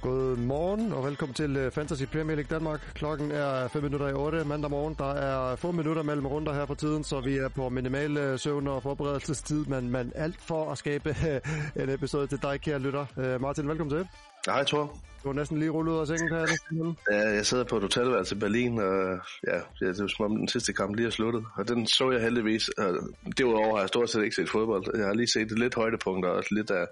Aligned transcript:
God 0.00 0.36
morgen 0.36 0.92
og 0.92 1.04
velkommen 1.04 1.34
til 1.34 1.56
øh, 1.56 1.72
Fantasy 1.72 2.02
Premier 2.02 2.36
League 2.36 2.56
Danmark. 2.56 2.80
Klokken 2.94 3.30
er 3.30 3.68
5 3.68 3.82
minutter 3.82 4.08
i 4.08 4.12
8 4.12 4.44
mandag 4.44 4.70
morgen. 4.70 4.94
Der 4.98 5.14
er 5.14 5.56
få 5.56 5.70
minutter 5.72 6.02
mellem 6.02 6.26
runder 6.26 6.52
her 6.52 6.64
på 6.66 6.74
tiden, 6.74 7.04
så 7.04 7.20
vi 7.20 7.36
er 7.36 7.48
på 7.48 7.68
minimal 7.68 8.16
øh, 8.16 8.38
søvn 8.38 8.66
og 8.66 8.82
forberedelsestid, 8.82 9.64
men, 9.64 9.90
men 9.90 10.12
alt 10.14 10.40
for 10.40 10.72
at 10.72 10.78
skabe 10.78 11.08
øh, 11.76 11.82
en 11.82 11.90
episode 11.90 12.26
til 12.26 12.42
dig, 12.42 12.60
kære 12.60 12.78
lytter. 12.78 13.38
Martin, 13.38 13.68
velkommen 13.68 13.96
til. 13.96 14.08
Hej, 14.52 14.64
Thor. 14.64 14.98
Du 15.24 15.28
er 15.28 15.32
næsten 15.32 15.58
lige 15.58 15.70
rullet 15.70 15.92
ud 15.92 15.98
af 15.98 16.06
sengen 16.06 16.28
her. 16.28 16.94
Ja, 17.10 17.28
jeg 17.28 17.46
sidder 17.46 17.64
på 17.64 17.76
et 17.76 17.82
hotelværelse 17.82 18.36
i 18.36 18.38
Berlin, 18.38 18.78
og 18.78 19.18
ja, 19.46 19.60
det 19.80 19.88
er 19.88 20.06
som 20.16 20.24
om 20.24 20.36
den 20.36 20.48
sidste 20.48 20.72
kamp 20.72 20.96
lige 20.96 21.06
er 21.06 21.10
sluttet. 21.10 21.44
Og 21.56 21.68
den 21.68 21.86
så 21.86 22.10
jeg 22.10 22.20
heldigvis. 22.20 22.68
Og 22.68 22.94
derudover 23.38 23.74
har 23.74 23.82
jeg 23.82 23.88
stort 23.88 24.10
set 24.10 24.24
ikke 24.24 24.36
set 24.36 24.50
fodbold. 24.50 24.96
Jeg 24.96 25.06
har 25.06 25.14
lige 25.14 25.32
set 25.32 25.58
lidt 25.58 25.74
højdepunkter 25.74 26.30
og 26.30 26.44
lidt 26.50 26.70
af, 26.70 26.86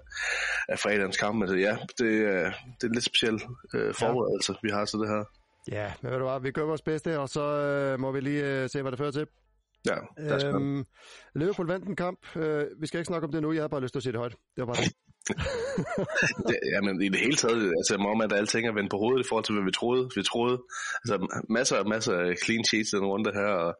af 0.69 0.79
fredagens 0.79 1.17
kamp. 1.17 1.35
Men 1.39 1.59
ja, 1.59 1.77
det, 1.97 2.17
er, 2.17 2.51
det 2.51 2.83
er 2.83 2.87
en 2.87 2.93
lidt 2.93 3.05
speciel 3.05 3.41
øh, 3.73 3.93
forberedelse, 3.93 4.51
ja. 4.53 4.57
vi 4.63 4.69
har 4.69 4.85
til 4.85 4.99
det 4.99 5.07
her. 5.07 5.23
Ja, 5.71 5.93
men 6.01 6.11
ved 6.11 6.19
du 6.19 6.25
hvad, 6.25 6.41
vi 6.41 6.51
gør 6.51 6.63
vores 6.63 6.81
bedste, 6.81 7.19
og 7.19 7.29
så 7.29 7.41
øh, 7.41 7.99
må 7.99 8.11
vi 8.11 8.19
lige 8.19 8.63
øh, 8.63 8.69
se, 8.69 8.81
hvad 8.81 8.91
det 8.91 8.99
fører 8.99 9.11
til. 9.11 9.27
Ja, 9.85 10.47
øhm, 10.47 10.85
Liverpool 11.35 11.67
vandt 11.67 11.87
en 11.87 11.95
kamp. 11.95 12.35
Øh, 12.35 12.65
vi 12.79 12.87
skal 12.87 12.99
ikke 12.99 13.07
snakke 13.07 13.25
om 13.25 13.31
det 13.31 13.41
nu, 13.41 13.51
jeg 13.51 13.63
har 13.63 13.67
bare 13.67 13.81
lyst 13.81 13.93
til 13.93 13.99
at 13.99 14.03
sige 14.03 14.11
det 14.11 14.19
højt. 14.19 14.31
Det 14.31 14.67
var 14.67 14.73
bare 14.73 14.83
det. 14.83 14.93
Det, 16.49 16.57
jamen 16.73 17.01
i 17.01 17.09
det 17.09 17.19
hele 17.19 17.35
taget, 17.35 17.73
altså 17.79 17.95
om 18.13 18.21
at 18.21 18.33
alting 18.33 18.67
er 18.67 18.73
vendt 18.73 18.91
på 18.91 18.97
hovedet 18.97 19.25
i 19.25 19.27
forhold 19.29 19.45
til, 19.45 19.55
hvad 19.55 19.65
vi 19.65 19.71
troede. 19.71 20.09
Vi 20.15 20.23
troede, 20.23 20.57
altså 21.03 21.15
masser 21.49 21.77
og 21.77 21.87
masser 21.89 22.13
af 22.13 22.37
clean 22.43 22.63
sheets 22.63 22.93
i 22.93 22.95
den 22.95 23.05
runde 23.05 23.31
her, 23.33 23.51
og 23.65 23.71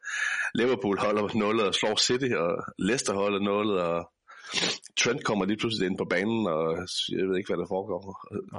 Liverpool 0.55 0.97
holder 0.99 1.37
nullet 1.37 1.67
og 1.67 1.73
slår 1.73 1.95
City, 1.95 2.31
og 2.43 2.51
Leicester 2.79 3.13
holder 3.13 3.39
nullet, 3.39 3.79
og 3.81 4.11
Trent 4.97 5.23
kommer 5.23 5.45
lige 5.45 5.57
pludselig 5.57 5.89
ind 5.89 5.97
på 5.97 6.05
banen, 6.05 6.47
og 6.47 6.63
jeg 7.09 7.27
ved 7.27 7.37
ikke, 7.37 7.49
hvad 7.49 7.57
der 7.57 7.67
foregår. 7.67 8.01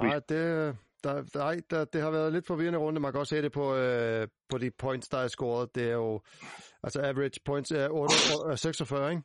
Nej, 0.03 0.19
det, 0.29 0.75
der, 1.03 1.23
der, 1.33 1.61
der, 1.69 1.85
det 1.85 2.01
har 2.01 2.11
været 2.11 2.33
lidt 2.33 2.47
forvirrende 2.47 2.79
runde. 2.79 2.99
Man 2.99 3.11
kan 3.11 3.19
også 3.19 3.35
se 3.35 3.41
det 3.41 3.51
på, 3.51 3.75
øh, 3.75 4.27
på 4.49 4.57
de 4.57 4.71
points, 4.79 5.07
der 5.09 5.17
er 5.17 5.27
scoret. 5.27 5.75
Det 5.75 5.83
er 5.83 5.93
jo, 5.93 6.21
altså 6.83 7.01
average 7.01 7.39
points 7.45 7.71
er 7.71 7.87
8, 7.89 8.13
46, 8.57 9.09
ikke? 9.11 9.23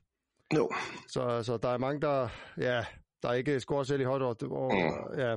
Jo. 0.54 0.70
Så, 1.08 1.42
så 1.42 1.56
der 1.56 1.68
er 1.68 1.78
mange, 1.78 2.00
der, 2.00 2.28
ja, 2.58 2.84
der 3.24 3.32
ikke 3.32 3.60
scorer 3.60 3.82
selv 3.82 4.00
i 4.00 4.04
hot 4.04 4.22
og, 4.22 4.36
mm. 4.72 5.18
ja. 5.18 5.36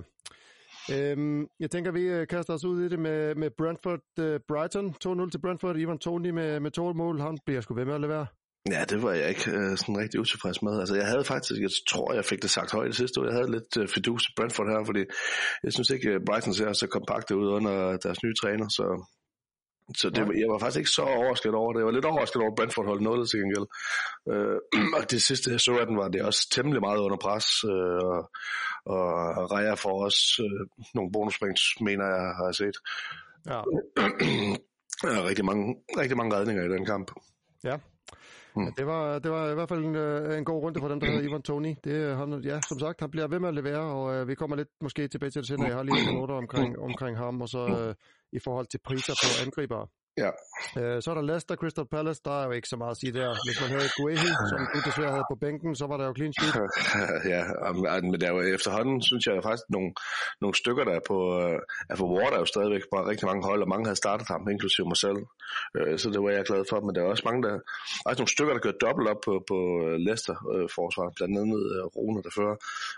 Øhm, 0.91 1.47
jeg 1.59 1.71
tænker, 1.71 1.91
vi 1.91 2.01
øh, 2.01 2.27
kaster 2.27 2.53
os 2.53 2.65
ud 2.65 2.85
i 2.85 2.89
det 2.89 2.99
med, 2.99 3.35
med 3.35 3.49
Brentford 3.57 3.99
uh, 4.21 4.35
Brighton. 4.47 4.95
2-0 5.05 5.29
til 5.29 5.41
Brentford. 5.41 5.77
Ivan 5.77 5.97
Tony 5.97 6.29
med, 6.29 6.59
med 6.59 6.71
to 6.71 6.93
mål. 6.93 7.19
Han 7.19 7.37
bliver 7.45 7.61
sgu 7.61 7.73
ved 7.73 7.85
med 7.85 7.95
at 7.95 8.01
levere. 8.01 8.27
Ja, 8.71 8.83
det 8.89 9.03
var 9.03 9.11
jeg 9.11 9.29
ikke 9.29 9.51
uh, 9.57 9.77
sådan 9.77 9.97
rigtig 9.97 10.19
utilfreds 10.19 10.61
med. 10.61 10.79
Altså, 10.79 10.95
jeg 10.95 11.07
havde 11.07 11.23
faktisk, 11.23 11.61
jeg 11.61 11.69
tror, 11.89 12.13
jeg 12.13 12.25
fik 12.25 12.41
det 12.41 12.49
sagt 12.49 12.71
højt 12.71 12.87
det 12.87 12.95
sidste 12.95 13.19
år. 13.19 13.25
Jeg 13.25 13.33
havde 13.33 13.51
lidt 13.51 13.77
uh, 13.77 13.87
fidus 13.87 14.23
Brentford 14.37 14.67
her, 14.67 14.85
fordi 14.85 15.03
jeg 15.63 15.73
synes 15.73 15.89
ikke, 15.89 16.19
Brighton 16.25 16.53
ser 16.53 16.73
så 16.73 16.87
kompakt 16.87 17.31
ud 17.31 17.47
under 17.57 17.97
deres 17.97 18.23
nye 18.23 18.35
træner, 18.41 18.67
så 18.69 18.85
så 19.95 20.09
det, 20.09 20.21
jeg 20.41 20.49
var 20.49 20.57
faktisk 20.57 20.77
ikke 20.77 20.89
så 20.89 21.01
overrasket 21.01 21.53
over 21.53 21.73
det. 21.73 21.79
Jeg 21.79 21.85
var 21.85 21.91
lidt 21.91 22.05
overrasket 22.05 22.41
over, 22.41 22.51
at 22.51 22.55
Brentford 22.55 22.85
holdt 22.85 23.01
noget 23.01 23.29
til 23.29 23.39
gengæld. 23.39 23.67
Øh, 24.31 24.57
og 24.97 25.11
det 25.11 25.21
sidste, 25.21 25.51
jeg 25.51 25.59
så 25.59 25.77
af 25.79 25.85
den, 25.87 25.97
var 25.97 26.07
det 26.07 26.21
også 26.21 26.49
temmelig 26.51 26.81
meget 26.81 26.99
under 26.99 27.17
pres. 27.17 27.47
Øh, 27.63 28.03
og, 28.13 28.25
og 29.41 29.51
Raja 29.51 29.73
får 29.73 30.03
også 30.03 30.43
øh, 30.45 30.67
nogle 30.95 31.11
bonuspoints, 31.11 31.63
mener 31.81 32.05
jeg, 32.05 32.25
har 32.37 32.45
jeg 32.45 32.55
set. 32.55 32.77
Ja. 33.51 33.61
Der 35.01 35.21
er 35.21 35.29
rigtig 35.29 35.45
mange, 35.45 35.75
rigtig 35.97 36.17
mange 36.17 36.35
redninger 36.35 36.63
i 36.63 36.69
den 36.75 36.85
kamp. 36.85 37.11
Ja. 37.63 37.77
Hmm. 38.55 38.65
Ja, 38.65 38.71
det, 38.77 38.87
var, 38.87 39.19
det 39.19 39.31
var 39.31 39.51
i 39.51 39.53
hvert 39.53 39.69
fald 39.69 39.83
en, 39.85 39.95
øh, 39.95 40.37
en 40.37 40.45
god 40.45 40.63
runde 40.63 40.79
for 40.79 40.87
den, 40.87 41.01
der 41.01 41.07
hedder 41.07 41.29
Ivan 41.29 41.41
Tony. 41.41 41.75
Det, 41.83 42.17
han, 42.17 42.41
ja, 42.43 42.59
som 42.69 42.79
sagt, 42.79 42.99
han 42.99 43.11
bliver 43.11 43.27
ved 43.27 43.39
med 43.39 43.49
at 43.49 43.55
levere, 43.55 43.79
og 43.79 44.15
øh, 44.15 44.27
vi 44.27 44.35
kommer 44.35 44.55
lidt 44.55 44.69
måske 44.81 45.07
tilbage 45.07 45.29
til 45.29 45.41
det 45.41 45.47
senere. 45.47 45.67
Jeg 45.67 45.75
har 45.75 45.83
lige 45.83 46.05
nogle 46.05 46.19
noter 46.19 46.35
omkring, 46.35 46.79
omkring 46.79 47.17
ham, 47.17 47.41
og 47.41 47.49
så 47.49 47.67
øh, 47.67 47.95
i 48.33 48.39
forhold 48.39 48.67
til 48.67 48.79
priser 48.87 49.13
på 49.23 49.45
angriber. 49.45 49.87
Ja. 50.23 50.31
Øh, 50.79 50.97
så 51.01 51.07
er 51.11 51.15
der 51.15 51.25
Leicester 51.29 51.55
Crystal 51.61 51.87
Palace, 51.95 52.21
der 52.25 52.35
er 52.41 52.45
jo 52.45 52.51
ikke 52.57 52.69
så 52.73 52.77
meget 52.81 52.93
at 52.95 52.99
sige 53.01 53.13
der. 53.19 53.29
Hvis 53.47 53.57
man 53.63 53.69
havde 53.75 53.89
Guehi, 53.97 54.31
som 54.51 54.59
du 54.73 54.79
desværre 54.87 55.13
havde 55.15 55.27
på 55.33 55.37
bænken, 55.43 55.71
så 55.81 55.85
var 55.89 55.97
der 55.97 56.05
jo 56.09 56.13
clean 56.17 56.33
sheet. 56.37 56.53
ja, 57.33 57.41
men 58.11 58.19
der 58.21 58.27
er 58.29 58.35
jo 58.37 58.41
efterhånden, 58.57 58.97
synes 59.09 59.23
jeg 59.27 59.35
faktisk, 59.47 59.65
nogle, 59.75 59.89
nogle 60.41 60.55
stykker, 60.61 60.83
der 60.89 60.95
er 60.99 61.03
på, 61.11 61.17
er 61.91 61.97
på 62.01 62.05
Ward 62.13 62.33
er 62.33 62.41
jo 62.43 62.49
stadigvæk 62.53 62.83
på 62.91 62.95
rigtig 63.11 63.25
mange 63.29 63.43
hold, 63.49 63.61
og 63.65 63.69
mange 63.73 63.85
havde 63.87 64.01
startet 64.03 64.27
ham, 64.33 64.41
inklusive 64.55 64.87
mig 64.91 64.99
selv. 65.05 65.19
Uh, 65.77 65.95
så 66.01 66.05
det 66.13 66.19
var 66.23 66.31
jeg 66.37 66.49
glad 66.51 66.63
for, 66.69 66.77
men 66.85 66.91
der 66.95 67.01
er 67.01 67.09
også 67.13 67.25
mange, 67.29 67.41
der 67.45 67.53
også 68.07 68.19
nogle 68.21 68.35
stykker, 68.35 68.53
der 68.53 68.63
gør 68.65 68.75
dobbelt 68.85 69.07
op 69.13 69.21
på, 69.27 69.33
på 69.51 69.57
Leicester-forsvar, 70.07 71.07
uh, 71.09 71.15
blandt 71.17 71.33
andet 71.41 71.61
uh, 71.75 71.85
Rune, 71.95 72.19
der 72.25 72.31
fører. 72.37 72.57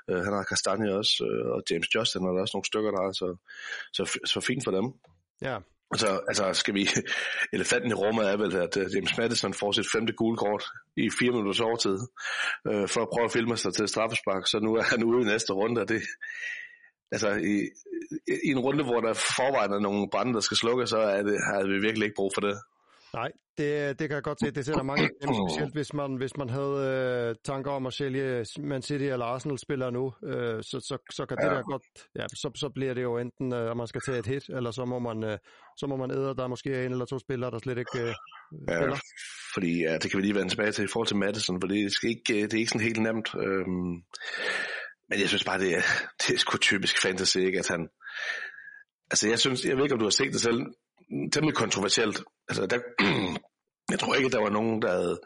Uh, 0.10 0.22
han 0.26 0.34
har 0.38 0.44
Kastanje 0.52 0.90
også, 1.00 1.14
uh, 1.28 1.48
og 1.56 1.60
James 1.70 1.90
Justin, 1.96 2.26
og 2.26 2.32
der 2.32 2.40
er 2.40 2.46
også 2.46 2.56
nogle 2.58 2.72
stykker, 2.72 2.92
der 2.96 3.02
er, 3.08 3.12
så, 3.22 3.28
så, 3.98 4.04
så 4.32 4.38
fint 4.50 4.64
for 4.68 4.74
dem. 4.80 4.88
Ja, 5.42 5.58
Altså, 5.92 6.22
altså 6.28 6.54
skal 6.54 6.74
vi... 6.74 6.88
Elefanten 7.54 7.92
i 7.92 7.94
rummet 7.94 8.30
er 8.32 8.38
vel, 8.38 8.56
at 8.56 8.78
uh, 8.78 8.96
James 8.96 9.18
Madison 9.18 9.54
får 9.54 9.72
sit 9.72 9.92
femte 9.92 10.14
gule 10.14 10.38
kort 10.38 10.64
i 10.98 11.10
fire 11.20 11.32
minutters 11.32 11.60
overtid, 11.60 11.98
øh, 12.68 12.88
for 12.88 13.02
at 13.02 13.10
prøve 13.14 13.26
at 13.26 13.32
filme 13.32 13.58
sig 13.58 13.74
til 13.74 13.88
straffespark, 13.88 14.48
så 14.48 14.60
nu 14.60 14.76
er 14.76 14.84
han 14.84 15.04
ude 15.04 15.22
i 15.22 15.26
næste 15.26 15.54
runde, 15.54 15.82
og 15.82 15.90
det... 15.90 16.02
Altså, 17.12 17.30
i, 17.30 17.56
i 18.48 18.50
en 18.52 18.60
runde, 18.60 18.84
hvor 18.84 19.00
der 19.00 19.14
forvejen 19.14 19.74
er 19.74 19.80
nogle 19.80 20.10
brænde, 20.12 20.34
der 20.34 20.40
skal 20.40 20.58
slukke, 20.58 20.88
så 20.88 20.98
er 20.98 21.24
det, 21.24 21.38
har 21.48 21.68
vi 21.68 21.80
virkelig 21.88 22.06
ikke 22.06 22.16
brug 22.16 22.32
for 22.34 22.42
det. 22.42 22.58
Nej, 23.14 23.32
det, 23.58 24.00
det 24.00 24.10
kan 24.10 24.16
jeg 24.16 24.24
godt 24.24 24.40
se. 24.44 24.52
Det 24.52 24.66
sætter 24.66 24.84
mange 24.84 25.10
dem, 25.22 25.30
specielt 25.34 25.74
hvis 25.74 25.94
man, 25.94 26.16
hvis 26.16 26.38
man 26.38 26.50
havde 26.50 26.78
øh, 27.30 27.36
tanker 27.46 27.72
om 27.72 27.86
at 27.86 27.94
sælge 27.94 28.46
Man 28.60 28.82
City 28.82 29.04
eller 29.04 29.26
Arsenal-spillere 29.26 29.92
nu, 29.92 30.14
øh, 30.24 30.64
så, 30.64 30.78
så, 30.90 30.98
så 31.12 31.26
kan 31.26 31.38
ja. 31.42 31.48
det 31.48 31.56
der 31.56 31.62
godt, 31.62 31.88
ja, 32.16 32.26
så, 32.28 32.52
så 32.56 32.70
bliver 32.76 32.94
det 32.94 33.04
jo 33.04 33.18
enten, 33.18 33.54
øh, 33.54 33.72
at 33.72 33.78
man 33.78 33.88
skal 33.88 34.02
tage 34.02 34.20
et 34.20 34.26
hit, 34.26 34.50
eller 34.50 34.72
så 34.72 34.86
må 34.86 35.00
man, 35.00 35.24
øh, 35.24 35.38
så 35.78 35.88
må 35.88 35.96
man 35.96 36.12
æde, 36.12 36.36
der 36.38 36.44
er 36.44 36.48
måske 36.48 36.86
en 36.86 36.92
eller 36.92 37.06
to 37.06 37.20
spillere, 37.20 37.52
der 37.52 37.60
slet 37.60 37.78
ikke 37.78 38.00
øh, 38.00 38.14
ja, 38.68 38.94
fordi 39.54 39.82
ja, 39.82 39.98
det 39.98 40.12
kan 40.12 40.18
vi 40.18 40.24
lige 40.24 40.36
vende 40.36 40.50
tilbage 40.50 40.72
til 40.72 40.84
i 40.84 40.88
forhold 40.88 41.08
til 41.08 41.18
Madison, 41.18 41.62
for 41.62 41.68
det, 41.68 41.92
skal 41.92 42.10
ikke, 42.10 42.44
det 42.44 42.54
er 42.54 42.58
ikke 42.58 42.72
sådan 42.72 42.88
helt 42.88 43.02
nemt. 43.02 43.30
Øhm, 43.36 43.96
men 45.10 45.20
jeg 45.22 45.28
synes 45.28 45.44
bare, 45.44 45.60
det 45.60 45.78
er, 45.78 45.82
det 46.22 46.34
er 46.36 46.38
sgu 46.38 46.58
typisk 46.58 47.02
fantasy, 47.02 47.38
ikke, 47.38 47.60
at 47.60 47.68
han, 47.68 47.90
altså 49.12 49.30
jeg 49.30 49.40
synes, 49.40 49.66
jeg 49.66 49.76
ved 49.76 49.84
ikke, 49.84 49.94
om 49.94 50.00
du 50.00 50.06
har 50.06 50.20
set 50.22 50.34
det 50.34 50.42
selv, 50.42 50.62
temmelig 51.34 51.56
kontroversielt. 51.56 52.24
Altså, 52.50 52.66
der, 52.66 52.80
jeg 53.92 54.00
tror 54.00 54.16
ikke, 54.16 54.30
der 54.30 54.42
var 54.42 54.50
nogen, 54.50 54.82
der 54.82 54.92
havde 54.92 55.20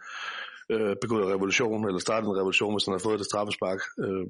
øh, 0.69 0.95
begået 1.01 1.27
revolution, 1.27 1.87
eller 1.87 1.99
startet 1.99 2.27
en 2.27 2.37
revolution, 2.37 2.73
hvis 2.73 2.85
han 2.85 2.93
havde 2.93 3.03
fået 3.03 3.19
det 3.19 3.27
straffespark. 3.31 3.81
Øh, 4.05 4.25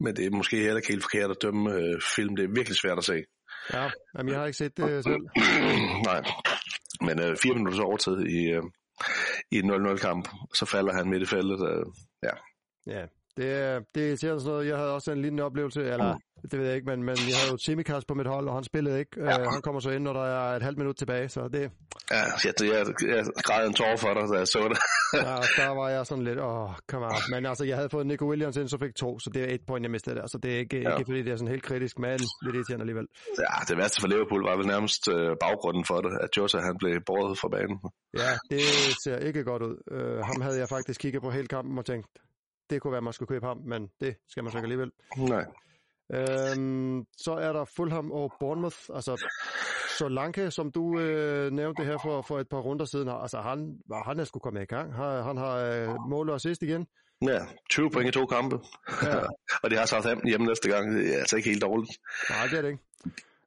men 0.00 0.16
det 0.16 0.26
er 0.26 0.30
måske 0.30 0.56
heller 0.56 0.76
ikke 0.76 0.92
helt 0.94 1.02
forkert 1.02 1.30
at 1.30 1.42
dømme 1.42 1.72
øh, 1.74 2.00
film. 2.16 2.36
Det 2.36 2.44
er 2.44 2.56
virkelig 2.58 2.76
svært 2.76 2.98
at 2.98 3.04
se. 3.04 3.24
Ja, 3.74 3.90
jamen, 4.14 4.30
jeg 4.32 4.38
har 4.38 4.46
ikke 4.46 4.58
set 4.58 4.76
det 4.76 5.04
selv. 5.04 5.24
Nej, 6.10 6.20
men 7.06 7.16
øh, 7.24 7.36
fire 7.42 7.54
minutter 7.54 7.84
overtid 7.84 8.18
i, 8.20 8.40
øh, 8.56 8.62
i 9.50 9.58
en 9.58 9.70
0-0-kamp, 9.70 10.28
så 10.54 10.64
falder 10.66 10.92
han 10.92 11.10
midt 11.10 11.22
i 11.22 11.26
feltet. 11.26 11.60
Øh, 11.70 11.84
ja. 12.22 12.34
Ja, 12.94 13.04
det, 13.38 13.84
det 13.94 14.12
er 14.12 14.16
sådan 14.16 14.40
noget. 14.44 14.66
Jeg 14.66 14.76
havde 14.76 14.92
også 14.94 15.12
en 15.12 15.22
lignende 15.22 15.42
oplevelse, 15.42 15.80
eller 15.80 16.12
mm. 16.14 16.48
det 16.50 16.58
ved 16.58 16.66
jeg 16.66 16.76
ikke, 16.76 16.86
men, 16.86 16.98
men 17.02 17.16
jeg 17.30 17.36
havde 17.40 17.50
jo 17.52 17.58
Semikas 17.66 18.04
på 18.04 18.14
mit 18.14 18.26
hold, 18.26 18.48
og 18.48 18.54
han 18.54 18.64
spillede 18.64 18.98
ikke. 18.98 19.10
Ja. 19.16 19.40
Uh, 19.40 19.52
han 19.54 19.62
kommer 19.62 19.80
så 19.80 19.90
ind, 19.90 20.04
når 20.04 20.12
der 20.12 20.24
er 20.24 20.56
et 20.56 20.62
halvt 20.62 20.78
minut 20.78 20.96
tilbage, 20.96 21.28
så 21.28 21.48
det... 21.52 21.70
Ja, 22.10 22.22
jeg, 22.44 22.54
jeg, 22.60 22.86
jeg 23.16 23.24
græd 23.44 23.66
en 23.66 23.74
tår 23.74 23.96
for 23.96 24.14
dig, 24.14 24.22
da 24.32 24.38
jeg 24.38 24.48
så 24.48 24.62
det. 24.72 24.78
ja, 25.26 25.36
der 25.62 25.68
var 25.80 25.88
jeg 25.88 26.06
sådan 26.06 26.24
lidt, 26.24 26.40
åh, 26.40 26.70
kom 26.88 27.02
on. 27.02 27.22
Men 27.30 27.46
altså, 27.46 27.64
jeg 27.64 27.76
havde 27.76 27.90
fået 27.90 28.06
Nico 28.06 28.24
Williams 28.30 28.56
ind, 28.56 28.68
så 28.68 28.78
fik 28.78 28.94
to, 28.94 29.18
så 29.18 29.30
det 29.34 29.42
er 29.42 29.54
et 29.54 29.60
point, 29.68 29.82
jeg 29.82 29.90
mistede 29.90 30.16
der. 30.16 30.26
Så 30.26 30.38
det 30.42 30.54
er 30.54 30.58
ikke, 30.58 30.80
ja. 30.80 30.96
ikke 30.96 31.08
fordi, 31.10 31.22
det 31.22 31.32
er 31.32 31.36
sådan 31.36 31.54
helt 31.56 31.62
kritisk, 31.62 31.98
men 31.98 32.18
lidt 32.44 32.56
irriterende 32.56 32.82
alligevel. 32.82 33.06
Ja, 33.38 33.54
det 33.68 33.76
værste 33.78 34.00
for 34.00 34.08
Liverpool 34.08 34.42
var 34.48 34.56
vel 34.56 34.66
nærmest 34.66 35.02
øh, 35.14 35.30
baggrunden 35.44 35.84
for 35.84 35.98
det, 36.04 36.12
at 36.24 36.30
Jota 36.36 36.58
han 36.58 36.76
blev 36.78 37.00
båret 37.06 37.38
fra 37.38 37.48
banen. 37.48 37.78
Ja, 38.22 38.32
det 38.50 38.60
ser 39.04 39.16
ikke 39.28 39.44
godt 39.44 39.62
ud. 39.62 39.76
Uh, 39.96 40.18
ham 40.28 40.40
havde 40.40 40.58
jeg 40.58 40.68
faktisk 40.68 41.00
kigget 41.00 41.22
på 41.22 41.30
hele 41.30 41.46
kampen 41.46 41.78
og 41.78 41.86
tænkt, 41.86 42.06
det 42.70 42.82
kunne 42.82 42.90
være, 42.90 42.98
at 42.98 43.04
man 43.04 43.12
skulle 43.12 43.28
købe 43.28 43.46
ham, 43.46 43.58
men 43.64 43.90
det 44.00 44.16
skal 44.28 44.44
man 44.44 44.52
så 44.52 44.58
ikke 44.58 44.66
alligevel. 44.66 44.92
Nej. 45.16 45.44
Øhm, 46.12 47.06
så 47.16 47.32
er 47.32 47.52
der 47.52 47.64
Fulham 47.64 48.10
og 48.12 48.32
Bournemouth. 48.40 48.78
Altså, 48.94 49.24
Solanke, 49.98 50.50
som 50.50 50.72
du 50.72 50.98
øh, 51.00 51.52
nævnte 51.52 51.84
her 51.84 51.98
for, 51.98 52.22
for 52.22 52.38
et 52.38 52.48
par 52.48 52.58
runder 52.58 52.84
siden, 52.84 53.08
altså 53.08 53.40
han, 53.40 53.78
han 54.06 54.20
er 54.20 54.24
sgu 54.24 54.38
kommet 54.38 54.62
i 54.62 54.64
gang. 54.64 54.94
Han, 54.94 55.22
han 55.22 55.36
har 55.36 55.56
øh, 55.56 55.88
mål 56.08 56.28
og 56.28 56.34
assist 56.34 56.62
igen. 56.62 56.86
Ja, 57.22 57.40
20 57.70 57.90
point 57.90 58.08
i 58.08 58.12
to 58.12 58.26
kampe. 58.26 58.58
Ja. 59.02 59.18
og 59.62 59.70
de 59.70 59.76
har 59.76 59.86
Southampton 59.86 60.28
hjemme 60.28 60.46
næste 60.46 60.68
gang. 60.70 60.94
Det 60.94 61.14
er 61.14 61.18
altså 61.18 61.36
ikke 61.36 61.48
helt 61.48 61.62
dårligt. 61.62 61.90
Nej, 62.30 62.46
det 62.50 62.58
er 62.58 62.62
det 62.62 62.68
ikke. 62.68 62.82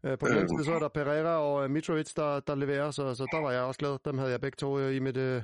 Øh, 0.05 0.17
på 0.17 0.27
den 0.27 0.37
øhm. 0.37 0.63
så 0.63 0.73
er 0.73 0.79
der 0.79 0.87
Pereira 0.87 1.39
og 1.39 1.71
Mitrovic, 1.71 2.13
der, 2.13 2.39
der 2.39 2.55
leverer, 2.55 2.91
så, 2.91 3.15
så 3.15 3.25
der 3.31 3.41
var 3.41 3.51
jeg 3.51 3.61
også 3.61 3.77
glad. 3.77 3.97
Dem 4.05 4.17
havde 4.17 4.31
jeg 4.31 4.41
begge 4.41 4.55
to 4.55 4.79
i 4.79 4.99
mit, 4.99 5.17
øh, 5.17 5.41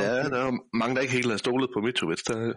Ja, 0.00 0.22
der 0.28 0.40
er 0.46 0.76
mange, 0.76 0.94
der 0.94 1.00
ikke 1.00 1.12
helt 1.12 1.30
har 1.30 1.36
stolet 1.36 1.70
på 1.74 1.80
Mitrovic. 1.80 2.22
Der 2.28 2.52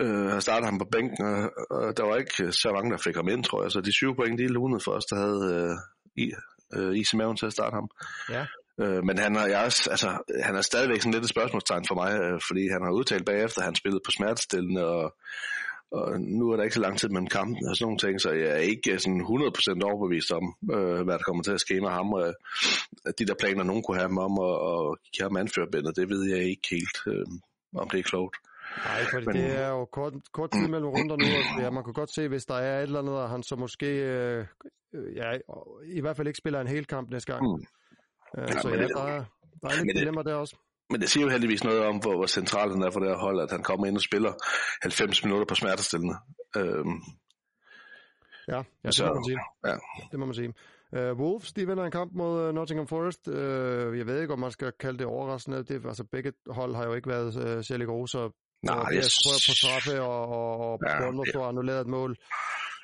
øh, 0.00 0.26
har 0.30 0.40
startet 0.40 0.64
ham 0.64 0.78
på 0.78 0.88
bænken, 0.92 1.26
og, 1.26 1.52
og 1.70 1.96
der 1.96 2.04
var 2.04 2.16
ikke 2.16 2.52
så 2.52 2.70
mange, 2.74 2.90
der 2.90 2.96
fik 2.96 3.16
ham 3.16 3.28
ind, 3.28 3.44
tror 3.44 3.62
jeg. 3.62 3.70
Så 3.72 3.80
de 3.80 3.92
syv 3.92 4.16
point, 4.16 4.38
de 4.38 4.46
lunet 4.46 4.82
for 4.84 4.92
os, 4.92 5.04
der 5.04 5.16
havde 5.16 5.42
øh, 5.54 5.76
i, 6.24 6.32
øh, 6.76 6.96
is 6.96 7.12
i 7.12 7.16
maven 7.16 7.36
til 7.36 7.46
at 7.46 7.52
starte 7.52 7.74
ham. 7.74 7.88
Ja. 8.30 8.44
Øh, 8.80 9.04
men 9.04 9.18
han 9.18 9.36
er, 9.36 9.46
jeg 9.46 9.64
også, 9.64 9.90
altså, 9.90 10.08
han 10.44 10.56
er 10.56 10.60
stadigvæk 10.60 11.00
sådan 11.00 11.12
lidt 11.12 11.24
et 11.24 11.30
spørgsmålstegn 11.30 11.84
for 11.88 11.94
mig, 11.94 12.10
øh, 12.20 12.40
fordi 12.48 12.68
han 12.68 12.82
har 12.82 12.90
udtalt 12.90 13.26
bagefter, 13.26 13.60
at 13.60 13.64
han 13.64 13.74
spillede 13.74 14.02
på 14.04 14.10
smertestillende, 14.10 14.84
og, 14.86 15.14
og 15.90 16.20
nu 16.20 16.50
er 16.50 16.56
der 16.56 16.62
ikke 16.62 16.74
så 16.74 16.80
lang 16.80 16.98
tid 16.98 17.08
mellem 17.08 17.26
kampen 17.26 17.68
og 17.68 17.76
sådan 17.76 17.84
nogle 17.84 17.98
ting, 17.98 18.20
så 18.20 18.30
jeg 18.30 18.48
er 18.48 18.56
ikke 18.56 18.98
sådan 18.98 19.20
100% 19.20 19.84
overbevist 19.84 20.32
om, 20.32 20.54
øh, 20.72 21.02
hvad 21.04 21.14
der 21.18 21.24
kommer 21.26 21.42
til 21.42 21.52
at 21.52 21.60
ske 21.60 21.80
med 21.80 21.88
ham. 21.88 22.12
Og, 22.12 22.34
at 23.04 23.18
de 23.18 23.26
der 23.26 23.34
planer, 23.40 23.64
nogen 23.64 23.82
kunne 23.82 23.96
have 23.96 24.08
ham 24.08 24.18
om 24.18 24.34
at, 24.48 24.56
at 24.72 25.12
give 25.12 25.24
ham 25.28 25.36
anførbindet, 25.36 25.96
det 25.96 26.08
ved 26.08 26.22
jeg 26.24 26.42
ikke 26.44 26.68
helt, 26.70 26.98
øh, 27.06 27.26
om 27.76 27.88
det 27.88 27.98
er 27.98 28.02
klogt. 28.02 28.36
Nej, 28.84 29.00
for 29.10 29.20
Men... 29.20 29.36
det 29.36 29.58
er 29.58 29.68
jo 29.68 29.84
kort, 29.84 30.12
kort 30.32 30.50
tid 30.50 30.68
mellem 30.68 30.88
runder 30.88 31.16
nu, 31.16 31.24
og 31.24 31.44
ja, 31.64 31.70
man 31.70 31.84
kan 31.84 31.92
godt 31.92 32.14
se, 32.14 32.28
hvis 32.28 32.44
der 32.44 32.54
er 32.54 32.78
et 32.78 32.82
eller 32.82 32.98
andet, 32.98 33.14
og 33.14 33.30
han 33.30 33.42
så 33.42 33.56
måske 33.56 33.86
øh, 33.86 34.46
ja, 35.16 35.38
i 35.84 36.00
hvert 36.00 36.16
fald 36.16 36.26
ikke 36.26 36.38
spiller 36.38 36.60
en 36.60 36.66
hel 36.66 36.86
kamp 36.86 37.10
næste 37.10 37.32
gang. 37.32 37.42
Mm. 37.42 37.66
Øh, 38.38 38.48
ja, 38.48 38.60
så 38.60 38.68
ja, 38.68 38.82
det, 38.82 38.88
der, 38.88 39.24
der 39.62 39.68
er 39.68 39.84
lidt 39.84 39.96
dilemma 39.96 40.22
der 40.22 40.34
også. 40.34 40.56
Men 40.90 41.00
det 41.00 41.10
siger 41.10 41.24
jo 41.24 41.30
heldigvis 41.30 41.64
noget 41.64 41.84
om, 41.84 41.96
hvor, 41.96 42.16
hvor 42.16 42.26
central 42.26 42.70
den 42.70 42.82
er 42.82 42.90
for 42.90 43.00
det 43.00 43.08
her 43.08 43.16
hold, 43.16 43.40
at 43.40 43.50
han 43.50 43.62
kommer 43.62 43.86
ind 43.86 43.96
og 43.96 44.02
spiller 44.02 44.32
90 44.82 45.24
minutter 45.24 45.46
på 45.46 45.54
smertestillende. 45.54 46.16
Øhm, 46.56 47.00
ja, 48.48 48.56
ja, 48.56 48.62
det 48.84 48.94
så, 48.94 49.06
må 49.06 49.14
man 49.14 49.24
sige. 49.24 49.38
Ja. 49.66 49.76
Det 50.10 50.18
må 50.18 50.26
man 50.26 50.34
sige. 50.34 50.54
Uh, 50.92 51.20
Wolves, 51.20 51.52
de 51.52 51.66
vinder 51.66 51.84
en 51.84 51.90
kamp 51.90 52.12
mod 52.14 52.48
uh, 52.48 52.54
Nottingham 52.54 52.86
Forest. 52.86 53.28
Uh, 53.28 53.98
jeg 53.98 54.06
ved 54.06 54.20
ikke, 54.20 54.32
om 54.32 54.38
man 54.38 54.50
skal 54.50 54.72
kalde 54.80 54.98
det 54.98 55.06
overraskende. 55.06 55.64
Det, 55.64 55.86
altså, 55.86 56.04
begge 56.04 56.32
hold 56.50 56.74
har 56.74 56.84
jo 56.84 56.94
ikke 56.94 57.08
været 57.08 57.36
uh, 57.36 57.64
særlig 57.64 57.86
gode, 57.86 58.08
så 58.08 58.30
Nej, 58.62 58.76
jeg 58.76 59.10
prøver 59.24 59.40
på 59.48 59.54
straffe, 59.60 60.02
og, 60.02 60.28
og, 60.28 60.58
og 60.58 60.80
ja, 60.86 60.98
Bournemouth 60.98 61.30
får 61.34 61.48
annulleret 61.48 61.80
et 61.80 61.86
mål. 61.86 62.16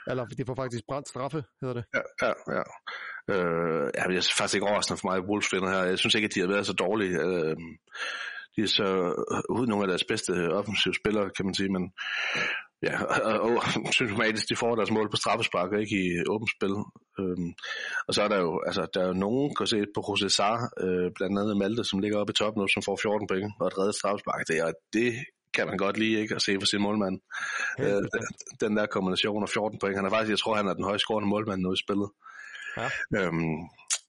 Eller 0.07 0.25
de 0.27 0.45
får 0.47 0.55
faktisk 0.55 0.85
brændt 0.89 1.09
straffe, 1.09 1.45
hedder 1.61 1.75
det. 1.75 1.85
Ja, 1.95 2.03
ja, 2.27 2.33
ja. 2.57 2.63
Øh, 3.31 3.85
ja, 3.97 4.03
det 4.09 4.17
er 4.17 4.35
faktisk 4.39 4.55
ikke 4.55 4.67
overraskende 4.67 5.01
for 5.01 5.09
mig, 5.09 5.29
Wolves 5.29 5.53
vinder 5.53 5.71
her. 5.71 5.85
Jeg 5.85 5.99
synes 5.99 6.15
ikke, 6.15 6.27
at 6.27 6.35
de 6.35 6.41
har 6.41 6.47
været 6.47 6.67
så 6.67 6.73
dårlige. 6.73 7.17
Øh, 7.27 7.57
de 8.57 8.63
er 8.63 8.67
så 8.67 8.89
uden 9.51 9.69
nogle 9.69 9.85
af 9.85 9.89
deres 9.89 10.05
bedste 10.05 10.33
offensive 10.53 10.95
spillere, 10.95 11.31
kan 11.37 11.45
man 11.45 11.55
sige, 11.55 11.73
men 11.77 11.93
ja, 12.83 13.03
og, 13.03 13.41
og 13.41 13.93
symptomatisk, 13.99 14.49
de 14.49 14.57
får 14.57 14.75
deres 14.75 14.91
mål 14.91 15.11
på 15.11 15.17
straffespark, 15.17 15.71
ikke 15.81 15.97
i 16.07 16.09
åbent 16.35 16.51
spil. 16.57 16.75
Øhm, 17.21 17.51
og 18.09 18.15
så 18.15 18.23
er 18.23 18.29
der 18.29 18.41
jo, 18.47 18.63
altså, 18.67 18.87
der 18.95 19.01
er 19.03 19.07
jo 19.07 19.23
nogen, 19.27 19.55
kan 19.55 19.67
se 19.67 19.79
på 19.95 20.01
José 20.01 20.29
Sar, 20.29 20.57
øh, 20.85 21.09
blandt 21.17 21.39
andet 21.39 21.57
Malte, 21.57 21.85
som 21.85 22.01
ligger 22.01 22.19
oppe 22.19 22.31
i 22.31 22.39
toppen 22.41 22.61
nu, 22.61 22.69
som 22.69 22.83
får 22.83 22.97
14 23.03 23.27
point 23.29 23.53
og 23.61 23.67
et 23.67 23.79
reddet 23.79 23.95
straffespark. 23.95 24.43
Det 24.49 24.57
er, 24.59 24.73
det 24.93 25.09
kan 25.55 25.67
man 25.67 25.77
godt 25.77 25.99
lide, 25.99 26.21
ikke? 26.21 26.35
At 26.35 26.43
se 26.43 26.53
for 26.61 26.67
sin 26.67 26.83
målmand. 26.83 27.17
Øh, 27.81 28.03
den 28.61 28.77
der 28.77 28.87
kombination 28.87 29.43
af 29.43 29.49
14 29.49 29.79
point. 29.79 29.97
Han 29.97 30.07
er 30.07 30.11
faktisk, 30.11 30.31
jeg 30.31 30.39
tror, 30.39 30.55
han 30.57 30.69
er 30.69 30.75
den 30.75 30.85
højst 30.85 31.05
scorende 31.05 31.29
målmand 31.29 31.61
nu 31.63 31.73
i 31.73 31.85
spillet. 31.85 32.11
Ja. 32.77 32.89
Øhm, 33.17 33.59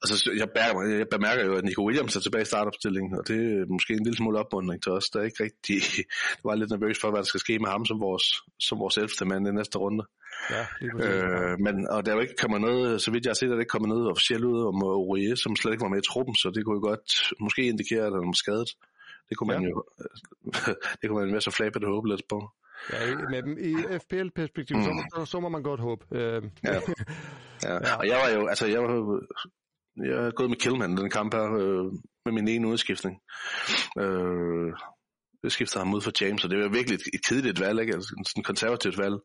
altså, 0.01 0.31
jeg, 0.37 0.47
bemærker, 0.49 0.97
jeg 0.97 1.07
bemærker 1.11 1.45
jo, 1.45 1.53
at 1.55 1.63
Nico 1.63 1.85
Williams 1.87 2.15
er 2.15 2.19
tilbage 2.19 2.41
i 2.41 2.51
startopstillingen, 2.51 3.17
og 3.19 3.27
det 3.27 3.37
er 3.37 3.65
måske 3.75 3.93
en 3.93 4.03
lille 4.03 4.17
smule 4.17 4.39
opmundring 4.39 4.83
til 4.83 4.91
os. 4.91 5.05
Der 5.13 5.19
er 5.19 5.23
ikke 5.23 5.43
rigtig, 5.43 5.77
det 6.37 6.43
var 6.43 6.55
lidt 6.55 6.69
nervøs 6.69 6.99
for, 7.01 7.09
hvad 7.09 7.21
der 7.23 7.31
skal 7.31 7.39
ske 7.39 7.59
med 7.59 7.69
ham 7.69 7.85
som 7.85 7.99
vores, 7.99 8.25
som 8.59 8.79
vores 8.79 8.97
elfte 8.97 9.25
mand 9.25 9.47
i 9.47 9.51
næste 9.51 9.77
runde. 9.77 10.03
Ja, 10.55 10.65
øh, 10.81 11.59
men, 11.59 11.87
og 11.89 12.05
der 12.05 12.11
er 12.11 12.15
jo 12.15 12.21
ikke 12.21 12.41
kommet 12.41 12.61
noget, 12.61 13.01
så 13.01 13.11
vidt 13.11 13.25
jeg 13.25 13.29
har 13.29 13.35
set, 13.39 13.49
det 13.49 13.59
ikke 13.59 13.75
kommet 13.75 13.89
noget 13.89 14.11
officielt 14.11 14.43
ud 14.43 14.59
om 14.71 14.83
Uriye, 14.83 15.35
som 15.37 15.55
slet 15.55 15.71
ikke 15.71 15.83
var 15.83 15.93
med 15.93 16.03
i 16.03 16.07
truppen, 16.11 16.35
så 16.35 16.51
det 16.55 16.65
kunne 16.65 16.79
jo 16.79 16.87
godt 16.89 17.07
måske 17.39 17.61
indikere, 17.61 18.05
at 18.05 18.13
han 18.13 18.31
var 18.31 18.41
skadet. 18.43 18.69
Det 19.29 19.37
kunne 19.37 19.53
man 19.53 19.63
ja. 19.63 19.69
jo, 19.69 19.83
det 20.99 21.05
kunne 21.09 21.21
man 21.23 21.31
være 21.31 21.47
så 21.47 21.51
flabet 21.51 21.83
og 21.83 21.89
håbe 21.89 22.09
lidt 22.09 22.27
på. 22.29 22.39
Ja, 22.91 23.15
med 23.29 23.43
dem 23.43 23.57
i 23.57 23.73
FPL-perspektiv, 23.99 24.77
mm. 24.77 24.83
så, 25.15 25.25
så 25.25 25.39
må 25.39 25.49
man 25.49 25.63
godt 25.63 25.79
håbe. 25.79 26.05
Øh. 26.11 26.43
Ja. 27.63 27.73
ja. 27.73 27.95
Og 27.95 28.07
jeg 28.07 28.17
var 28.23 28.29
jo, 28.29 28.47
altså 28.47 28.65
jeg 28.65 28.81
var 28.81 29.21
jeg 29.97 30.23
har 30.23 30.31
gået 30.31 30.49
med 30.49 30.57
Killman 30.57 30.97
den 30.97 31.09
kamp 31.09 31.33
her, 31.33 31.43
øh, 31.43 31.85
med 32.25 32.33
min 32.33 32.47
ene 32.47 32.67
udskiftning. 32.67 33.15
Øh, 33.99 34.71
jeg 35.43 35.51
skiftede 35.51 35.79
ham 35.83 35.93
ud 35.93 36.01
for 36.01 36.11
James, 36.21 36.43
og 36.43 36.49
det 36.49 36.59
var 36.59 36.69
virkelig 36.69 36.95
et, 36.95 37.05
et 37.13 37.25
kedeligt 37.27 37.59
valg, 37.59 37.79
ikke? 37.81 37.93
Altså, 37.93 38.09
sådan 38.27 38.41
et 38.41 38.45
konservativt 38.45 38.97
valg. 38.97 39.15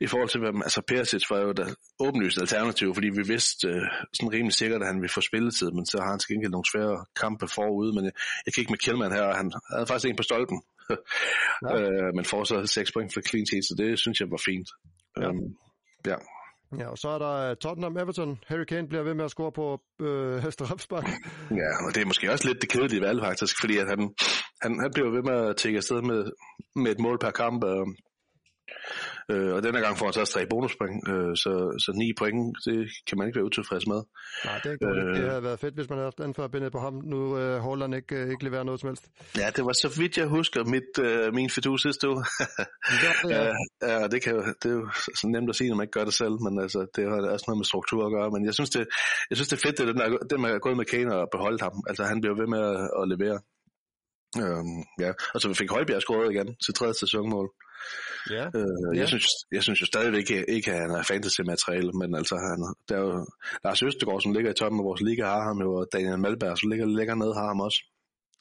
I 0.00 0.06
forhold 0.06 0.28
til, 0.28 0.40
hvem, 0.40 0.62
altså 0.62 0.82
Perisic 0.88 1.30
var 1.30 1.40
jo 1.40 1.52
da 1.52 1.64
åbenlyst 2.00 2.40
alternativ, 2.40 2.94
fordi 2.94 3.08
vi 3.08 3.22
vidste 3.34 3.68
øh, 3.68 3.82
sådan 4.14 4.32
rimelig 4.32 4.54
sikkert, 4.54 4.80
at 4.82 4.86
han 4.86 5.00
ville 5.00 5.16
få 5.18 5.20
spilletid, 5.20 5.70
men 5.70 5.86
så 5.86 5.96
har 5.98 6.10
han 6.10 6.18
til 6.18 6.30
gengæld 6.32 6.50
nogle 6.50 6.70
svære 6.72 7.04
kampe 7.22 7.48
forud, 7.48 7.92
men 7.92 8.04
jeg, 8.04 8.12
jeg 8.46 8.54
kiggede 8.54 8.72
med 8.72 8.78
Killman 8.78 9.12
her, 9.12 9.22
og 9.22 9.36
han 9.36 9.52
havde 9.72 9.86
faktisk 9.86 10.08
en 10.08 10.16
på 10.16 10.22
stolpen, 10.22 10.62
ja. 11.68 11.80
øh, 11.80 12.14
men 12.14 12.24
får 12.24 12.44
så 12.44 12.66
6 12.66 12.92
point 12.92 13.14
for 13.14 13.20
clean 13.20 13.46
sheet, 13.46 13.64
så 13.64 13.74
det 13.78 13.98
synes 13.98 14.20
jeg 14.20 14.30
var 14.30 14.42
fint. 14.46 14.68
Ja. 15.20 15.28
Um, 15.28 15.56
ja. 16.06 16.16
Ja, 16.78 16.88
og 16.88 16.98
så 16.98 17.08
er 17.08 17.18
der 17.18 17.54
Tottenham 17.54 17.96
Everton. 17.96 18.38
Harry 18.46 18.64
Kane 18.64 18.88
bliver 18.88 19.02
ved 19.02 19.14
med 19.14 19.24
at 19.24 19.30
score 19.30 19.52
på 19.52 19.80
øh, 20.00 20.42
strafspark. 20.56 21.08
Ja, 21.50 21.70
og 21.86 21.94
det 21.94 22.00
er 22.02 22.06
måske 22.06 22.32
også 22.32 22.48
lidt 22.48 22.60
det 22.60 22.68
kedelige 22.68 23.00
valg 23.00 23.20
faktisk, 23.20 23.60
fordi 23.60 23.78
at 23.78 23.88
han, 23.88 24.14
han, 24.62 24.80
han 24.80 24.90
bliver 24.94 25.10
ved 25.10 25.22
med 25.22 25.48
at 25.50 25.56
tække 25.56 25.76
afsted 25.76 26.02
med, 26.02 26.30
med 26.76 26.90
et 26.92 27.00
mål 27.00 27.18
per 27.18 27.30
kamp. 27.30 27.64
Øh, 27.64 27.86
Øh, 29.32 29.54
og 29.56 29.62
denne 29.62 29.80
gang 29.80 29.98
får 29.98 30.06
han 30.06 30.12
så 30.12 30.20
også 30.20 30.32
tre 30.32 30.46
bonuspoint, 30.50 31.08
øh, 31.12 31.32
så, 31.42 31.52
så 31.84 31.90
ni 32.00 32.08
point, 32.18 32.56
det 32.66 32.88
kan 33.06 33.18
man 33.18 33.26
ikke 33.26 33.36
være 33.38 33.48
utilfreds 33.50 33.86
med. 33.86 34.00
Nej, 34.44 34.56
det, 34.62 34.66
er 34.66 34.72
ikke 34.72 34.86
øh, 34.86 35.16
det 35.16 35.30
havde 35.30 35.42
været 35.42 35.60
fedt, 35.60 35.74
hvis 35.74 35.88
man 35.90 35.98
havde 35.98 36.06
haft 36.06 36.20
anførbindet 36.20 36.72
på 36.72 36.78
ham. 36.78 36.94
Nu 37.04 37.38
øh, 37.38 37.58
holder 37.58 37.84
han 37.86 37.94
ikke, 38.00 38.14
øh, 38.16 38.30
ikke 38.32 38.44
levere 38.44 38.64
noget 38.64 38.80
som 38.80 38.88
helst. 38.88 39.04
Ja, 39.36 39.46
det 39.56 39.62
var 39.64 39.72
så 39.72 39.88
vidt 40.00 40.18
jeg 40.18 40.26
husker 40.26 40.64
mit, 40.64 40.90
øh, 41.06 41.34
min 41.34 41.50
fedu 41.50 41.76
sidste 41.76 42.08
uge. 42.08 42.24
ja, 43.04 43.12
ja. 43.34 43.42
ja, 43.90 44.08
det, 44.12 44.22
kan, 44.22 44.34
det 44.62 44.68
er 44.72 44.76
jo 44.80 44.88
så 45.20 45.26
nemt 45.34 45.50
at 45.50 45.56
sige, 45.56 45.68
når 45.68 45.76
man 45.76 45.84
ikke 45.84 45.98
gør 45.98 46.04
det 46.04 46.14
selv, 46.14 46.36
men 46.44 46.60
altså, 46.64 46.80
det 46.96 47.04
har 47.10 47.16
også 47.36 47.46
noget 47.48 47.58
med 47.60 47.68
struktur 47.72 48.06
at 48.06 48.12
gøre. 48.16 48.30
Men 48.34 48.44
jeg 48.44 48.54
synes, 48.54 48.70
det, 48.70 48.82
jeg 49.30 49.36
synes, 49.36 49.48
det 49.48 49.56
er 49.56 49.64
fedt, 49.66 49.78
det, 49.78 49.86
det, 49.86 50.18
det 50.30 50.40
man 50.40 50.50
har 50.50 50.58
gået 50.58 50.76
med 50.76 50.84
Kane 50.84 51.14
og 51.16 51.28
beholdt 51.32 51.62
ham. 51.66 51.76
Altså, 51.88 52.02
han 52.04 52.20
bliver 52.20 52.36
ved 52.40 52.48
med 52.54 52.62
at, 52.72 52.80
at 53.00 53.04
levere. 53.14 53.38
Øhm, 54.42 54.80
ja, 55.04 55.10
og 55.34 55.40
så 55.40 55.54
fik 55.54 55.70
Højbjerg 55.70 56.02
scoret 56.02 56.32
igen 56.32 56.48
til 56.64 56.74
tredje 56.74 56.94
sæsonmål. 56.94 57.48
Ja. 58.30 58.44
Øh, 58.58 58.98
jeg, 58.98 59.08
Synes, 59.08 59.26
jeg 59.52 59.62
synes 59.62 59.80
jo 59.80 59.86
stadigvæk 59.86 60.18
ikke, 60.18 60.50
ikke 60.50 60.72
at 60.72 60.80
han 60.80 60.90
er 60.90 61.02
fantasy-materiale, 61.02 61.92
men 62.00 62.14
altså, 62.14 62.36
han, 62.46 62.58
der 62.88 62.94
er 63.00 63.04
jo 63.08 63.26
Lars 63.64 63.82
Østegård, 63.82 64.20
som 64.20 64.32
ligger 64.32 64.50
i 64.50 64.54
toppen 64.60 64.80
af 64.80 64.84
vores 64.84 65.00
liga, 65.00 65.24
har 65.24 65.42
ham 65.48 65.58
jo, 65.60 65.74
og 65.74 65.86
Daniel 65.92 66.18
Malberg, 66.18 66.58
som 66.58 66.70
ligger 66.70 66.86
længere 66.86 67.18
nede, 67.18 67.34
har 67.34 67.46
ham 67.46 67.60
også. 67.60 67.80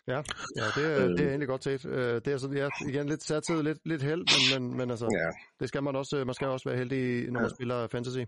Ja, 0.07 0.19
ja 0.59 0.65
det, 0.75 0.85
er, 0.91 1.03
øh, 1.03 1.09
det 1.17 1.23
er 1.25 1.29
egentlig 1.29 1.47
godt 1.47 1.63
set. 1.63 1.85
Øh, 1.85 2.15
det 2.25 2.27
er 2.27 2.37
sådan, 2.37 2.57
ja, 2.57 2.67
igen 2.89 3.09
lidt 3.09 3.23
satset, 3.23 3.63
lidt, 3.63 3.77
lidt 3.85 4.03
held, 4.03 4.23
men, 4.33 4.43
men, 4.53 4.77
men 4.77 4.89
altså, 4.89 5.07
ja. 5.19 5.29
det 5.59 5.67
skal 5.67 5.83
man 5.83 5.95
også, 5.95 6.23
man 6.25 6.33
skal 6.33 6.47
også 6.47 6.69
være 6.69 6.77
heldig, 6.77 7.25
når 7.31 7.39
man 7.39 7.49
ja. 7.49 7.55
spiller 7.55 7.87
fantasy. 7.87 8.23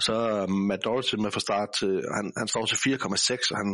Så 0.00 0.12
er 0.14 0.46
Matt 0.46 0.84
Doherty 0.84 1.14
med 1.14 1.30
fra 1.30 1.40
start 1.40 1.68
til, 1.78 2.02
han, 2.16 2.32
han 2.36 2.48
står 2.48 2.64
til 2.66 2.76
4,6, 2.76 3.52
og 3.52 3.56
han, 3.62 3.68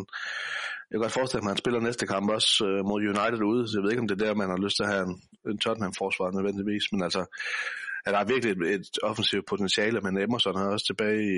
jeg 0.91 0.95
kan 0.95 1.01
godt 1.01 1.13
forestille 1.13 1.43
mig, 1.43 1.51
at 1.51 1.55
han 1.57 1.65
spiller 1.65 1.81
næste 1.81 2.07
kamp 2.07 2.31
også 2.31 2.67
øh, 2.69 2.85
mod 2.91 3.01
United 3.13 3.43
ude, 3.51 3.69
så 3.69 3.73
jeg 3.77 3.83
ved 3.83 3.91
ikke, 3.91 4.01
om 4.01 4.09
det 4.09 4.21
er 4.21 4.27
der, 4.27 4.35
man 4.35 4.51
har 4.51 4.65
lyst 4.65 4.77
til 4.77 4.87
at 4.87 4.93
have 4.93 5.05
en, 5.11 5.23
en 5.51 5.59
Tottenham-forsvar 5.59 6.31
nødvendigvis, 6.31 6.85
men 6.93 7.03
altså, 7.03 7.23
at 8.07 8.13
der 8.15 8.21
er 8.21 8.25
virkelig 8.33 8.51
et, 8.53 8.75
et 8.75 8.89
offensivt 9.03 9.47
potentiale, 9.47 10.01
men 10.01 10.19
Emerson 10.19 10.57
er 10.57 10.67
også 10.75 10.87
tilbage 10.87 11.21
i, 11.35 11.37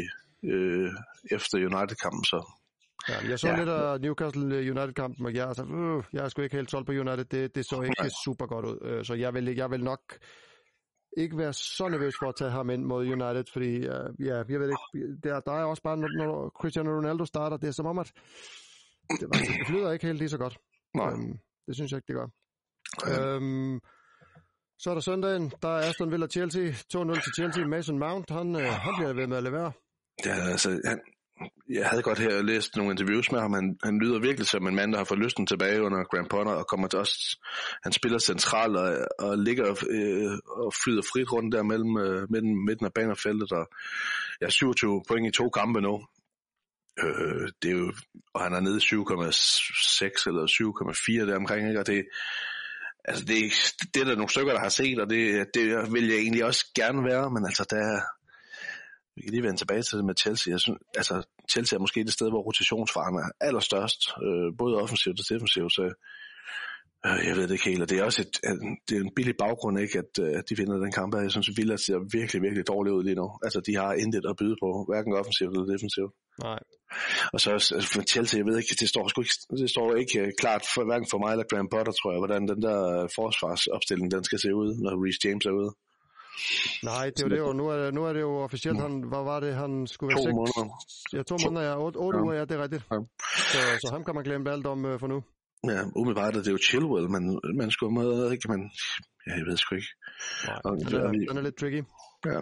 øh, 0.51 0.91
efter 1.37 1.55
United-kampen, 1.59 2.25
så 2.25 2.39
Ja, 3.09 3.29
jeg 3.29 3.39
så 3.39 3.49
ja. 3.49 3.57
lidt 3.57 3.69
af 3.69 4.01
Newcastle 4.01 4.57
United-kampen, 4.57 5.27
og 5.27 5.35
jeg, 5.35 5.49
altså, 5.49 5.65
øh, 5.65 6.03
jeg 6.13 6.25
er 6.25 6.29
sgu 6.29 6.43
ikke 6.43 6.57
helt 6.57 6.71
solgt 6.71 6.87
på 6.87 6.93
United. 6.93 7.25
Det, 7.25 7.55
det 7.55 7.67
så 7.67 7.83
ikke 7.83 7.95
Nej. 8.01 8.11
super 8.25 8.47
godt 8.47 8.67
ud. 8.67 8.79
Øh, 8.83 9.05
så 9.05 9.15
jeg 9.15 9.35
vil, 9.35 9.45
jeg 9.57 9.71
vil 9.71 9.85
nok 9.85 10.01
ikke 11.17 11.39
være 11.39 11.53
så 11.53 11.89
nervøs 11.89 12.15
for 12.19 12.29
at 12.29 12.37
tage 12.37 12.51
ham 12.51 12.71
ind 12.71 12.85
mod 12.85 13.07
United, 13.07 13.45
fordi 13.53 13.77
uh, 13.77 14.27
ja, 14.27 14.37
jeg 14.49 14.61
ved 14.61 14.69
ikke, 14.69 15.17
der, 15.25 15.41
der 15.41 15.53
er 15.53 15.65
også 15.65 15.83
bare, 15.83 15.97
når, 15.97 16.25
når 16.25 16.49
Cristiano 16.61 16.91
Ronaldo 16.91 17.25
starter, 17.25 17.57
det 17.57 17.69
er 17.69 17.73
som 17.73 17.87
om, 17.87 17.99
at 17.99 18.13
det, 19.11 19.29
det 19.33 19.67
flyder 19.67 19.93
ikke 19.93 20.07
helt 20.07 20.19
lige 20.19 20.29
så 20.29 20.39
godt. 20.39 20.59
Nej. 20.95 21.13
Um, 21.13 21.39
det 21.67 21.75
synes 21.75 21.93
jeg 21.93 21.99
ikke, 21.99 22.07
det 22.07 22.17
gør. 22.17 22.29
Ja. 23.07 23.37
Um, 23.37 23.81
så 24.79 24.91
er 24.91 24.95
der 24.95 25.01
søndagen, 25.01 25.53
der 25.63 25.69
er 25.69 25.89
Aston 25.89 26.11
Villa 26.13 26.27
Chelsea, 26.27 26.71
2-0 26.71 27.25
til 27.25 27.33
Chelsea. 27.39 27.67
Mason 27.67 27.99
Mount, 27.99 28.31
han, 28.31 28.57
uh, 28.57 28.63
han 28.63 28.95
bliver 28.99 29.13
ved 29.13 29.27
med 29.27 29.37
at 29.37 29.43
levere. 29.43 29.73
Ja, 30.27 30.35
altså, 30.53 30.81
han, 30.85 31.01
jeg 31.69 31.89
havde 31.89 32.03
godt 32.03 32.19
her 32.19 32.43
læst 32.43 32.77
nogle 32.77 32.91
interviews 32.91 33.33
med 33.33 33.41
ham. 33.41 33.53
Han, 33.53 33.79
han 33.85 33.99
lyder 33.99 34.19
virkelig 34.19 34.47
som 34.47 34.67
en 34.67 34.75
mand, 34.75 34.93
der 34.93 34.99
har 34.99 35.05
fået 35.05 35.21
lysten 35.21 35.47
tilbage 35.47 35.83
under 35.83 36.05
Grand 36.05 36.29
Potter, 36.29 36.53
og 36.53 36.67
kommer 36.67 36.89
til 36.89 36.99
også, 36.99 37.39
han 37.83 37.93
spiller 37.93 38.19
central 38.19 38.77
og, 38.77 39.07
og 39.19 39.39
ligger 39.39 39.85
øh, 39.91 40.39
og 40.65 40.75
flyder 40.85 41.03
frit 41.03 41.33
rundt 41.33 41.55
der 41.55 41.63
mellem, 41.63 41.97
øh, 41.99 42.31
mellem 42.31 42.57
midten 42.67 42.87
af 42.87 42.93
banefeltet, 42.93 43.53
og 43.53 43.69
jeg 44.41 44.47
ja, 44.47 44.51
27 44.51 45.03
point 45.09 45.27
i 45.27 45.31
to 45.31 45.49
kampe 45.49 45.81
nu. 45.81 46.07
Øh, 47.05 47.49
det 47.63 47.71
er 47.71 47.77
jo, 47.77 47.93
og 48.35 48.43
han 48.43 48.53
er 48.53 48.61
nede 48.61 48.79
7,6 48.79 50.29
eller 50.29 50.47
7,4 51.23 51.31
der 51.31 51.37
omkring, 51.37 51.69
ikke? 51.69 51.81
og 51.81 51.87
det, 51.87 52.07
altså 53.05 53.25
det, 53.25 53.37
det 53.95 54.01
er 54.01 54.05
der 54.05 54.15
nogle 54.15 54.31
stykker, 54.31 54.53
der 54.53 54.61
har 54.61 54.69
set, 54.69 55.01
og 55.01 55.11
det, 55.11 55.47
det 55.55 55.93
vil 55.93 56.09
jeg 56.09 56.19
egentlig 56.19 56.45
også 56.45 56.73
gerne 56.75 57.05
være, 57.05 57.31
men 57.31 57.45
altså 57.45 57.67
der, 57.71 58.01
vi 59.17 59.23
kan 59.23 59.31
lige 59.31 59.43
vende 59.43 59.57
tilbage 59.57 59.83
til 59.83 59.99
det 59.99 60.05
med 60.05 60.15
Chelsea. 60.23 60.53
Jeg 60.53 60.61
synes, 60.61 60.79
altså, 60.97 61.15
Chelsea 61.51 61.77
er 61.77 61.81
måske 61.81 62.05
det 62.05 62.13
sted, 62.13 62.29
hvor 62.31 62.43
rotationsfaren 62.43 63.17
er 63.23 63.29
allerstørst, 63.41 64.01
øh, 64.27 64.49
både 64.59 64.77
offensivt 64.83 65.21
og 65.21 65.27
defensivt, 65.33 65.73
så 65.73 65.83
øh, 67.07 67.21
jeg 67.29 67.37
ved 67.37 67.43
det 67.49 67.55
ikke 67.57 67.71
helt, 67.71 67.83
og 67.83 67.91
det 67.91 67.99
er 67.99 68.05
også 68.05 68.23
et, 68.23 68.35
det 68.89 68.97
er 68.97 69.01
en 69.01 69.15
billig 69.17 69.37
baggrund, 69.45 69.79
ikke, 69.79 69.99
at 69.99 70.13
øh, 70.21 70.43
de 70.49 70.57
vinder 70.57 70.77
den 70.85 70.93
kamp 70.93 71.15
Jeg 71.15 71.31
synes, 71.31 71.57
Villa 71.59 71.77
ser 71.77 71.99
virkelig, 72.19 72.43
virkelig 72.43 72.67
dårligt 72.73 72.95
ud 72.95 73.05
lige 73.05 73.21
nu. 73.23 73.29
Altså, 73.45 73.61
de 73.67 73.75
har 73.77 73.93
intet 73.93 74.25
at 74.31 74.37
byde 74.41 74.57
på, 74.63 74.69
hverken 74.89 75.13
offensivt 75.21 75.53
eller 75.53 75.73
defensivt. 75.75 76.13
Nej. 76.49 76.61
Og 77.33 77.39
så 77.41 77.49
altså, 77.53 77.75
for 77.93 78.03
Chelsea, 78.13 78.39
jeg 78.39 78.47
ved 78.47 78.59
ikke, 78.59 78.77
det 78.81 78.89
står, 78.89 79.09
sgu 79.09 79.21
ikke, 79.21 79.39
det 79.63 79.71
står 79.71 79.95
ikke 80.03 80.17
øh, 80.21 80.33
klart, 80.43 80.63
for, 80.75 80.83
hverken 80.91 81.09
for 81.11 81.19
mig 81.19 81.31
eller 81.33 81.49
Graham 81.51 81.69
Potter, 81.75 81.93
tror 81.93 82.11
jeg, 82.13 82.21
hvordan 82.23 82.43
den 82.53 82.61
der 82.67 82.79
forsvarsopstilling, 83.19 84.11
den 84.11 84.25
skal 84.25 84.39
se 84.45 84.51
ud, 84.63 84.71
når 84.83 84.93
Reece 85.05 85.21
James 85.25 85.47
er 85.47 85.55
ude. 85.63 85.73
Nej, 86.83 87.05
det 87.11 87.21
er 87.21 87.25
jo 87.27 87.29
det 87.35 87.39
jo. 87.39 87.53
Nu 87.53 87.69
er 87.69 87.77
det, 87.85 87.95
nu 87.95 88.05
er 88.05 88.13
det 88.13 88.21
jo 88.21 88.33
officielt, 88.43 88.81
han, 88.81 88.93
hvad 89.03 89.23
var 89.25 89.41
det, 89.41 89.55
han 89.55 89.87
skulle 89.87 90.09
være 90.11 90.19
To 90.19 90.23
seks? 90.23 90.35
måneder. 90.35 90.65
Ja, 91.13 91.23
to 91.23 91.37
måneder, 91.45 91.67
ja. 91.71 91.75
Otte, 91.85 91.97
otte 91.97 92.19
Ja. 92.19 92.23
uger, 92.25 92.35
ja, 92.35 92.45
det 92.45 92.51
er 92.59 92.63
rigtigt. 92.63 92.85
Ja. 92.93 92.99
Så, 93.53 93.59
så 93.81 93.89
ham 93.93 94.05
kan 94.05 94.15
man 94.15 94.25
glemme 94.25 94.51
alt 94.51 94.67
om 94.67 94.85
øh, 94.85 95.01
for 95.01 95.07
nu. 95.07 95.23
Ja, 95.69 95.81
umiddelbart 95.97 96.37
er 96.37 96.43
det 96.43 96.53
jo 96.53 96.59
Chilwell, 96.69 97.11
men 97.11 97.41
man 97.61 97.71
skulle 97.71 97.95
med, 97.95 98.33
ikke? 98.33 98.49
Men, 98.53 98.61
ja, 99.27 99.33
jeg 99.39 99.47
ved 99.47 99.57
sgu 99.57 99.75
ikke. 99.75 99.89
Nej, 100.47 100.61
Og, 100.65 100.71
den 100.79 100.95
er, 100.95 101.11
den 101.29 101.37
er 101.39 101.43
lidt 101.43 101.57
tricky. 101.61 101.83
Ja. 102.27 102.41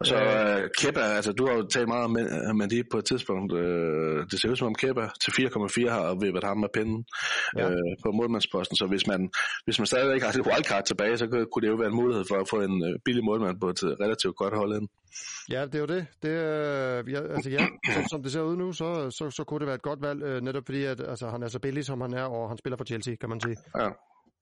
Og 0.00 0.06
så 0.06 0.16
øh, 0.16 0.70
Kepa, 0.78 1.00
altså 1.00 1.32
du 1.32 1.46
har 1.46 1.54
jo 1.54 1.62
talt 1.66 1.88
meget 1.88 2.04
om 2.04 2.10
Men- 2.10 2.56
Mendy 2.58 2.82
på 2.92 2.98
et 2.98 3.04
tidspunkt. 3.04 3.52
Øh, 3.52 4.26
det 4.30 4.40
ser 4.40 4.50
ud 4.50 4.56
som 4.56 4.66
om 4.66 4.74
Kepa 4.74 5.08
til 5.24 5.30
4,4 5.30 5.90
har 5.90 6.14
vippet 6.24 6.44
ham 6.44 6.58
med 6.58 6.68
pinden 6.74 7.04
Ja. 7.56 7.70
øh, 7.70 7.76
på 8.04 8.12
målmandsposten. 8.12 8.76
Så 8.76 8.86
hvis 8.86 9.06
man, 9.06 9.30
hvis 9.64 9.78
man 9.78 9.86
stadigvæk 9.86 10.22
har 10.22 10.28
et 10.28 10.46
wildcard 10.46 10.84
tilbage, 10.84 11.16
så 11.18 11.26
kunne 11.26 11.62
det 11.62 11.68
jo 11.68 11.74
være 11.76 11.88
en 11.88 11.94
mulighed 11.94 12.24
for 12.28 12.36
at 12.40 12.48
få 12.50 12.60
en 12.60 12.84
øh, 12.84 12.98
billig 13.04 13.24
målmand 13.24 13.60
på 13.60 13.68
et 13.68 13.82
øh, 13.84 13.90
relativt 13.90 14.36
godt 14.36 14.54
hold 14.56 14.76
ind. 14.80 14.88
Ja, 15.50 15.62
det 15.66 15.74
er 15.74 15.78
jo 15.78 15.86
det. 15.86 16.06
det 16.22 16.28
øh, 16.28 17.12
ja, 17.12 17.20
altså 17.34 17.50
ja, 17.50 17.66
som, 17.94 18.02
som 18.10 18.22
det 18.22 18.32
ser 18.32 18.40
ud 18.40 18.56
nu, 18.56 18.72
så, 18.72 19.10
så, 19.10 19.30
så 19.30 19.44
kunne 19.44 19.58
det 19.60 19.66
være 19.66 19.74
et 19.74 19.82
godt 19.82 20.02
valg, 20.02 20.22
øh, 20.22 20.40
netop 20.42 20.62
fordi 20.66 20.84
at, 20.84 21.00
altså, 21.00 21.28
han 21.28 21.42
er 21.42 21.48
så 21.48 21.58
billig, 21.58 21.84
som 21.84 22.00
han 22.00 22.14
er, 22.14 22.22
og 22.24 22.48
han 22.48 22.58
spiller 22.58 22.76
for 22.76 22.84
Chelsea, 22.84 23.14
kan 23.20 23.28
man 23.28 23.40
sige. 23.40 23.56
Ja. 23.78 23.88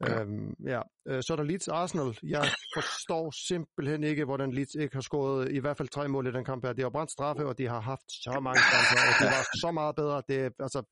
Ja. 0.06 0.20
Øhm, 0.20 0.54
ja. 0.66 0.80
Øh, 1.08 1.22
så 1.22 1.32
er 1.32 1.36
der 1.36 1.44
Leeds 1.44 1.68
Arsenal. 1.68 2.18
Jeg 2.22 2.44
forstår 2.76 3.30
simpelthen 3.48 4.04
ikke, 4.04 4.24
hvordan 4.24 4.52
Leeds 4.52 4.74
ikke 4.74 4.96
har 4.96 5.00
scoret 5.00 5.52
i 5.52 5.58
hvert 5.58 5.76
fald 5.76 5.88
tre 5.88 6.08
mål 6.08 6.26
i 6.26 6.32
den 6.32 6.44
kamp 6.44 6.64
her. 6.64 6.72
De 6.72 6.82
har 6.82 6.90
brændt 6.90 7.10
straffe, 7.10 7.46
og 7.46 7.58
de 7.58 7.68
har 7.68 7.80
haft 7.80 8.08
så 8.08 8.40
mange 8.42 8.60
chancer, 8.60 8.98
og 9.08 9.14
det 9.20 9.26
var 9.36 9.44
så 9.60 9.70
meget 9.70 9.96
bedre. 9.96 10.22
Det, 10.28 10.52
altså, 10.58 10.82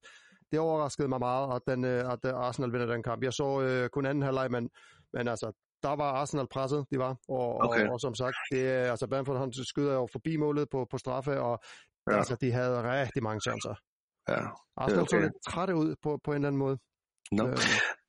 det 0.52 0.58
overraskede 0.60 1.08
mig 1.08 1.18
meget, 1.18 1.56
at, 1.56 1.62
den, 1.66 1.84
øh, 1.84 2.12
at 2.12 2.24
Arsenal 2.24 2.72
vinder 2.72 2.86
den 2.86 3.02
kamp. 3.02 3.22
Jeg 3.22 3.32
så 3.32 3.60
øh, 3.60 3.88
kun 3.88 4.06
anden 4.06 4.22
halvleg, 4.22 4.50
men, 4.50 4.70
men 5.12 5.28
altså, 5.28 5.52
der 5.82 5.96
var 5.96 6.12
Arsenal 6.12 6.46
presset, 6.50 6.86
de 6.90 6.98
var. 6.98 7.16
Og, 7.28 7.60
Okay. 7.60 7.86
og, 7.86 7.92
og 7.92 8.00
som 8.00 8.14
sagt, 8.14 8.36
det, 8.52 8.66
altså 8.66 9.06
Bamford 9.06 9.38
han 9.38 9.52
skyder 9.52 9.94
jo 9.94 10.08
forbi 10.12 10.36
målet 10.36 10.68
på, 10.70 10.86
på 10.90 10.98
straffe, 10.98 11.40
og. 11.40 11.58
Ja. 12.10 12.16
altså, 12.16 12.36
de 12.40 12.52
havde 12.52 13.00
rigtig 13.00 13.22
mange 13.22 13.40
chancer. 13.40 13.74
Ja. 14.28 14.40
Arsenal 14.76 15.02
okay. 15.02 15.16
så 15.16 15.20
lidt 15.20 15.32
trætte 15.48 15.74
ud 15.74 15.94
på, 16.02 16.20
på 16.24 16.30
en 16.30 16.34
eller 16.34 16.48
anden 16.48 16.58
måde. 16.58 16.78
No. 17.32 17.48
Øh, 17.48 17.56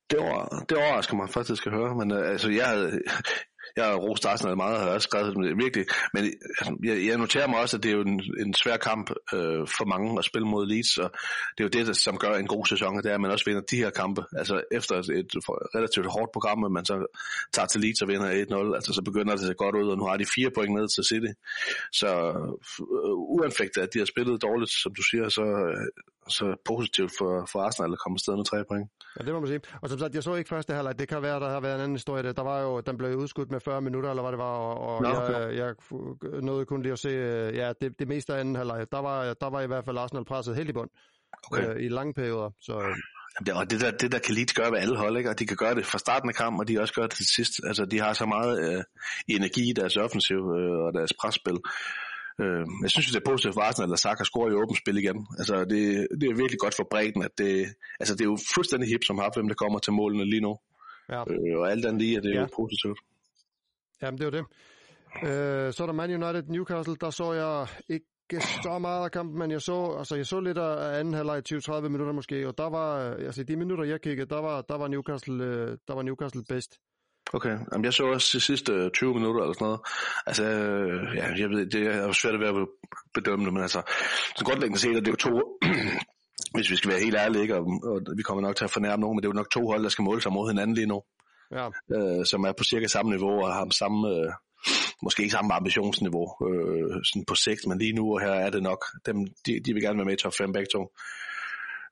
det, 0.09 0.19
over, 0.19 0.65
det 0.69 0.77
overrasker 0.77 1.15
mig 1.15 1.29
faktisk 1.29 1.65
at 1.67 1.73
høre, 1.73 1.95
men 1.95 2.11
øh, 2.11 2.31
altså 2.31 2.49
jeg 2.49 2.67
havde, 2.67 3.01
jeg 3.77 3.85
har 3.85 3.95
rost 3.95 4.25
Arsenal 4.25 4.57
meget, 4.57 4.77
og 4.77 4.83
har 4.83 4.89
også 4.89 5.07
skrevet 5.09 5.35
det 5.35 5.51
øh, 5.51 5.57
virkelig, 5.57 5.85
men 6.13 6.23
altså, 6.59 6.71
jeg, 6.83 7.05
jeg 7.07 7.17
noterer 7.17 7.47
mig 7.47 7.59
også, 7.59 7.77
at 7.77 7.83
det 7.83 7.91
er 7.91 7.95
jo 7.95 8.01
en, 8.01 8.21
en 8.43 8.53
svær 8.53 8.77
kamp 8.77 9.09
øh, 9.33 9.61
for 9.77 9.85
mange 9.85 10.19
at 10.19 10.25
spille 10.25 10.47
mod 10.47 10.67
Leeds, 10.67 10.97
og 10.97 11.09
det 11.53 11.59
er 11.63 11.67
jo 11.67 11.75
det, 11.77 11.87
der, 11.87 11.93
som 11.93 12.17
gør 12.17 12.33
en 12.33 12.47
god 12.47 12.65
sæson, 12.65 12.97
det 12.97 13.05
er, 13.05 13.13
at 13.13 13.21
man 13.21 13.31
også 13.31 13.45
vinder 13.45 13.61
de 13.71 13.77
her 13.83 13.89
kampe. 13.89 14.21
Altså 14.37 14.61
efter 14.71 14.95
et 14.95 15.31
relativt 15.77 16.07
hårdt 16.15 16.31
program, 16.31 16.63
at 16.63 16.71
man 16.71 16.85
så 16.85 16.95
tager 17.53 17.67
til 17.67 17.81
Leeds 17.81 18.01
og 18.01 18.07
vinder 18.07 18.29
1-0, 18.29 18.75
altså 18.75 18.93
så 18.93 19.01
begynder 19.01 19.33
det 19.35 19.41
at 19.41 19.47
se 19.47 19.53
godt 19.53 19.75
ud, 19.75 19.89
og 19.89 19.97
nu 19.97 20.05
har 20.05 20.17
de 20.17 20.33
fire 20.35 20.51
point 20.55 20.73
ned 20.77 20.87
til 20.95 21.03
City. 21.11 21.31
Så 21.99 22.09
øh, 22.95 23.15
uanfægtet, 23.35 23.81
at 23.81 23.93
de 23.93 23.99
har 23.99 24.09
spillet 24.13 24.41
dårligt, 24.47 24.71
som 24.83 24.91
du 24.97 25.03
siger, 25.09 25.29
så, 25.29 25.45
øh, 25.67 25.85
så 26.29 26.55
positivt 26.65 27.11
for, 27.19 27.47
for 27.51 27.59
Arsenal 27.59 27.91
at 27.91 27.99
komme 28.03 28.15
afsted 28.15 28.35
med 28.35 28.45
tre 28.45 28.63
point. 28.69 28.85
Ja, 29.19 29.25
det 29.25 29.33
må 29.33 29.39
man 29.39 29.47
sige. 29.47 29.61
Og 29.81 29.89
som 29.89 29.99
sagt, 29.99 30.15
jeg 30.15 30.23
så 30.23 30.35
ikke 30.35 30.49
første 30.49 30.73
halvleg. 30.73 30.99
Det 30.99 31.07
kan 31.07 31.21
være, 31.21 31.39
der 31.39 31.49
har 31.49 31.59
været 31.59 31.75
en 31.75 31.81
anden 31.81 31.95
historie. 31.95 32.23
Der, 32.23 32.33
der 32.33 32.43
var 32.43 32.59
jo, 32.61 32.79
den 32.79 32.97
blev 32.97 33.17
udskudt 33.17 33.51
med 33.51 33.59
40 33.59 33.81
minutter, 33.81 34.09
eller 34.09 34.23
hvad 34.23 34.31
det 34.31 34.39
var, 34.39 34.55
og, 34.67 34.95
og 34.95 35.01
Nå, 35.01 35.09
jeg, 35.09 35.55
jeg, 35.55 35.75
jeg 36.23 36.41
nåede 36.41 36.65
kun 36.65 36.81
lige 36.81 36.91
at 36.91 36.99
se, 36.99 37.09
øh, 37.09 37.55
ja, 37.55 37.73
det, 37.81 37.99
det 37.99 38.07
meste 38.07 38.33
af 38.33 38.39
anden 38.39 38.55
halvleg. 38.55 38.85
Der 38.91 39.01
var, 39.01 39.33
der 39.33 39.49
var 39.49 39.61
i 39.61 39.67
hvert 39.67 39.85
fald 39.85 39.97
Arsenal 39.97 40.25
presset 40.25 40.55
helt 40.55 40.69
i 40.69 40.73
bund 40.73 40.89
Okay. 41.51 41.75
øh, 41.75 41.83
i 41.85 41.87
lange 41.87 42.13
perioder. 42.13 42.49
Så 42.61 42.73
Jamen, 43.35 43.45
det, 43.45 43.53
og 43.53 43.71
det 43.71 43.81
der, 43.81 43.91
det 43.91 44.11
der 44.11 44.19
kan 44.19 44.35
Leeds 44.35 44.53
gøre 44.53 44.71
ved 44.71 44.79
alle 44.79 44.97
hold, 44.97 45.17
ikke? 45.17 45.29
og 45.29 45.39
de 45.39 45.45
kan 45.45 45.57
gøre 45.57 45.75
det 45.75 45.85
fra 45.85 45.97
starten 45.97 46.29
af 46.29 46.35
kampen, 46.35 46.59
og 46.59 46.67
de 46.67 46.79
også 46.79 46.93
gør 46.93 47.01
det 47.07 47.11
til 47.11 47.25
sidst. 47.35 47.53
Altså, 47.63 47.85
de 47.85 47.99
har 47.99 48.13
så 48.13 48.25
meget 48.25 48.53
øh, 48.65 48.83
energi 49.27 49.69
i 49.69 49.73
deres 49.73 49.97
offensiv 49.97 50.37
øh, 50.37 50.79
og 50.87 50.93
deres 50.93 51.13
presspil. 51.21 51.57
Øh, 52.41 52.65
jeg 52.83 52.89
synes, 52.91 53.07
det 53.07 53.15
er 53.15 53.29
positivt 53.31 53.53
for 53.53 53.61
Arsenal, 53.61 53.93
at 53.93 53.99
Saka 53.99 54.23
scorer 54.23 54.51
i 54.51 54.53
åbent 54.53 54.77
spil 54.77 54.97
igen. 54.97 55.27
Altså, 55.39 55.55
det, 55.71 56.07
det 56.19 56.25
er 56.29 56.35
virkelig 56.41 56.59
godt 56.59 56.75
for 56.75 56.87
bredden, 56.91 57.21
at 57.23 57.31
det, 57.37 57.65
altså, 57.99 58.13
det 58.15 58.21
er 58.21 58.25
jo 58.33 58.37
fuldstændig 58.55 58.89
hip 58.89 59.03
som 59.03 59.17
har, 59.17 59.31
hvem 59.35 59.47
der 59.47 59.55
kommer 59.55 59.79
til 59.79 59.93
målene 59.93 60.25
lige 60.25 60.41
nu. 60.41 60.57
ja, 61.09 61.19
Øh, 61.31 61.59
og 61.59 61.71
alt 61.71 61.85
andet 61.85 62.01
lige, 62.01 62.17
at 62.17 62.23
det 62.23 62.31
er 62.31 62.35
Ja. 62.35 62.41
jo 62.41 62.47
positivt. 62.61 62.99
jamen, 64.01 64.17
det 64.17 64.23
er 64.25 64.29
jo 64.31 64.35
det. 64.37 64.45
Øh, 65.29 65.73
så 65.73 65.83
er 65.83 65.87
der 65.87 65.93
Man 65.93 66.23
United 66.23 66.43
Newcastle. 66.47 66.95
Der 67.01 67.09
så 67.09 67.33
jeg 67.33 67.67
ikke 67.89 68.05
så 68.63 68.77
meget 68.79 69.03
af 69.03 69.11
kampen, 69.11 69.39
men 69.39 69.51
jeg 69.51 69.61
så, 69.61 69.95
altså, 69.97 70.15
jeg 70.15 70.25
så 70.25 70.39
lidt 70.39 70.57
af 70.57 70.99
anden 70.99 71.13
halvleg 71.13 71.41
20-30 71.53 71.81
minutter 71.81 72.13
måske, 72.13 72.47
og 72.47 72.57
der 72.57 72.69
var, 72.69 72.89
øh, 73.09 73.25
altså 73.25 73.41
i 73.41 73.43
de 73.43 73.55
minutter, 73.55 73.83
jeg 73.83 74.01
kiggede, 74.01 74.29
der 74.29 74.41
var, 74.41 74.61
der 74.61 74.77
var 74.77 74.87
Newcastle, 74.87 75.43
øh, 75.43 75.77
der 75.87 75.93
var 75.95 76.01
Newcastle 76.01 76.43
bedst. 76.49 76.77
Okay, 77.33 77.57
Jamen, 77.71 77.85
jeg 77.85 77.93
så 77.93 78.03
også 78.03 78.37
de 78.37 78.41
sidste 78.41 78.89
20 78.89 79.13
minutter 79.13 79.41
eller 79.41 79.53
sådan 79.53 79.65
noget. 79.65 79.79
Altså, 80.25 80.43
øh, 80.43 81.15
ja, 81.15 81.25
jeg 81.37 81.49
ved, 81.49 81.65
det 81.65 81.87
er 81.87 82.11
svært 82.11 82.33
at 82.33 82.39
være 82.39 82.55
ved 82.55 82.67
bedømme 83.13 83.45
det, 83.45 83.53
men 83.53 83.61
altså, 83.61 83.81
så 84.37 84.45
grundlæggende 84.45 84.79
set 84.79 84.95
er 84.95 85.01
det 85.01 85.11
jo 85.11 85.15
to, 85.15 85.59
hvis 86.55 86.71
vi 86.71 86.75
skal 86.75 86.91
være 86.91 86.99
helt 86.99 87.15
ærlige, 87.15 87.41
ikke, 87.41 87.55
og, 87.55 87.65
og 87.83 88.01
vi 88.17 88.23
kommer 88.23 88.41
nok 88.41 88.55
til 88.55 88.63
at 88.63 88.71
fornærme 88.71 89.01
nogen, 89.01 89.15
men 89.15 89.21
det 89.23 89.27
er 89.27 89.33
jo 89.33 89.41
nok 89.41 89.51
to 89.51 89.67
hold, 89.67 89.83
der 89.83 89.89
skal 89.89 90.03
måle 90.03 90.21
sig 90.21 90.33
mod 90.33 90.49
hinanden 90.49 90.75
lige 90.75 90.87
nu, 90.87 91.01
Ja, 91.51 91.67
øh, 91.95 92.25
som 92.25 92.43
er 92.43 92.51
på 92.57 92.63
cirka 92.63 92.87
samme 92.87 93.11
niveau 93.11 93.43
og 93.43 93.53
har 93.53 93.67
samme, 93.71 94.09
øh, 94.09 94.31
måske 95.03 95.23
ikke 95.23 95.31
samme 95.31 95.53
ambitionsniveau 95.53 96.27
øh, 96.47 97.01
sådan 97.03 97.25
på 97.27 97.35
sigt, 97.35 97.67
men 97.67 97.77
lige 97.77 97.93
nu 97.93 98.13
og 98.13 98.21
her 98.21 98.31
er 98.31 98.49
det 98.49 98.63
nok, 98.63 98.85
dem, 99.05 99.15
de, 99.45 99.59
de 99.65 99.73
vil 99.73 99.83
gerne 99.83 99.97
være 99.97 100.05
med 100.05 100.13
i 100.13 100.23
top 100.23 100.33
5 100.37 100.53
begge 100.53 100.69
to. 100.73 100.91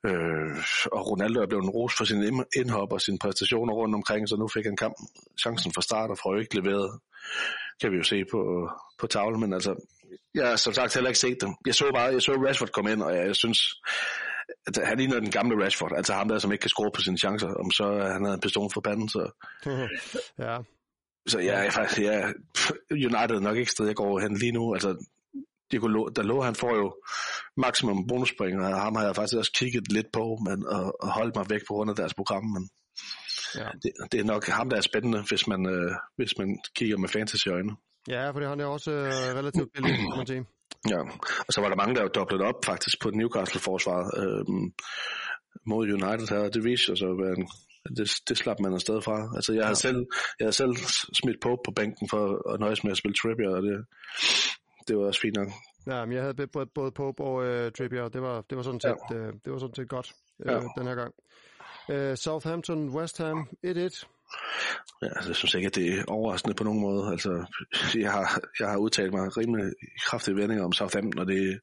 Øh, 0.06 0.56
og 0.92 1.10
Ronaldo 1.10 1.40
er 1.40 1.46
blevet 1.46 1.74
ros 1.74 1.94
for 1.96 2.04
sin 2.04 2.22
ind- 2.22 2.56
indhop 2.56 2.92
og 2.92 3.00
sine 3.00 3.18
præstationer 3.18 3.74
rundt 3.74 3.94
omkring, 3.94 4.28
så 4.28 4.36
nu 4.36 4.48
fik 4.48 4.64
han 4.64 4.76
kamp, 4.76 4.94
chancen 5.40 5.72
fra 5.72 5.82
start 5.82 6.10
og 6.10 6.18
får 6.22 6.34
jo 6.34 6.40
ikke 6.40 6.60
leveret, 6.60 7.00
kan 7.80 7.92
vi 7.92 7.96
jo 7.96 8.02
se 8.02 8.24
på, 8.30 8.70
på 9.00 9.06
tavlen, 9.06 9.40
men 9.40 9.52
altså, 9.52 9.74
jeg 10.34 10.48
har 10.48 10.56
som 10.56 10.72
sagt 10.72 10.94
heller 10.94 11.08
ikke 11.10 11.18
set 11.20 11.38
dem. 11.40 11.54
Jeg 11.66 11.74
så 11.74 11.90
bare, 11.94 12.12
jeg 12.12 12.22
så 12.22 12.32
Rashford 12.32 12.68
komme 12.68 12.92
ind, 12.92 13.02
og 13.02 13.16
jeg, 13.16 13.26
jeg 13.26 13.36
synes, 13.36 13.58
at 14.66 14.86
han 14.86 14.98
ligner 14.98 15.20
den 15.20 15.30
gamle 15.30 15.64
Rashford, 15.64 15.92
altså 15.96 16.12
ham 16.12 16.28
der, 16.28 16.38
som 16.38 16.52
ikke 16.52 16.62
kan 16.62 16.68
score 16.68 16.90
på 16.94 17.00
sine 17.00 17.18
chancer, 17.18 17.48
om 17.48 17.70
så 17.70 17.84
han 18.12 18.24
havde 18.24 18.34
en 18.34 18.40
pistol 18.40 18.70
for 18.74 18.80
panden, 18.80 19.08
så, 19.08 19.30
ja, 20.44 20.58
så 21.26 21.38
jeg 21.38 21.66
er 21.66 21.70
faktisk, 21.70 22.00
pff, 22.54 22.70
United 22.90 23.36
er 23.36 23.40
nok 23.40 23.56
ikke 23.56 23.70
sted, 23.70 23.86
jeg 23.86 23.96
går 23.96 24.20
hen 24.20 24.36
lige 24.36 24.52
nu, 24.52 24.74
altså, 24.74 24.96
Diego 25.70 25.86
Lo- 25.86 26.08
Dalot, 26.08 26.44
han 26.44 26.54
får 26.54 26.76
jo 26.76 26.94
maksimum 27.56 28.06
bonuspoint, 28.06 28.60
og 28.60 28.80
ham 28.80 28.94
har 28.96 29.04
jeg 29.04 29.16
faktisk 29.16 29.36
også 29.38 29.52
kigget 29.54 29.92
lidt 29.92 30.06
på, 30.12 30.38
men, 30.46 30.66
og, 30.66 31.02
og 31.02 31.12
holdt 31.12 31.36
mig 31.36 31.50
væk 31.50 31.60
på 31.68 31.74
grund 31.74 31.90
af 31.90 31.96
deres 31.96 32.14
program, 32.14 32.44
men 32.44 32.68
ja. 33.54 33.68
det, 33.82 33.92
det 34.12 34.20
er 34.20 34.24
nok 34.24 34.46
ham, 34.48 34.70
der 34.70 34.76
er 34.76 34.80
spændende, 34.80 35.22
hvis 35.28 35.46
man, 35.46 35.66
øh, 35.66 35.92
hvis 36.16 36.38
man 36.38 36.58
kigger 36.76 36.96
med 36.96 37.08
fantasy-øjne. 37.08 37.72
Ja, 38.08 38.30
fordi 38.30 38.46
han 38.46 38.60
er 38.60 38.64
også 38.66 38.90
øh, 38.90 39.06
relativt 39.40 39.68
billig, 39.74 39.96
kan 39.96 40.16
man 40.16 40.26
sige. 40.26 40.44
Ja, 40.88 40.98
og 41.46 41.52
så 41.52 41.60
var 41.60 41.68
der 41.68 41.76
mange, 41.76 41.94
der 41.94 42.02
jo 42.02 42.08
dobblet 42.14 42.40
op 42.42 42.64
faktisk 42.64 42.96
på 43.02 43.10
Newcastle-forsvaret 43.10 44.10
øhm, 44.24 44.72
mod 45.66 45.84
United 45.92 46.28
her, 46.28 46.38
og 46.38 46.54
det 46.54 46.64
viste 46.64 46.96
sig 46.96 47.08
at 47.08 47.18
være 47.24 47.34
en, 47.38 47.48
det, 47.96 48.10
det 48.28 48.38
slap 48.38 48.56
man 48.60 48.72
afsted 48.72 49.02
fra. 49.02 49.32
Altså, 49.36 49.52
jeg 49.52 49.64
Ja. 49.68 49.74
selv, 49.74 49.96
jeg 50.38 50.44
havde 50.44 50.52
selv 50.52 50.74
smidt 51.22 51.36
på 51.42 51.60
på 51.64 51.70
bænken 51.76 52.08
for 52.08 52.52
at 52.54 52.60
nøjes 52.60 52.84
med 52.84 52.92
at 52.92 52.98
spille 52.98 53.14
Trippier, 53.14 53.50
og 53.56 53.62
det, 53.62 53.76
det 54.88 54.98
var 54.98 55.06
også 55.06 55.20
fint 55.20 55.36
nok. 55.36 55.48
Ja, 55.86 56.04
men 56.04 56.12
jeg 56.14 56.22
havde 56.22 56.46
både, 56.46 56.66
både 56.74 56.90
Pope 56.92 57.22
og 57.22 57.44
øh, 57.46 57.72
Trippier, 57.72 58.08
det 58.08 58.22
var, 58.22 58.40
det 58.50 58.56
var 58.56 58.62
sådan 58.62 58.80
set, 58.80 58.96
ja. 59.10 59.16
øh, 59.16 59.32
det 59.44 59.52
var 59.52 59.58
sådan 59.58 59.74
set 59.74 59.88
godt 59.88 60.12
øh, 60.46 60.52
Ja. 60.52 60.60
den 60.78 60.86
her 60.86 60.94
gang. 60.94 61.14
Øh, 61.90 62.16
Southampton, 62.16 62.88
West 62.88 63.18
Ham, 63.18 63.48
1-1. 63.66 64.04
Ja, 65.02 65.06
altså, 65.06 65.28
jeg 65.28 65.36
synes 65.36 65.54
ikke, 65.54 65.66
at 65.66 65.74
det 65.74 65.98
er 65.98 66.04
overraskende 66.08 66.54
på 66.54 66.64
nogen 66.64 66.80
måde. 66.80 67.06
Altså, 67.12 67.46
jeg 67.94 68.12
har, 68.12 68.40
jeg 68.60 68.68
har 68.68 68.76
udtalt 68.76 69.12
mig 69.12 69.36
rimelig 69.36 69.72
kraftige 70.06 70.36
vendinger 70.36 70.64
om 70.64 70.72
Southampton, 70.72 71.18
og 71.18 71.26
det, 71.26 71.60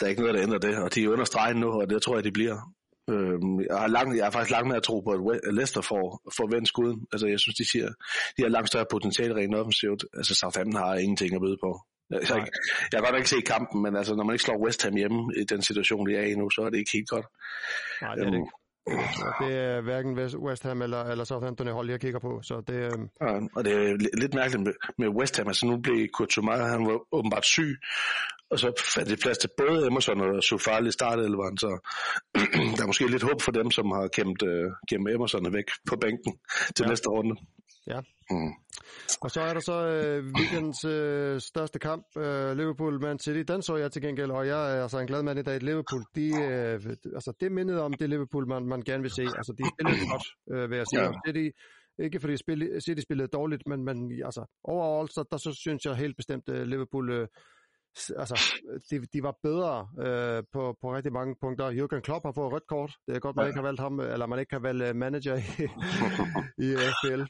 der 0.00 0.06
er 0.06 0.10
ikke 0.10 0.20
noget, 0.22 0.34
der 0.34 0.42
ændrer 0.42 0.58
det. 0.58 0.76
Og 0.76 0.94
de 0.94 1.04
er 1.04 1.08
under 1.08 1.24
stregen 1.24 1.56
nu, 1.56 1.68
og 1.80 1.90
det 1.90 2.02
tror 2.02 2.14
jeg, 2.14 2.24
de 2.24 2.32
bliver. 2.32 2.74
Øhm, 3.10 3.60
jeg, 3.60 3.78
har 3.78 3.86
langt, 3.88 4.16
jeg 4.16 4.24
har 4.24 4.30
faktisk 4.30 4.50
langt 4.50 4.68
med 4.68 4.76
at 4.76 4.82
tro 4.82 5.00
på, 5.00 5.10
at 5.10 5.40
Leicester 5.54 5.80
får, 5.80 6.30
får 6.36 6.46
vendt 6.54 6.68
skuden. 6.68 7.06
Altså, 7.12 7.26
jeg 7.26 7.40
synes, 7.40 7.56
de, 7.56 7.70
siger, 7.70 7.88
de 8.36 8.42
har 8.42 8.48
langt 8.48 8.68
større 8.68 8.86
potentiale 8.90 9.34
rent 9.34 9.54
offensivt. 9.54 10.04
Altså, 10.14 10.34
Southampton 10.34 10.82
har 10.82 10.94
ingenting 10.94 11.34
at 11.34 11.40
byde 11.40 11.56
på. 11.62 11.80
Jeg, 12.10 12.20
jeg, 12.28 12.46
jeg 12.92 12.98
har 13.00 13.06
godt 13.06 13.16
ikke 13.16 13.28
set 13.28 13.44
kampen, 13.44 13.82
men 13.82 13.96
altså, 13.96 14.14
når 14.14 14.24
man 14.24 14.34
ikke 14.34 14.44
slår 14.44 14.64
West 14.64 14.82
Ham 14.84 14.94
hjemme 14.96 15.32
i 15.36 15.44
den 15.44 15.62
situation, 15.62 16.06
de 16.08 16.14
er 16.16 16.22
i 16.22 16.34
nu, 16.34 16.50
så 16.50 16.60
er 16.62 16.70
det 16.70 16.78
ikke 16.78 16.90
helt 16.92 17.08
godt. 17.08 17.26
Nej, 18.02 18.14
det 18.14 18.26
er 18.26 18.30
det 18.30 18.34
Øhm, 18.34 18.42
ikke. 18.42 18.52
Det 19.40 19.56
er 19.56 19.80
hverken 19.80 20.18
West, 20.46 20.62
Ham 20.62 20.82
eller, 20.82 21.04
eller 21.04 21.24
Southampton, 21.24 21.66
jeg 21.66 21.74
hold, 21.74 21.90
jeg 21.90 22.00
kigger 22.00 22.18
på. 22.18 22.40
Så 22.42 22.62
det, 22.66 22.74
øh, 22.74 22.98
Ja, 23.22 23.32
og 23.56 23.64
det 23.64 23.72
er 23.72 23.94
li- 23.94 24.20
lidt 24.20 24.34
mærkeligt 24.34 24.62
med, 24.64 24.72
med 24.98 25.08
West 25.08 25.36
Ham. 25.36 25.46
Altså 25.48 25.66
nu 25.66 25.76
blev 25.76 26.08
Couture, 26.14 26.68
han 26.68 26.86
var 26.86 26.98
åbenbart 27.12 27.44
syg, 27.44 27.76
og 28.50 28.58
så 28.58 28.82
fandt 28.94 29.10
det 29.10 29.20
plads 29.20 29.38
til 29.38 29.50
både 29.56 29.86
Emerson 29.86 30.20
og 30.20 30.42
Sofali 30.42 30.88
i 30.88 30.92
startelveren, 30.92 31.58
så 31.58 31.70
der 32.76 32.82
er 32.82 32.86
måske 32.86 33.06
lidt 33.06 33.22
håb 33.22 33.42
for 33.42 33.52
dem, 33.52 33.70
som 33.70 33.86
har 33.90 34.08
kæmpet, 34.08 34.48
øh, 34.48 34.70
kæmpet 34.90 35.14
Emerson 35.14 35.52
væk 35.52 35.64
på 35.88 35.96
bænken 35.96 36.32
til 36.76 36.82
Ja. 36.84 36.88
næste 36.88 37.08
runde. 37.08 37.34
Ja. 37.86 38.00
Mm. 38.30 38.52
Og 39.20 39.30
så 39.30 39.40
er 39.40 39.52
der 39.52 39.60
så 39.60 39.86
øh, 39.86 40.24
weekends 40.38 40.84
øh, 40.84 41.40
største 41.40 41.78
kamp, 41.78 42.06
øh, 42.16 42.56
Liverpool-Man 42.56 43.18
City. 43.18 43.52
Den 43.52 43.62
så 43.62 43.76
jeg 43.76 43.92
til 43.92 44.02
gengæld, 44.02 44.30
og 44.30 44.46
jeg 44.46 44.76
er 44.76 44.82
altså 44.82 44.98
en 44.98 45.06
glad 45.06 45.22
mand 45.22 45.38
i 45.38 45.42
dag. 45.42 45.62
Liverpool, 45.62 46.04
de, 46.14 46.26
øh, 46.26 46.96
altså 47.14 47.32
det 47.40 47.52
mindede 47.52 47.82
om 47.82 47.92
det 47.92 48.08
Liverpool, 48.10 48.48
man, 48.48 48.66
man 48.66 48.82
gerne 48.82 49.02
vil 49.02 49.10
se. 49.10 49.22
Altså 49.22 49.52
de 49.58 49.64
spillede 49.74 50.08
godt, 50.12 50.26
øh, 50.52 50.70
vil 50.70 50.76
jeg 50.76 50.86
sige. 50.86 51.02
Ja. 51.02 51.12
City 51.26 51.56
Ikke 51.98 52.20
fordi 52.20 52.36
spil, 52.36 52.82
City 52.86 53.02
spillede 53.02 53.28
dårligt, 53.28 53.62
men, 53.66 53.84
men 53.84 53.96
altså, 54.24 54.44
overall, 54.64 55.08
så, 55.08 55.24
der 55.30 55.36
så 55.36 55.52
synes 55.52 55.84
jeg 55.84 55.94
helt 55.94 56.16
bestemt, 56.16 56.48
at 56.48 56.68
Liverpool 56.68 57.10
øh, 57.10 57.28
altså, 58.16 58.36
de, 58.90 59.06
de 59.12 59.22
var 59.22 59.34
bedre 59.42 59.88
øh, 60.06 60.42
på, 60.52 60.76
på 60.80 60.94
rigtig 60.96 61.12
mange 61.12 61.36
punkter. 61.40 61.70
Jürgen 61.70 62.00
Klopp 62.00 62.24
har 62.24 62.32
fået 62.32 62.52
rødt 62.52 62.66
kort. 62.66 62.92
Det 63.06 63.16
er 63.16 63.20
godt, 63.20 63.36
man 63.36 63.44
ja. 63.44 63.48
ikke 63.48 63.58
har 63.58 63.68
valgt 63.68 63.80
ham, 63.80 64.00
eller 64.00 64.26
man 64.26 64.38
ikke 64.38 64.54
har 64.54 64.60
valgt 64.60 64.96
manager 64.96 65.36
i, 65.36 65.62
i 66.66 66.68
FBL. 66.76 67.22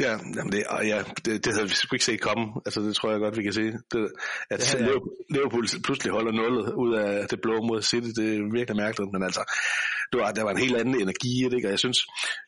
Ja, 0.00 0.12
jamen 0.36 0.52
det, 0.52 0.64
ja 0.92 0.98
det, 1.24 1.44
det 1.44 1.52
havde 1.54 1.68
vi 1.68 1.74
sgu 1.74 1.94
ikke 1.94 2.04
set 2.04 2.20
komme. 2.20 2.44
Altså, 2.66 2.80
det 2.80 2.96
tror 2.96 3.10
jeg 3.10 3.20
godt, 3.20 3.36
vi 3.36 3.42
kan 3.42 3.52
se. 3.52 3.62
Det, 3.92 4.10
at 4.50 4.74
ja, 4.74 4.84
ja. 4.84 4.92
Liverpool 5.30 5.66
pludselig 5.84 6.12
holder 6.12 6.32
nullet 6.32 6.72
ud 6.72 6.94
af 6.94 7.28
det 7.28 7.40
blå 7.40 7.56
mod 7.68 7.82
City, 7.82 8.10
det 8.20 8.26
er 8.36 8.52
virkelig 8.58 8.76
mærkeligt. 8.76 9.12
Men 9.12 9.22
altså, 9.22 9.42
det 10.10 10.16
var, 10.20 10.32
der 10.32 10.42
var 10.42 10.50
en 10.50 10.64
helt 10.64 10.76
anden 10.76 11.00
energi 11.04 11.30
i 11.44 11.48
det, 11.52 11.64
og 11.64 11.70
jeg 11.70 11.78
synes, 11.78 11.98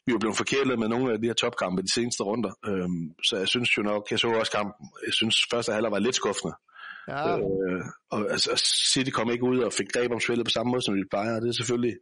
vi 0.07 0.13
var 0.13 0.19
blevet 0.19 0.37
forkælet 0.37 0.79
med 0.79 0.89
nogle 0.89 1.13
af 1.13 1.19
de 1.21 1.27
her 1.27 1.39
topkampe 1.43 1.83
de 1.83 1.95
seneste 1.95 2.23
runder. 2.23 2.53
Øhm, 2.69 3.05
så 3.29 3.35
jeg 3.43 3.49
synes 3.49 3.69
jo 3.79 3.83
nok, 3.83 4.03
jeg 4.11 4.19
så 4.19 4.29
også 4.29 4.53
kampen, 4.53 4.87
jeg 5.07 5.15
synes 5.21 5.37
første 5.53 5.73
halvleg 5.73 5.93
var 5.93 5.99
lidt 5.99 6.17
skuffende. 6.23 6.55
Ja. 7.09 7.39
Øh, 7.39 7.83
og 8.15 8.21
altså, 8.35 8.51
City 8.93 9.11
kom 9.11 9.31
ikke 9.31 9.49
ud 9.53 9.59
og 9.59 9.73
fik 9.73 9.89
greb 9.95 10.11
om 10.13 10.21
spillet 10.21 10.47
på 10.47 10.57
samme 10.57 10.71
måde, 10.71 10.83
som 10.83 10.95
vi 10.95 11.13
plejer. 11.13 11.41
Det 11.41 11.49
er 11.49 11.59
selvfølgelig, 11.61 11.95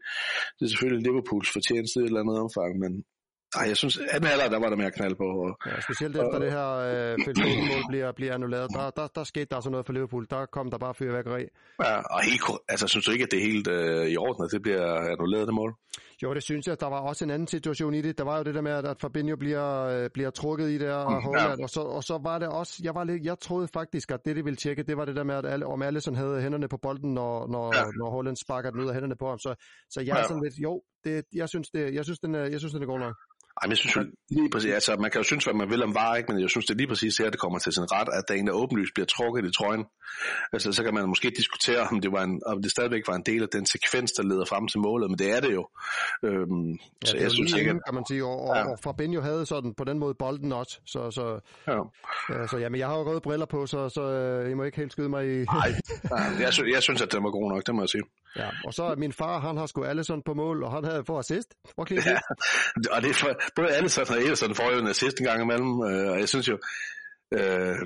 det 0.56 0.62
er 0.64 0.70
selvfølgelig 0.72 1.02
Liverpools 1.06 1.50
fortjeneste 1.56 1.96
i 1.98 2.02
et 2.02 2.06
eller 2.06 2.20
andet 2.20 2.38
omfang, 2.44 2.70
men 2.84 2.92
Nej, 3.54 3.64
jeg 3.68 3.76
synes, 3.76 3.98
at 3.98 4.24
halvleg, 4.24 4.50
der 4.50 4.58
var 4.58 4.68
der 4.68 4.76
mere 4.76 4.90
knald 4.90 5.14
på. 5.14 5.24
Og, 5.44 5.50
ja, 5.66 5.80
specielt 5.80 6.16
efter 6.16 6.36
og, 6.38 6.40
det 6.40 6.52
her 6.52 6.68
øh, 6.68 7.18
mål 7.72 7.82
bliver, 7.88 8.12
bliver 8.12 8.34
annulleret, 8.34 8.70
der, 8.70 8.90
der, 8.90 9.06
der 9.06 9.24
skete 9.24 9.46
der 9.50 9.56
altså 9.56 9.70
noget 9.70 9.86
for 9.86 9.92
Liverpool. 9.92 10.26
Der 10.30 10.46
kom 10.46 10.70
der 10.70 10.78
bare 10.78 10.94
fyrværkeri. 10.94 11.44
Ja, 11.84 11.94
og 12.14 12.20
helt, 12.22 12.42
altså, 12.68 12.86
synes 12.88 13.06
du 13.06 13.12
ikke, 13.12 13.24
at 13.24 13.30
det 13.30 13.38
er 13.38 13.46
helt 13.50 13.68
øh, 13.68 14.06
i 14.06 14.16
orden, 14.16 14.44
at 14.44 14.50
det 14.52 14.62
bliver 14.62 14.84
annulleret, 15.12 15.46
det 15.46 15.54
mål? 15.54 15.74
Jo, 16.22 16.34
det 16.34 16.42
synes 16.42 16.66
jeg. 16.66 16.80
Der 16.80 16.86
var 16.86 17.00
også 17.00 17.24
en 17.24 17.30
anden 17.30 17.48
situation 17.48 17.94
i 17.94 18.02
det. 18.02 18.18
Der 18.18 18.24
var 18.24 18.36
jo 18.38 18.42
det 18.44 18.54
der 18.54 18.60
med, 18.60 18.72
at 18.72 19.00
Fabinho 19.00 19.36
bliver, 19.36 19.84
øh, 19.84 20.10
bliver 20.14 20.30
trukket 20.30 20.70
i 20.70 20.78
det, 20.78 20.92
og, 20.92 21.12
mm, 21.12 21.34
ja. 21.34 21.62
og, 21.62 21.70
så, 21.70 21.80
og 21.80 22.04
så 22.04 22.18
var 22.18 22.38
det 22.38 22.48
også, 22.48 22.80
jeg, 22.84 22.94
var 22.94 23.04
lidt, 23.04 23.24
jeg 23.24 23.38
troede 23.38 23.68
faktisk, 23.68 24.10
at 24.10 24.20
det, 24.24 24.36
de 24.36 24.44
ville 24.44 24.56
tjekke, 24.56 24.82
det 24.82 24.96
var 24.96 25.04
det 25.04 25.16
der 25.16 25.24
med, 25.24 25.34
at 25.34 25.46
alle, 25.46 25.66
om 25.66 25.82
Allison 25.82 26.14
havde 26.14 26.42
hænderne 26.42 26.68
på 26.68 26.76
bolden, 26.76 27.14
når, 27.14 27.46
når, 27.46 27.74
ja. 27.76 27.84
når 27.98 28.10
Holland 28.10 28.36
sparker 28.36 28.70
den 28.70 28.80
ud 28.80 28.88
af 28.88 28.94
hænderne 28.94 29.16
på 29.16 29.28
ham. 29.28 29.38
Så, 29.38 29.54
så 29.90 30.00
jeg 30.00 30.12
er 30.12 30.18
ja. 30.18 30.28
sådan 30.28 30.42
lidt, 30.42 30.54
jo, 30.58 30.82
det, 31.04 31.24
jeg, 31.32 31.48
synes, 31.48 31.70
det, 31.70 31.94
jeg, 31.94 32.04
synes, 32.04 32.18
den 32.18 32.34
er, 32.34 32.44
jeg 32.44 32.58
synes, 32.58 32.72
den 32.72 32.82
er 32.82 32.86
god 32.86 32.98
nok. 32.98 33.16
Ej, 33.62 33.66
men 33.66 33.70
jeg 33.70 33.78
synes 33.78 33.96
jo 33.96 34.02
lige 34.30 34.50
præcis, 34.50 34.72
altså 34.72 34.96
man 34.96 35.10
kan 35.10 35.18
jo 35.18 35.24
synes, 35.24 35.44
hvad 35.44 35.54
man 35.54 35.70
vil 35.70 35.82
om 35.82 35.94
var, 35.94 36.16
ikke? 36.16 36.32
men 36.32 36.42
jeg 36.42 36.50
synes 36.50 36.66
det 36.66 36.74
er 36.74 36.78
lige 36.78 36.88
præcis 36.88 37.18
her, 37.18 37.30
det 37.30 37.40
kommer 37.40 37.58
til 37.58 37.72
sin 37.72 37.92
ret, 37.92 38.08
at 38.12 38.24
der 38.28 38.34
er 38.34 38.38
en, 38.38 38.46
der 38.46 38.52
åbenlyst 38.52 38.94
bliver 38.94 39.06
trukket 39.06 39.44
i 39.44 39.52
trøjen. 39.58 39.84
Altså 40.52 40.72
så 40.72 40.84
kan 40.84 40.94
man 40.94 41.08
måske 41.08 41.30
diskutere, 41.36 41.80
om 41.92 42.00
det, 42.00 42.12
var 42.12 42.22
en, 42.22 42.42
om 42.46 42.62
det 42.62 42.70
stadigvæk 42.70 43.02
var 43.08 43.14
en 43.14 43.22
del 43.26 43.42
af 43.42 43.48
den 43.48 43.66
sekvens, 43.66 44.12
der 44.12 44.22
leder 44.22 44.44
frem 44.44 44.68
til 44.68 44.80
målet, 44.80 45.10
men 45.10 45.18
det 45.18 45.36
er 45.36 45.40
det 45.40 45.52
jo. 45.54 45.68
Øhm, 46.24 46.70
ja, 46.70 46.76
så 47.04 47.12
det 47.16 47.22
jeg 47.22 47.30
synes 47.30 47.52
ikke, 47.52 47.70
at... 47.70 47.84
kan 47.86 47.94
man 47.94 48.04
sige, 48.08 48.24
og, 48.24 48.40
og, 48.48 48.56
ja. 48.56 48.70
og 48.70 48.78
Fabinho 48.84 49.20
havde 49.20 49.46
sådan 49.46 49.74
på 49.74 49.84
den 49.84 49.98
måde 49.98 50.14
bolden 50.18 50.52
også, 50.52 50.80
så, 50.86 51.10
så, 51.10 51.24
ja. 51.66 51.78
Ja, 52.30 52.46
så 52.46 52.56
jamen, 52.58 52.78
jeg 52.80 52.88
har 52.88 52.96
jo 52.98 53.02
røde 53.10 53.20
briller 53.20 53.46
på, 53.46 53.66
så, 53.66 53.88
så 53.88 54.02
øh, 54.02 54.50
I 54.50 54.54
må 54.54 54.62
ikke 54.62 54.76
helt 54.76 54.92
skyde 54.92 55.08
mig 55.08 55.24
i... 55.26 55.44
Nej, 55.44 55.68
jeg, 56.44 56.52
synes, 56.52 56.74
jeg 56.74 56.82
synes, 56.82 57.02
at 57.02 57.12
den 57.12 57.24
var 57.24 57.30
god 57.30 57.52
nok, 57.52 57.66
det 57.66 57.74
må 57.74 57.82
jeg 57.82 57.88
sige. 57.88 58.02
Ja, 58.36 58.48
og 58.64 58.74
så 58.74 58.94
min 58.98 59.12
far, 59.12 59.40
han 59.40 59.56
har 59.56 59.66
sgu 59.66 59.84
Allison 59.84 60.22
på 60.22 60.34
mål, 60.34 60.62
og 60.62 60.72
han 60.72 60.84
havde 60.84 61.04
for 61.06 61.18
assist. 61.18 61.54
Hvor 61.74 61.86
ja, 61.90 62.18
og 62.94 63.02
det 63.02 63.10
er 63.10 63.14
for, 63.14 63.40
både 63.56 63.68
Allison 63.68 64.04
og 64.10 64.22
Ederson 64.22 64.54
får 64.54 64.72
jo 64.72 64.78
en 64.78 64.86
assist 64.86 65.18
en 65.20 65.26
gang 65.26 65.42
imellem, 65.42 65.82
øh, 65.82 66.10
og 66.12 66.18
jeg 66.18 66.28
synes 66.28 66.48
jo, 66.48 66.58
øh, 67.34 67.78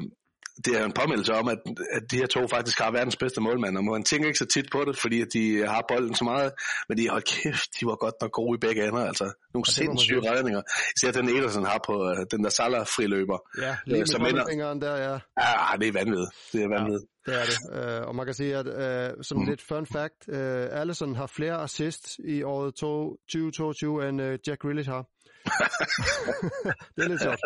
det 0.65 0.81
er 0.81 0.85
en 0.85 0.93
påmeldelse 0.93 1.33
om, 1.35 1.49
at, 1.49 1.59
at 1.93 2.03
de 2.11 2.17
her 2.17 2.27
to 2.27 2.47
faktisk 2.49 2.79
har 2.81 2.91
verdens 2.91 3.17
bedste 3.17 3.41
målmand, 3.41 3.77
og 3.79 3.85
man 3.85 4.05
tænker 4.05 4.27
ikke 4.27 4.39
så 4.39 4.47
tit 4.47 4.67
på 4.73 4.85
det, 4.87 4.99
fordi 4.99 5.21
at 5.21 5.29
de 5.33 5.67
har 5.67 5.85
bolden 5.89 6.15
så 6.15 6.25
meget, 6.25 6.53
men 6.89 6.99
de, 6.99 7.09
hold 7.09 7.23
kæft, 7.23 7.69
de 7.81 7.87
var 7.87 7.97
godt 7.97 8.15
nok 8.21 8.33
gode 8.33 8.57
i 8.57 8.61
begge 8.67 8.89
ender, 8.89 9.05
altså 9.05 9.25
nogle 9.55 9.65
ja, 9.69 9.73
sindssyge 9.73 10.31
redninger. 10.31 10.63
Især 10.97 11.13
den 11.13 11.29
Ederson 11.29 11.65
har 11.65 11.81
på 11.87 11.95
uh, 12.11 12.25
den 12.31 12.45
der 12.45 12.51
Salah-friløber. 12.51 13.39
Ja, 13.61 13.77
lige 13.87 14.19
med 14.19 14.31
ender, 14.53 14.75
der, 14.75 14.97
ja. 14.97 15.13
Ja, 15.13 15.77
det 15.81 15.89
er 15.89 15.93
vanvittigt. 15.93 16.31
Det 16.53 16.63
er 16.63 16.69
vanvittigt. 16.69 17.11
Ja, 17.29 17.33
det 17.33 17.41
er 17.41 17.45
det. 17.45 18.01
Uh, 18.03 18.09
og 18.09 18.15
man 18.17 18.27
kan 18.27 18.35
sige, 18.35 18.57
at 18.57 18.67
uh, 18.67 19.23
som 19.23 19.39
mm. 19.39 19.47
lidt 19.49 19.63
fun 19.63 19.87
fact, 19.87 20.29
uh, 20.29 20.81
Allison 20.81 21.15
har 21.15 21.27
flere 21.27 21.63
assists 21.63 22.21
i 22.25 22.43
året 22.43 22.75
2022, 22.75 24.09
end 24.09 24.23
uh, 24.23 24.35
Jack 24.47 24.61
Grealish 24.63 24.91
har. 24.91 25.05
det 26.95 27.05
er 27.05 27.09
lidt 27.09 27.23
sjovt. 27.23 27.41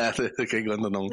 ja, 0.00 0.06
det, 0.16 0.32
det 0.38 0.50
kan 0.50 0.58
ikke 0.58 0.72
undre 0.72 0.90
nogen. 0.90 1.12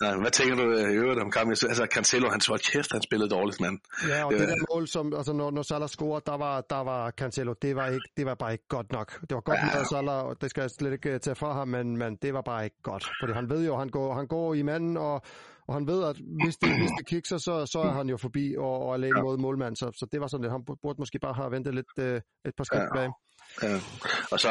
Ja. 0.00 0.16
hvad 0.20 0.30
tænker 0.30 0.54
du 0.54 0.64
øh, 0.70 0.92
i 0.94 0.96
øvrigt 0.96 1.20
om 1.20 1.30
kampen? 1.30 1.50
Altså, 1.50 1.86
Cancelo, 1.94 2.28
han 2.30 2.40
så 2.40 2.70
kæft, 2.72 2.92
han 2.92 3.02
spillede 3.02 3.30
dårligt, 3.30 3.60
mand. 3.60 3.78
Ja, 4.08 4.24
og 4.24 4.32
det, 4.32 4.40
det 4.40 4.48
der 4.48 4.74
mål, 4.74 4.88
som, 4.88 5.14
altså, 5.14 5.32
når, 5.32 5.50
når 5.50 5.62
Salah 5.62 5.88
scorer, 5.88 6.20
der 6.20 6.36
var, 6.36 6.60
der 6.60 6.82
var 6.84 7.10
Cancelo, 7.10 7.54
det 7.62 7.76
var, 7.76 7.86
ikke, 7.86 8.08
det 8.16 8.26
var 8.26 8.34
bare 8.34 8.52
ikke 8.52 8.68
godt 8.68 8.92
nok. 8.92 9.20
Det 9.20 9.34
var 9.34 9.40
godt 9.40 9.58
ja. 9.58 9.78
med 9.78 9.84
Salah, 9.84 10.24
og 10.24 10.40
det 10.40 10.50
skal 10.50 10.60
jeg 10.60 10.70
slet 10.70 10.92
ikke 10.92 11.10
øh, 11.10 11.20
tage 11.20 11.34
fra 11.34 11.52
ham, 11.52 11.68
men, 11.68 11.96
men 11.96 12.16
det 12.22 12.34
var 12.34 12.42
bare 12.42 12.64
ikke 12.64 12.82
godt. 12.82 13.04
Fordi 13.20 13.32
han 13.32 13.50
ved 13.50 13.66
jo, 13.66 13.78
han 13.78 13.88
går, 13.88 14.14
han 14.14 14.26
går 14.26 14.54
i 14.54 14.62
manden, 14.62 14.96
og, 14.96 15.22
og 15.68 15.74
han 15.74 15.86
ved, 15.86 16.04
at 16.04 16.16
hvis 16.44 16.56
det, 16.56 16.70
hvis 16.80 16.90
det 16.98 17.06
kikser, 17.06 17.38
så, 17.38 17.66
så 17.66 17.80
er 17.80 17.92
han 17.92 18.08
jo 18.08 18.16
forbi 18.16 18.54
og, 18.58 18.86
og 18.86 18.94
alene 18.94 19.18
ja. 19.18 19.22
mod 19.22 19.36
målmand. 19.38 19.76
Så, 19.76 19.86
så 19.94 20.06
det 20.12 20.20
var 20.20 20.26
sådan 20.26 20.42
lidt, 20.42 20.52
han 20.52 20.64
burde 20.82 20.98
måske 20.98 21.18
bare 21.18 21.34
have 21.34 21.50
ventet 21.50 21.74
lidt, 21.74 21.86
uh, 21.98 22.04
et 22.48 22.54
par 22.56 22.64
skridt 22.64 22.82
ja. 22.82 22.86
tilbage. 22.86 23.12
Ja. 23.62 23.80
Og 24.32 24.40
så 24.40 24.48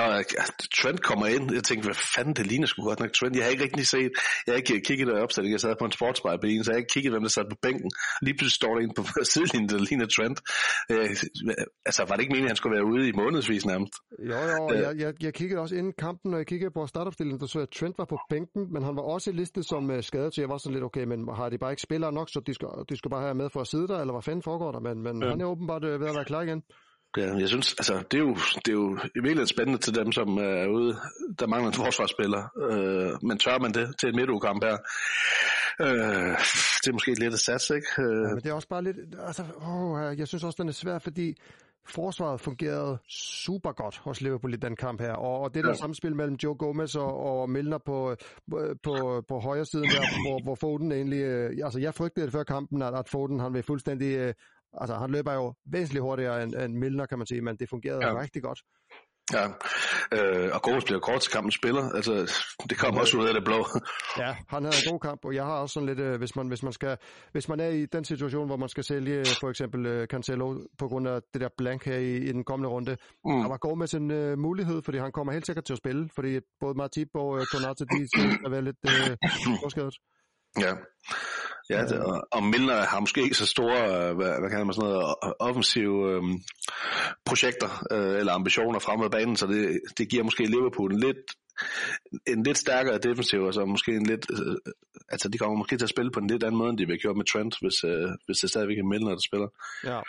Trent 0.82 1.02
kommer 1.04 1.26
ind, 1.28 1.54
jeg 1.54 1.64
tænkte, 1.64 1.86
hvad 1.88 2.00
fanden, 2.16 2.34
det 2.34 2.48
ligner 2.48 2.68
sgu 2.68 2.84
godt 2.84 3.00
nok 3.00 3.14
Trent. 3.14 3.36
Jeg 3.36 3.44
har 3.44 3.52
ikke 3.52 3.64
rigtig 3.64 3.88
set, 3.88 4.12
jeg 4.46 4.54
har 4.54 4.58
ikke 4.58 4.82
kigget 4.82 5.08
der 5.08 5.22
opstilling, 5.24 5.52
jeg 5.52 5.60
sad 5.60 5.76
på 5.80 5.86
en 5.86 5.92
sportsbar 5.92 6.38
på 6.42 6.48
en, 6.48 6.64
så 6.64 6.72
jeg 6.72 6.76
har 6.76 6.80
ikke 6.84 6.94
kigget, 6.94 7.12
hvem 7.14 7.22
der 7.22 7.30
sad 7.30 7.46
på 7.50 7.58
bænken. 7.62 7.92
Lige 8.22 8.36
pludselig 8.38 8.60
står 8.62 8.72
der 8.76 8.82
en 8.82 8.94
på 8.98 9.04
sidelinjen, 9.32 9.70
der 9.70 9.78
ligner 9.90 10.08
Trent. 10.16 10.40
Uh, 10.94 11.10
altså, 11.86 12.02
var 12.08 12.14
det 12.16 12.22
ikke 12.24 12.34
meningen, 12.34 12.50
at 12.50 12.54
han 12.54 12.62
skulle 12.62 12.76
være 12.78 12.88
ude 12.94 13.04
i 13.10 13.12
månedsvis 13.12 13.66
nærmest? 13.66 13.94
Jo, 14.32 14.40
jo, 14.52 14.60
uh, 14.66 14.78
jeg, 14.86 14.92
jeg, 15.04 15.14
jeg 15.26 15.34
kiggede 15.34 15.62
også 15.62 15.76
inden 15.76 15.94
kampen, 16.06 16.32
når 16.32 16.38
jeg 16.38 16.48
kiggede 16.48 16.72
på 16.72 16.88
startopstillingen, 16.88 17.40
der 17.40 17.48
så 17.48 17.60
jeg, 17.60 17.68
at 17.72 17.74
Trent 17.78 17.98
var 17.98 18.06
på 18.06 18.18
bænken, 18.30 18.62
men 18.74 18.82
han 18.84 18.96
var 18.96 19.02
også 19.02 19.32
listet 19.32 19.66
som 19.66 19.90
uh, 19.90 20.02
skadet, 20.02 20.36
så 20.36 20.42
jeg 20.42 20.50
var 20.50 20.58
sådan 20.58 20.74
lidt, 20.74 20.86
okay, 20.90 21.04
men 21.04 21.20
har 21.40 21.50
de 21.50 21.58
bare 21.58 21.72
ikke 21.72 21.82
spillere 21.82 22.12
nok, 22.12 22.28
så 22.34 22.40
de 22.48 22.54
skal, 22.54 22.68
de 22.90 22.96
skal 22.98 23.12
bare 23.12 23.22
have 23.22 23.36
med 23.36 23.50
for 23.54 23.62
at 23.62 23.68
sidde 23.68 23.88
der, 23.88 24.00
eller 24.02 24.14
hvad 24.14 24.22
fanden 24.22 24.44
foregår 24.44 24.72
der? 24.72 24.80
Men, 24.80 25.04
men 25.04 25.24
ja. 25.24 25.30
han 25.30 25.42
er 25.42 25.46
åbenbart 25.46 25.82
ved 25.84 25.94
at 25.94 26.16
være 26.20 26.26
klar 26.26 26.42
igen. 26.42 26.64
Ja, 27.18 27.34
jeg 27.34 27.48
synes, 27.48 27.74
altså, 27.74 28.04
det 28.12 28.18
er 28.18 28.22
jo, 28.22 28.36
det 28.66 28.68
er 28.68 28.72
jo 28.72 28.98
i 28.98 29.10
virkeligheden 29.16 29.48
spændende 29.48 29.80
til 29.80 29.96
dem, 29.96 30.12
som 30.12 30.38
er 30.38 30.68
ude, 30.68 30.96
der 31.40 31.48
mangler 31.48 31.68
en 31.68 31.74
forsvarsspiller. 31.74 32.42
Øh, 32.70 33.28
men 33.28 33.38
tør 33.38 33.60
man 33.60 33.72
det 33.72 33.96
til 34.00 34.10
en 34.10 34.16
midtugkamp 34.16 34.64
her? 34.64 34.78
Øh, 35.82 36.38
det 36.82 36.88
er 36.88 36.94
måske 36.94 37.14
lidt 37.14 37.34
at 37.34 37.40
satse, 37.40 37.76
ikke? 37.76 37.88
Øh. 38.00 38.24
Ja, 38.24 38.34
men 38.34 38.44
det 38.44 38.46
er 38.46 38.54
også 38.54 38.68
bare 38.68 38.84
lidt, 38.84 38.98
altså, 39.28 39.44
åh, 39.68 40.20
jeg 40.20 40.28
synes 40.28 40.44
også, 40.44 40.58
den 40.62 40.70
er 40.70 40.74
svær, 40.74 41.00
fordi 41.00 41.36
forsvaret 41.88 42.42
fungerede 42.42 42.98
super 43.10 43.72
godt 43.72 43.98
hos 43.98 44.22
Liverpool 44.22 44.54
i 44.54 44.58
den 44.58 44.76
kamp 44.76 45.02
her, 45.02 45.14
og 45.14 45.54
det 45.54 45.64
der 45.64 45.70
ja. 45.70 45.76
samspil 45.76 46.16
mellem 46.16 46.36
Joe 46.44 46.56
Gomez 46.56 46.96
og, 46.96 47.18
og 47.18 47.50
Milner 47.50 47.78
på, 47.78 48.16
på, 48.84 49.24
på 49.28 49.40
højre 49.40 49.66
siden 49.66 49.86
der, 49.86 50.30
hvor, 50.30 50.44
hvor 50.44 50.56
Foden 50.56 50.92
egentlig, 50.92 51.22
øh, 51.22 51.58
altså 51.64 51.80
jeg 51.80 51.94
frygtede 51.94 52.32
før 52.32 52.44
kampen, 52.44 52.82
at, 52.82 52.96
at 52.96 53.10
Foden 53.10 53.40
han 53.40 53.54
vil 53.54 53.64
fuldstændig 53.64 54.16
øh, 54.18 54.34
Altså, 54.74 54.96
han 54.96 55.12
løber 55.12 55.34
jo 55.34 55.54
væsentligt 55.66 56.04
hurtigere 56.04 56.44
end, 56.44 56.56
end 56.56 56.74
Milner, 56.78 57.06
kan 57.06 57.18
man 57.18 57.28
sige, 57.28 57.42
men 57.42 57.58
det 57.58 57.70
fungerede 57.70 58.06
ja. 58.06 58.22
rigtig 58.22 58.44
godt. 58.44 58.60
Ja, 59.34 59.46
øh, 60.12 60.50
og 60.54 60.62
Gomes 60.62 60.84
bliver 60.84 61.00
kort 61.00 61.22
til 61.22 61.32
kampen 61.32 61.52
spiller, 61.52 61.90
altså 61.90 62.14
det 62.70 62.78
kommer 62.78 63.02
også 63.02 63.18
ud 63.18 63.28
af 63.28 63.34
det 63.34 63.44
blå. 63.44 63.66
ja, 64.18 64.36
han 64.48 64.64
havde 64.64 64.76
en 64.86 64.92
god 64.92 65.00
kamp, 65.00 65.26
og 65.26 65.36
jeg 65.36 65.46
har 65.46 65.54
også 65.54 65.74
sådan 65.74 65.88
lidt, 65.88 66.00
øh, 66.00 66.18
hvis 66.18 66.36
man, 66.36 66.48
hvis 66.48 66.64
man 66.64 66.74
skal, 66.74 66.98
hvis 67.32 67.50
man 67.50 67.60
er 67.60 67.68
i 67.68 67.86
den 67.86 68.04
situation, 68.04 68.48
hvor 68.48 68.58
man 68.58 68.70
skal 68.70 68.84
sælge 68.84 69.16
øh, 69.16 69.26
for 69.40 69.50
eksempel 69.50 69.86
øh, 69.86 70.08
Cancelo 70.08 70.60
på 70.78 70.88
grund 70.88 71.08
af 71.08 71.20
det 71.34 71.42
der 71.42 71.50
blank 71.58 71.86
her 71.86 71.98
i, 71.98 72.18
i 72.18 72.32
den 72.32 72.44
kommende 72.44 72.70
runde, 72.70 72.98
mm. 73.26 73.42
der 73.42 73.48
var 73.48 73.58
Gomes 73.58 73.94
en 73.94 74.12
øh, 74.12 74.38
mulighed, 74.38 74.82
fordi 74.82 74.98
han 74.98 75.12
kommer 75.12 75.34
helt 75.34 75.46
sikkert 75.46 75.66
til 75.66 75.74
at 75.74 75.78
spille, 75.78 76.10
fordi 76.16 76.40
både 76.60 76.74
Martip 76.74 77.08
og 77.14 77.40
øh, 77.40 77.46
Konate, 77.52 77.86
de 77.86 78.08
skal 78.08 78.52
være 78.52 78.62
lidt 78.62 78.78
øh, 78.86 79.18
Ja, 80.60 80.74
Ja, 81.70 81.86
det, 81.86 82.00
og, 82.00 82.28
og 82.32 82.44
Milner 82.44 82.86
har 82.86 83.00
måske 83.00 83.22
ikke 83.22 83.36
så 83.36 83.46
store, 83.46 84.10
øh, 84.10 84.16
hvad, 84.16 84.40
hvad 84.40 84.50
kan 84.50 84.66
man 84.66 84.74
sådan 84.74 84.90
noget, 84.90 85.16
offensive 85.40 86.12
øh, 86.12 86.24
projekter 87.26 87.86
øh, 87.92 88.20
eller 88.20 88.34
ambitioner 88.34 88.80
frem 88.80 89.00
mod 89.00 89.10
banen, 89.10 89.36
så 89.36 89.48
det, 89.48 89.82
det 89.98 90.10
giver 90.10 90.24
måske 90.24 90.44
Liverpool 90.44 90.94
en 90.94 91.00
lidt, 91.00 91.18
en 92.28 92.44
lidt 92.44 92.58
stærkere 92.58 92.98
defensiv, 92.98 93.42
og 93.42 93.54
så 93.54 93.66
måske 93.66 93.92
en 93.92 94.06
lidt, 94.06 94.26
øh, 94.32 94.56
altså 95.10 95.30
de 95.30 95.38
kommer 95.38 95.58
måske 95.58 95.78
til 95.78 95.86
at 95.86 95.90
spille 95.90 96.12
på 96.12 96.20
en 96.20 96.28
lidt 96.28 96.44
anden 96.44 96.58
måde, 96.58 96.70
end 96.70 96.78
de 96.78 96.88
vil 96.88 97.00
gjort 97.00 97.18
med 97.18 97.26
Trent, 97.26 97.56
hvis, 97.62 97.84
øh, 97.84 98.10
hvis 98.26 98.38
det 98.38 98.50
stadigvæk 98.50 98.78
er 98.78 98.84
Milner, 98.84 99.12
der 99.12 99.28
spiller. 99.30 99.48
Ja. 99.84 100.00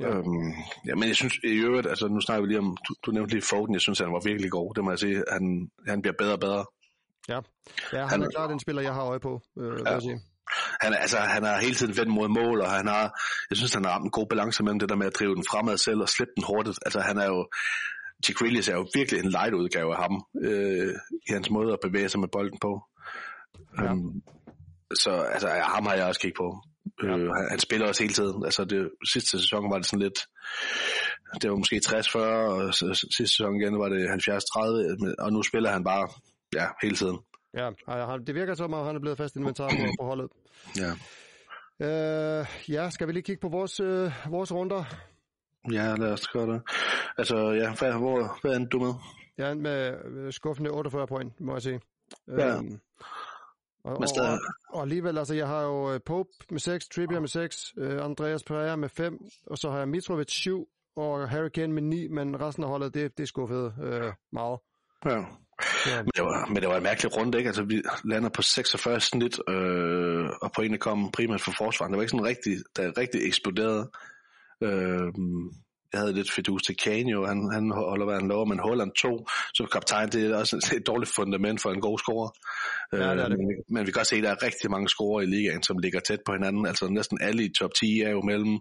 Ja. 0.00 0.08
Øhm, 0.08 0.52
ja, 0.86 0.94
men 0.94 1.08
jeg 1.08 1.16
synes 1.16 1.34
i 1.44 1.56
øvrigt, 1.68 1.86
altså 1.86 2.08
nu 2.08 2.20
snakker 2.20 2.42
vi 2.42 2.48
lige 2.48 2.58
om, 2.58 2.76
du, 2.88 2.94
du 3.06 3.10
nævnte 3.10 3.32
lige 3.34 3.42
Foden, 3.50 3.74
jeg 3.74 3.80
synes 3.80 3.98
han 3.98 4.12
var 4.12 4.20
virkelig 4.24 4.50
god, 4.50 4.74
det 4.74 4.84
må 4.84 4.90
jeg 4.90 4.98
sige, 4.98 5.24
han, 5.32 5.70
han 5.88 6.02
bliver 6.02 6.14
bedre 6.18 6.32
og 6.32 6.40
bedre. 6.40 6.64
Ja, 7.28 7.40
ja 7.92 8.00
han, 8.00 8.08
han 8.08 8.22
er 8.22 8.30
klart 8.30 8.50
den 8.50 8.60
spiller, 8.60 8.82
jeg 8.82 8.94
har 8.94 9.04
øje 9.04 9.20
på, 9.20 9.42
øh, 9.58 9.80
ja. 9.84 9.92
jeg 9.92 10.02
sige. 10.02 10.20
Han, 10.80 10.94
altså, 10.94 11.18
han 11.18 11.42
har 11.44 11.60
hele 11.60 11.74
tiden 11.74 11.96
vendt 11.96 12.12
mod 12.12 12.28
mål, 12.28 12.60
og 12.60 12.70
han 12.70 12.86
har, 12.86 13.04
jeg 13.50 13.56
synes, 13.56 13.74
han 13.74 13.84
har 13.84 13.92
ramt 13.92 14.04
en 14.04 14.10
god 14.10 14.26
balance 14.30 14.62
mellem 14.62 14.78
det 14.78 14.88
der 14.88 14.96
med 14.96 15.06
at 15.06 15.16
drive 15.18 15.34
den 15.34 15.44
fremad 15.50 15.76
selv 15.78 16.00
og 16.00 16.08
slippe 16.08 16.32
den 16.36 16.44
hurtigt. 16.46 16.78
Altså, 16.86 17.00
han 17.00 17.18
er 17.18 17.26
jo, 17.26 17.48
Jack 18.28 18.38
Grealish 18.38 18.70
er 18.70 18.76
jo 18.76 18.86
virkelig 18.94 19.20
en 19.20 19.30
light 19.30 19.54
udgave 19.54 19.96
af 19.96 20.02
ham, 20.02 20.24
øh, 20.44 20.94
i 21.28 21.32
hans 21.32 21.50
måde 21.50 21.72
at 21.72 21.78
bevæge 21.82 22.08
sig 22.08 22.20
med 22.20 22.28
bolden 22.28 22.58
på. 22.58 22.82
Ja. 23.78 23.92
Um, 23.92 24.22
så 24.94 25.10
altså, 25.10 25.48
ham 25.48 25.86
har 25.86 25.94
jeg 25.94 26.06
også 26.06 26.20
kigget 26.20 26.36
på. 26.36 26.48
Ja. 27.02 27.08
Øh, 27.08 27.28
han, 27.36 27.46
han 27.50 27.58
spiller 27.58 27.86
også 27.88 28.02
hele 28.02 28.14
tiden. 28.14 28.44
Altså, 28.44 28.64
det, 28.64 28.90
sidste 29.12 29.30
sæson 29.30 29.70
var 29.70 29.76
det 29.78 29.86
sådan 29.86 30.02
lidt, 30.02 30.18
det 31.42 31.50
var 31.50 31.56
måske 31.56 31.80
60-40, 31.86 32.18
og 32.18 32.74
sidste 32.74 33.06
sæson 33.16 33.60
igen 33.60 33.78
var 33.78 33.88
det 33.88 34.00
70-30, 34.08 35.14
og 35.18 35.32
nu 35.32 35.42
spiller 35.42 35.70
han 35.70 35.84
bare 35.84 36.08
ja, 36.54 36.66
hele 36.82 36.96
tiden. 36.96 37.18
Ja, 37.56 37.70
det 38.26 38.34
virker 38.34 38.54
som 38.54 38.74
om, 38.74 38.86
han 38.86 38.96
er 38.96 39.00
blevet 39.00 39.18
fast 39.18 39.36
inventar 39.36 39.68
på, 39.68 39.92
på 40.00 40.06
holdet. 40.06 40.30
Ja. 40.76 40.92
Uh, 41.78 42.46
ja, 42.70 42.90
skal 42.90 43.06
vi 43.06 43.12
lige 43.12 43.22
kigge 43.22 43.40
på 43.40 43.48
vores, 43.48 43.80
uh, 43.80 44.12
vores 44.30 44.52
runder? 44.52 44.84
Ja, 45.72 45.94
lad 45.94 46.12
os 46.12 46.28
gøre 46.28 46.46
det. 46.52 46.62
Altså, 47.18 47.36
ja, 47.36 47.74
hvad, 47.74 47.92
hvor, 47.92 48.38
hvad 48.42 48.60
er 48.60 48.64
du 48.64 48.78
med? 48.78 48.94
Jeg 49.38 49.50
er 49.50 49.54
med 49.54 50.32
skuffende 50.32 50.70
48 50.70 51.06
point, 51.06 51.40
må 51.40 51.52
jeg 51.52 51.62
sige. 51.62 51.80
Ja. 52.28 52.58
Um, 52.58 52.80
og, 53.84 53.96
og, 53.96 54.04
og, 54.16 54.38
og 54.68 54.82
alligevel, 54.82 55.18
altså 55.18 55.34
jeg 55.34 55.48
har 55.48 55.62
jo 55.62 55.98
Pope 56.06 56.30
med 56.50 56.60
6, 56.60 56.88
Trippier 56.88 57.20
med 57.20 57.28
6, 57.28 57.74
uh, 57.76 58.04
Andreas 58.04 58.44
Pereira 58.44 58.76
med 58.76 58.88
5, 58.88 59.18
og 59.46 59.58
så 59.58 59.70
har 59.70 59.78
jeg 59.78 59.88
Mitrovic 59.88 60.30
7, 60.30 60.68
og 60.96 61.30
Harry 61.30 61.48
Kane 61.48 61.72
med 61.72 61.82
9, 61.82 62.08
men 62.08 62.40
resten 62.40 62.64
af 62.64 62.70
holdet, 62.70 62.94
det, 62.94 63.18
det 63.18 63.22
er 63.22 63.26
skuffet 63.26 63.74
uh, 63.78 64.12
meget. 64.32 64.58
Ja. 65.04 65.24
Ja. 65.86 66.02
Men, 66.02 66.10
det 66.16 66.24
var, 66.24 66.46
men 66.46 66.56
det 66.56 66.68
var 66.68 66.76
en 66.76 66.82
mærkelig 66.82 67.16
runde, 67.16 67.38
ikke? 67.38 67.48
Altså, 67.48 67.62
vi 67.62 67.82
lander 68.04 68.28
på 68.28 68.42
46 68.42 69.00
snit, 69.00 69.38
øh, 69.48 70.26
og 70.42 70.52
pointene 70.52 70.78
kom 70.78 71.10
primært 71.10 71.40
fra 71.40 71.52
forsvaret. 71.52 71.90
Det 71.90 71.96
var 71.96 72.02
ikke 72.02 72.10
sådan 72.10 72.26
rigtig, 72.26 72.56
der 72.76 72.98
rigtig 72.98 73.26
eksploderede. 73.26 73.90
Øh, 74.62 75.12
jeg 75.92 76.00
havde 76.00 76.12
lidt 76.12 76.32
fidus 76.32 76.62
til 76.62 76.76
Kane 76.76 77.10
jo, 77.10 77.26
han, 77.26 77.50
han 77.52 77.70
holder 77.70 78.04
hvad 78.04 78.14
han 78.14 78.28
lover, 78.28 78.44
men 78.44 78.58
Holland 78.58 78.92
2 78.92 79.26
som 79.54 79.66
kaptajn, 79.72 80.08
det 80.08 80.30
er 80.30 80.36
også 80.36 80.74
et 80.76 80.86
dårligt 80.86 81.12
fundament 81.16 81.62
for 81.62 81.70
en 81.70 81.80
god 81.80 81.98
scorer. 81.98 82.30
Ja, 82.92 82.96
det 82.96 83.22
er 83.24 83.28
det. 83.28 83.38
Men, 83.38 83.48
men 83.68 83.86
vi 83.86 83.92
kan 83.92 84.00
også 84.00 84.10
se, 84.10 84.16
at 84.16 84.22
der 84.22 84.30
er 84.30 84.42
rigtig 84.42 84.70
mange 84.70 84.88
scorer 84.88 85.22
i 85.22 85.26
ligaen, 85.26 85.62
som 85.62 85.78
ligger 85.78 86.00
tæt 86.00 86.20
på 86.26 86.32
hinanden. 86.32 86.66
Altså 86.66 86.88
næsten 86.88 87.18
alle 87.20 87.44
i 87.44 87.52
top 87.58 87.70
10 87.80 88.00
er 88.00 88.10
jo 88.10 88.22
mellem 88.22 88.58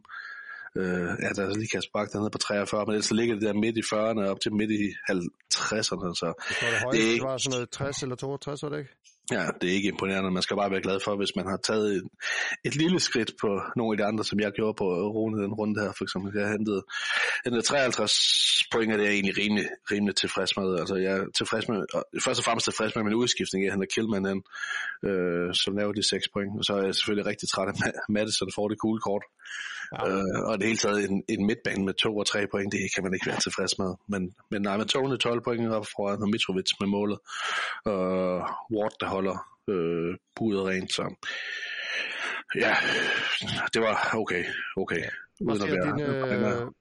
Øh, 0.77 1.09
ja, 1.23 1.29
der 1.35 1.43
er 1.43 1.55
lige 1.55 1.67
Kasper 1.67 1.99
Bak 1.99 2.07
dernede 2.13 2.29
på 2.29 2.37
43, 2.37 2.85
men 2.85 2.93
ellers 2.93 3.11
ligger 3.11 3.35
det 3.35 3.43
der 3.43 3.53
midt 3.53 3.77
i 3.77 3.83
40'erne 3.91 4.29
op 4.31 4.39
til 4.39 4.53
midt 4.53 4.71
i 4.71 4.83
50'erne. 5.11 6.07
Så 6.21 6.33
det, 6.49 6.55
det, 6.61 6.67
højeste, 6.83 7.01
det, 7.01 7.13
ikke, 7.13 7.25
var 7.25 7.37
sådan 7.37 7.55
noget 7.55 7.69
60 7.69 8.03
eller 8.03 8.15
62, 8.15 8.63
var 8.63 8.69
det 8.69 8.79
ikke? 8.79 8.91
Ja, 9.31 9.45
det 9.61 9.69
er 9.69 9.73
ikke 9.73 9.87
imponerende. 9.87 10.31
Man 10.31 10.43
skal 10.43 10.57
bare 10.57 10.71
være 10.71 10.81
glad 10.81 10.99
for, 10.99 11.15
hvis 11.15 11.35
man 11.35 11.45
har 11.45 11.57
taget 11.57 11.95
et, 11.95 12.03
et 12.65 12.75
lille 12.75 12.99
skridt 12.99 13.31
på 13.41 13.61
nogle 13.75 13.93
af 13.93 13.97
de 13.97 14.05
andre, 14.05 14.23
som 14.23 14.39
jeg 14.39 14.51
gjorde 14.51 14.75
på 14.77 14.85
Rune 15.15 15.43
den 15.43 15.53
runde 15.53 15.81
her. 15.81 15.91
For 15.97 16.03
eksempel, 16.03 16.31
jeg 16.35 16.49
hentede, 16.49 16.81
hentede 17.45 17.61
53 17.61 18.11
point, 18.71 18.91
og 18.93 18.97
det 18.97 19.05
er 19.05 19.09
jeg 19.09 19.15
egentlig 19.15 19.37
rimelig, 19.37 19.65
rimelig 19.91 20.15
tilfreds 20.15 20.57
med. 20.57 20.79
Altså, 20.79 20.95
jeg 20.95 21.13
er 21.17 21.25
tilfreds 21.37 21.67
med, 21.67 21.79
først 22.25 22.39
og 22.39 22.45
fremmest 22.45 22.63
tilfreds 22.63 22.95
med 22.95 23.03
min 23.03 23.13
udskiftning. 23.13 23.65
Jeg 23.65 23.73
henter 23.73 23.93
Killman 23.95 24.25
ind, 24.33 24.43
øh, 25.09 25.53
som 25.53 25.77
laver 25.77 25.93
de 25.93 26.03
6 26.09 26.27
point. 26.33 26.53
Og 26.59 26.63
så 26.65 26.73
er 26.79 26.83
jeg 26.85 26.95
selvfølgelig 26.95 27.25
rigtig 27.31 27.49
træt 27.49 27.67
af 27.67 27.75
Madison 28.15 28.55
får 28.55 28.67
det 28.67 28.77
cool 28.83 28.99
kort. 29.07 29.23
Ja. 29.93 30.09
Øh, 30.09 30.49
og 30.49 30.57
det 30.57 30.67
hele 30.67 30.77
taget 30.77 31.09
en, 31.09 31.23
en 31.29 31.45
midtbane 31.45 31.85
med 31.85 31.93
2 31.93 32.17
og 32.17 32.25
3 32.25 32.47
point, 32.51 32.71
det 32.71 32.79
kan 32.95 33.03
man 33.03 33.13
ikke 33.13 33.27
være 33.27 33.39
tilfreds 33.39 33.77
med. 33.77 33.91
Men, 34.07 34.35
men 34.51 34.61
nej, 34.61 34.77
med 34.77 34.85
togene 34.85 35.17
12 35.17 35.43
point 35.43 35.73
op 35.73 35.85
foran, 35.95 36.21
og 36.21 36.29
Mitrovic 36.29 36.71
med 36.79 36.87
målet. 36.87 37.19
Og 37.85 38.01
Ward, 38.75 38.95
der 38.99 39.07
holder 39.07 39.37
øh, 39.69 40.17
budet 40.35 40.63
rent, 40.65 40.93
så 40.93 41.03
ja, 42.55 42.75
det 43.73 43.81
var 43.81 44.09
okay, 44.13 44.43
okay. 44.77 45.03
Uden 45.41 45.61
at 45.61 45.71
være, 45.71 45.85
din, 45.85 46.01
øh, 46.01 46.71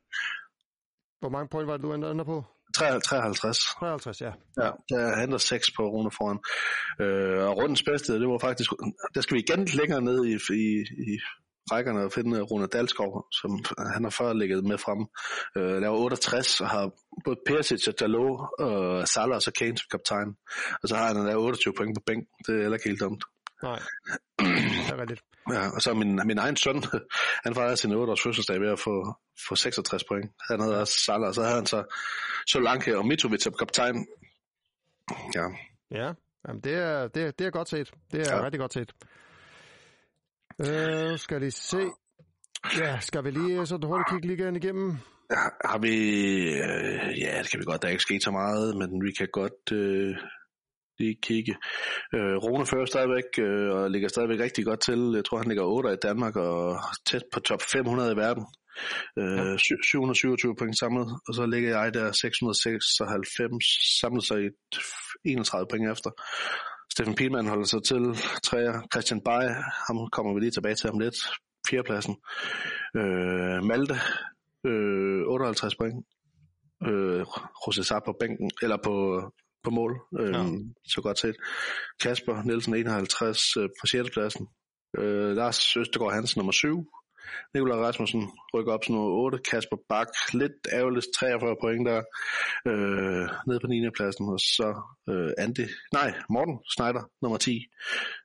hvor 1.21 1.29
mange 1.29 1.49
point 1.49 1.69
var 1.69 1.77
det, 1.77 1.83
du 1.83 1.93
ender 1.93 2.25
på? 2.25 2.45
53. 2.75 3.59
53, 3.81 4.21
ja. 4.21 4.33
Ja, 4.63 4.71
der 4.89 5.17
handler 5.17 5.39
6 5.39 5.71
på 5.77 5.83
Rune 5.83 6.11
foran. 6.11 6.39
Øh, 7.01 7.49
og 7.49 7.57
rundens 7.57 7.83
bedste, 7.83 8.21
det 8.21 8.29
var 8.29 8.39
faktisk, 8.39 8.71
der 9.15 9.21
skal 9.21 9.35
vi 9.37 9.41
igen 9.49 9.65
længere 9.65 10.03
ned 10.03 10.25
i, 10.25 10.35
i, 10.55 10.67
i 11.13 11.19
rækkerne 11.73 12.05
og 12.05 12.13
finde 12.13 12.41
Rune 12.41 12.67
Dalskov, 12.67 13.27
som 13.33 13.65
han 13.95 14.05
har 14.05 14.11
før 14.11 14.33
ligget 14.33 14.65
med 14.65 14.79
frem. 14.79 15.01
Øh, 15.57 15.81
laver 15.83 15.97
68 15.97 16.61
og 16.61 16.69
har 16.69 16.91
både 17.25 17.37
Persic 17.47 17.89
og 17.89 17.95
Dalot 18.01 18.41
og 18.59 19.09
Salah 19.09 19.37
og 19.37 19.43
så 19.43 19.53
Kane 19.53 19.79
som 19.79 19.87
kaptajn. 19.91 20.29
Og 20.83 20.89
så 20.89 20.97
har 20.97 21.07
han 21.07 21.17
lavet 21.17 21.45
28 21.45 21.75
point 21.77 21.97
på 21.97 22.03
bænk. 22.07 22.25
Det 22.47 22.55
er 22.55 22.61
heller 22.61 22.77
ikke 22.77 22.89
helt 22.89 23.01
dumt. 23.01 23.25
Nej, 23.63 23.81
det 24.87 24.93
er 24.93 25.01
rigtigt. 25.01 25.23
Ja, 25.51 25.69
og 25.75 25.83
så 25.83 25.95
min, 25.95 26.21
min 26.25 26.39
egen 26.39 26.57
søn, 26.57 26.83
han 27.45 27.55
fejrede 27.55 27.77
sin 27.77 27.93
8 27.93 28.11
års 28.11 28.23
fødselsdag 28.23 28.61
ved 28.61 28.69
at 28.69 28.79
få, 28.79 29.15
få 29.49 29.57
66 29.57 30.05
point. 30.05 30.31
Han 30.51 30.61
havde 30.61 30.81
også 30.81 30.95
Salah, 31.07 31.35
så 31.35 31.43
havde 31.43 31.57
han 31.57 31.67
så 31.67 31.97
Solanke 32.47 32.99
og 32.99 33.07
Mitrovic 33.07 33.43
som 33.43 33.55
kaptajn. 33.59 34.07
Ja. 35.35 35.47
Ja, 35.91 36.13
Jamen, 36.49 36.61
det, 36.61 36.75
er, 36.75 37.09
det, 37.09 37.23
er, 37.23 37.31
det 37.31 37.47
er 37.47 37.51
godt 37.51 37.69
set. 37.69 37.93
Det 38.13 38.29
er 38.29 38.37
ja. 38.37 38.45
rigtig 38.45 38.61
godt 38.61 38.73
set. 38.73 38.93
Øh, 40.61 41.19
skal 41.19 41.41
lige 41.41 41.51
se. 41.51 41.83
Ja, 42.79 43.01
skal 43.01 43.25
vi 43.25 43.31
lige 43.31 43.67
så 43.67 43.79
hurtigt 43.83 44.09
kigge 44.11 44.29
ligaen 44.29 44.57
igennem? 44.57 44.89
Ja, 45.31 45.45
har 45.71 45.79
vi... 45.79 45.95
Øh, 46.67 47.21
ja, 47.23 47.43
det 47.43 47.51
kan 47.51 47.61
vi 47.61 47.65
godt. 47.65 47.83
Der 47.83 47.89
er 47.89 47.93
ikke 47.93 48.03
sket 48.03 48.23
så 48.23 48.31
meget, 48.31 48.77
men 48.77 49.05
vi 49.07 49.13
kan 49.19 49.29
godt 49.33 49.73
øh, 49.73 50.17
lige 50.99 51.17
kigge. 51.23 51.55
Øh, 52.15 52.37
Rune 52.45 52.67
fører 52.67 52.87
stadigvæk, 52.87 53.31
øh, 53.39 53.71
og 53.77 53.91
ligger 53.91 54.09
stadigvæk 54.09 54.41
rigtig 54.41 54.65
godt 54.65 54.81
til. 54.81 55.01
Jeg 55.15 55.25
tror, 55.25 55.39
han 55.39 55.49
ligger 55.49 55.65
8 55.65 55.93
i 55.93 55.97
Danmark, 56.03 56.37
og 56.37 56.79
tæt 57.07 57.25
på 57.33 57.41
top 57.41 57.63
500 57.73 58.13
i 58.13 58.17
verden. 58.17 58.45
Øh, 59.19 59.51
ja. 59.51 59.57
727 59.57 60.57
point 60.59 60.79
samlet, 60.79 61.09
og 61.29 61.35
så 61.35 61.47
ligger 61.47 61.71
jeg 61.79 61.95
der 61.95 62.13
696 62.13 63.65
samlet 64.01 64.25
sig 64.25 64.39
i 64.45 64.49
31 65.25 65.67
point 65.71 65.91
efter. 65.93 66.11
Steffen 66.95 67.15
Pielmann 67.15 67.49
holder 67.49 67.65
sig 67.65 67.83
til 67.83 68.03
træer. 68.43 68.83
Christian 68.93 69.21
Bay, 69.21 69.43
ham 69.87 70.09
kommer 70.13 70.35
vi 70.35 70.41
lige 70.41 70.51
tilbage 70.51 70.75
til 70.75 70.91
om 70.91 70.99
lidt. 70.99 71.15
Fjerdepladsen. 71.69 72.17
Øh, 72.97 73.65
Malte, 73.65 73.95
øh, 74.67 75.23
58 75.27 75.77
point. 75.77 76.07
Øh, 76.89 77.21
José 77.63 77.99
på 78.07 78.17
bænken, 78.21 78.51
eller 78.63 78.77
på, 78.85 78.95
på 79.65 79.71
mål. 79.71 79.93
Øh, 80.21 80.35
ja. 80.35 80.45
Så 80.87 81.01
godt 81.03 81.19
set. 81.19 81.37
Kasper 82.01 82.43
Nielsen 82.43 82.75
51 82.75 83.57
øh, 83.57 83.69
på 83.81 83.87
6. 83.87 84.11
pladsen. 84.11 84.49
Øh, 84.99 85.37
Lars 85.37 85.77
Østergaard 85.77 86.15
Hansen 86.15 86.39
nummer 86.39 86.53
7. 86.53 86.87
Nikolaj 87.55 87.79
Rasmussen 87.79 88.23
rykker 88.55 88.73
op 88.73 88.83
til 88.83 88.93
nummer 88.93 89.11
8. 89.11 89.39
Kasper 89.39 89.77
Bak, 89.89 90.09
lidt 90.33 90.53
ærgerligt, 90.73 91.07
43 91.17 91.57
point 91.63 91.89
der, 91.89 92.03
øh, 92.67 93.29
nede 93.47 93.61
på 93.61 93.67
9. 93.67 93.91
pladsen. 93.97 94.29
Og 94.29 94.41
så 94.41 94.69
øh, 95.09 95.31
Andy, 95.39 95.67
nej, 95.93 96.15
Morten 96.31 96.59
Schneider, 96.73 97.11
nummer 97.23 97.39
10, 97.39 97.67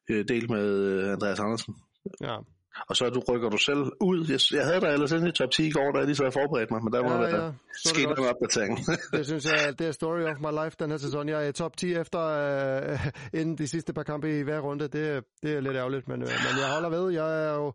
øh, 0.10 0.26
delt 0.28 0.50
med 0.50 0.68
øh, 0.68 1.14
Andreas 1.14 1.40
Andersen. 1.40 1.76
Ja. 2.22 2.38
Og 2.90 2.96
så 2.96 3.10
du 3.10 3.22
rykker 3.30 3.50
du 3.50 3.58
selv 3.58 3.84
ud. 4.02 4.20
Jeg, 4.30 4.40
jeg 4.58 4.66
havde 4.66 4.82
dig 4.82 4.88
ellers 4.88 5.12
inde 5.12 5.30
i 5.30 5.32
top 5.32 5.52
10 5.52 5.68
i 5.68 5.72
går, 5.72 5.92
da 5.92 5.98
jeg 5.98 6.06
lige 6.06 6.16
så 6.16 6.24
havde 6.24 6.32
forberedt 6.32 6.72
mig, 6.72 6.84
men 6.84 6.94
der 6.94 7.04
må 7.04 7.12
ja, 7.12 7.18
være 7.18 7.46
ja. 7.46 7.52
sket 7.86 8.10
en 8.10 8.26
opdatering. 8.32 8.80
det 9.18 9.26
synes 9.26 9.46
jeg, 9.46 9.80
det 9.80 9.88
er 9.88 9.92
story 9.92 10.22
of 10.22 10.40
my 10.40 10.64
life 10.64 10.76
den 10.80 10.90
her 10.92 10.98
sæson. 10.98 11.30
Jeg 11.30 11.46
er 11.46 11.50
i 11.50 11.54
top 11.54 11.78
10 11.78 11.94
efter 11.94 12.22
uh, 12.94 13.00
inden 13.40 13.58
de 13.58 13.68
sidste 13.68 13.94
par 13.94 14.04
kampe 14.04 14.40
i 14.40 14.42
hver 14.42 14.60
runde. 14.60 14.88
Det, 14.88 15.24
det 15.44 15.52
er 15.54 15.60
lidt 15.60 15.76
ærgerligt, 15.76 16.08
men, 16.08 16.24
uh, 16.24 16.30
men 16.46 16.54
jeg 16.62 16.70
holder 16.74 16.90
ved. 16.90 17.12
Jeg 17.12 17.46
er 17.46 17.54
jo 17.54 17.74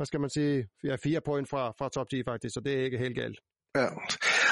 hvad 0.00 0.06
skal 0.06 0.20
man 0.20 0.30
sige, 0.30 0.68
ja, 0.84 0.96
fire 1.04 1.20
point 1.20 1.48
fra, 1.48 1.72
fra 1.78 1.88
top 1.88 2.08
10 2.10 2.22
faktisk, 2.24 2.54
så 2.54 2.60
det 2.60 2.72
er 2.72 2.84
ikke 2.84 2.98
helt 2.98 3.16
galt. 3.16 3.38
Ja. 3.76 3.86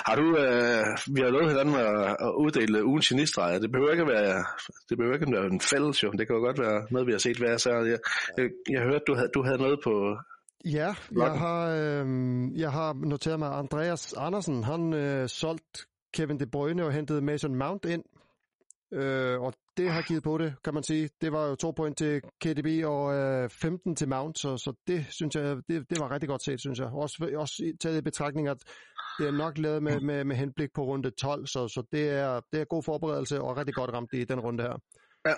Har 0.06 0.16
du, 0.16 0.26
øh, 0.44 0.84
vi 1.14 1.20
har 1.20 1.30
lovet 1.30 1.48
hinanden 1.48 1.74
at, 1.74 2.16
at 2.26 2.32
uddele 2.42 2.84
ugens 2.84 3.08
genistreger. 3.08 3.58
Det 3.58 3.72
behøver 3.72 3.90
ikke 3.90 4.02
at 4.02 4.08
være, 4.08 4.44
det 4.88 4.98
behøver 4.98 5.14
ikke 5.14 5.26
at 5.26 5.32
være 5.32 5.46
en 5.46 5.60
fælles 5.60 6.02
jo. 6.02 6.10
Det 6.10 6.26
kan 6.26 6.36
jo 6.36 6.42
godt 6.42 6.60
være 6.60 6.86
noget, 6.90 7.06
vi 7.06 7.12
har 7.12 7.18
set 7.18 7.38
hver 7.38 7.56
så. 7.56 7.70
Jeg, 7.70 7.98
jeg, 8.38 8.50
jeg 8.70 8.82
hørte, 8.82 9.04
du 9.06 9.14
havde, 9.14 9.30
du 9.34 9.42
havde 9.42 9.58
noget 9.58 9.80
på, 9.84 10.16
Ja, 10.64 10.94
jeg 11.16 11.32
har, 11.32 11.60
øh, 11.68 12.06
jeg 12.60 12.72
har 12.72 12.92
noteret 12.92 13.38
mig, 13.38 13.58
Andreas 13.58 14.14
Andersen, 14.16 14.64
han 14.64 14.92
øh, 14.92 15.28
solgt 15.28 15.86
Kevin 16.14 16.40
De 16.40 16.46
Bruyne 16.46 16.84
og 16.84 16.92
hentede 16.92 17.20
Mason 17.20 17.54
Mount 17.54 17.84
ind. 17.84 18.04
Øh, 18.92 19.40
og 19.40 19.52
det 19.78 19.90
har 19.90 20.02
givet 20.02 20.22
på 20.22 20.38
det, 20.38 20.54
kan 20.64 20.74
man 20.74 20.82
sige. 20.82 21.10
Det 21.20 21.32
var 21.32 21.46
jo 21.46 21.54
to 21.54 21.70
point 21.70 21.98
til 21.98 22.20
KDB 22.20 22.84
og 22.84 23.14
øh, 23.14 23.50
15 23.50 23.96
til 23.96 24.08
Mount, 24.08 24.38
så, 24.38 24.56
så 24.56 24.72
det 24.86 25.06
synes 25.10 25.34
jeg, 25.34 25.56
det, 25.68 25.90
det 25.90 26.00
var 26.00 26.10
rigtig 26.10 26.28
godt 26.28 26.42
set, 26.42 26.60
synes 26.60 26.78
jeg. 26.78 26.86
Også, 26.86 27.30
også 27.36 27.72
taget 27.80 27.98
i 27.98 28.02
betragtning, 28.02 28.48
at 28.48 28.58
det 29.18 29.26
er 29.26 29.30
nok 29.30 29.58
lavet 29.58 29.82
med, 29.82 30.00
med, 30.00 30.24
med 30.24 30.36
henblik 30.36 30.68
på 30.74 30.84
runde 30.84 31.10
12, 31.10 31.46
så, 31.46 31.68
så 31.68 31.82
det, 31.92 32.08
er, 32.10 32.40
det 32.52 32.60
er 32.60 32.64
god 32.64 32.82
forberedelse 32.82 33.40
og 33.40 33.56
rigtig 33.56 33.74
godt 33.74 33.90
ramt 33.92 34.10
i 34.12 34.24
den 34.24 34.40
runde 34.40 34.62
her. 34.62 34.76
Ja, 35.26 35.34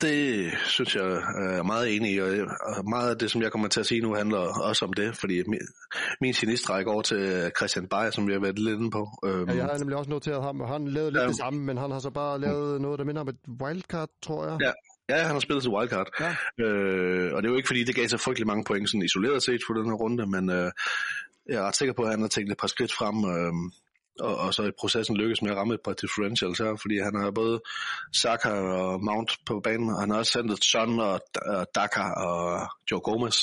det 0.00 0.50
synes 0.64 0.96
jeg 0.96 1.04
er 1.04 1.62
meget 1.62 1.96
enig 1.96 2.14
i, 2.14 2.20
og 2.20 2.28
meget 2.88 3.10
af 3.10 3.18
det, 3.18 3.30
som 3.30 3.42
jeg 3.42 3.52
kommer 3.52 3.68
til 3.68 3.80
at 3.80 3.86
sige 3.86 4.00
nu, 4.00 4.14
handler 4.14 4.38
også 4.38 4.84
om 4.84 4.92
det, 4.92 5.16
fordi 5.16 5.42
min, 5.46 5.60
min 6.20 6.34
sinistræk 6.34 6.86
over 6.86 7.02
til 7.02 7.52
Christian 7.56 7.88
Beyer, 7.88 8.10
som 8.10 8.26
vi 8.26 8.32
har 8.32 8.40
været 8.40 8.58
lidt 8.58 8.78
inde 8.78 8.90
på. 8.90 9.08
Øhm, 9.24 9.48
ja, 9.48 9.54
jeg 9.54 9.64
har 9.64 9.78
nemlig 9.78 9.96
også 9.96 10.10
noteret 10.10 10.42
ham, 10.42 10.60
og 10.60 10.68
han 10.68 10.88
lavede 10.88 11.10
lidt 11.10 11.22
ja, 11.22 11.28
det 11.28 11.36
samme, 11.36 11.60
men 11.60 11.76
han 11.76 11.90
har 11.90 11.98
så 11.98 12.10
bare 12.10 12.40
lavet 12.40 12.80
noget, 12.80 12.98
der 12.98 13.04
minder 13.04 13.20
om 13.20 13.28
et 13.28 13.38
wildcard, 13.62 14.10
tror 14.22 14.46
jeg. 14.46 14.58
Ja, 14.60 14.72
Ja, 15.08 15.22
han 15.22 15.32
har 15.32 15.40
spillet 15.40 15.62
til 15.62 15.72
wildcard. 15.72 16.08
Ja. 16.20 16.64
Øh, 16.64 17.34
og 17.34 17.42
det 17.42 17.48
er 17.48 17.52
jo 17.52 17.56
ikke, 17.56 17.66
fordi 17.66 17.84
det 17.84 17.94
gav 17.94 18.08
så 18.08 18.18
frygtelig 18.18 18.46
mange 18.46 18.64
point 18.64 18.90
sådan 18.90 19.02
isoleret 19.02 19.42
set 19.42 19.60
for 19.66 19.74
den 19.74 19.86
her 19.86 19.92
runde, 19.92 20.26
men 20.26 20.50
øh, 20.50 20.70
jeg 21.48 21.56
er 21.56 21.66
ret 21.66 21.76
sikker 21.76 21.94
på, 21.94 22.02
at 22.02 22.10
han 22.10 22.20
har 22.20 22.28
tænkt 22.28 22.52
et 22.52 22.58
par 22.58 22.66
skridt 22.66 22.92
frem. 22.92 23.16
Øh, 23.24 23.52
og, 24.20 24.36
og 24.36 24.54
så 24.54 24.62
i 24.62 24.70
processen 24.80 25.16
lykkes 25.16 25.42
med 25.42 25.50
at 25.50 25.56
ramme 25.56 25.74
et 25.74 25.80
par 25.84 25.92
differentials 25.92 26.58
her, 26.58 26.76
fordi 26.82 26.98
han 26.98 27.14
har 27.14 27.30
både 27.30 27.60
Saka 28.12 28.48
og 28.50 29.04
Mount 29.04 29.38
på 29.46 29.60
banen, 29.64 29.90
og 29.90 30.00
han 30.00 30.10
har 30.10 30.18
også 30.18 30.32
sendt 30.32 30.64
Son 30.64 31.00
og, 31.00 31.20
og 31.46 31.66
Daka 31.74 32.02
og 32.26 32.68
Joe 32.90 33.00
Gomez. 33.00 33.38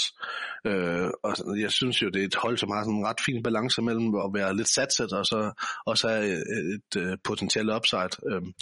Øh, 0.66 1.10
og 1.24 1.60
jeg 1.60 1.72
synes 1.72 2.02
jo, 2.02 2.10
det 2.10 2.22
er 2.22 2.26
et 2.26 2.36
hold, 2.36 2.58
som 2.58 2.72
har 2.72 2.84
sådan 2.84 3.00
en 3.00 3.08
ret 3.08 3.22
fin 3.26 3.44
balance 3.44 3.82
mellem 3.82 4.16
at 4.16 4.30
være 4.34 4.56
lidt 4.56 4.70
satset, 4.70 5.14
og 5.14 5.26
så 5.26 5.52
også 5.86 6.10
have 6.10 6.26
et, 6.26 6.44
et, 6.76 7.02
et 7.02 7.20
potentielt 7.24 7.72
upside. 7.76 8.14
Øhm, 8.32 8.54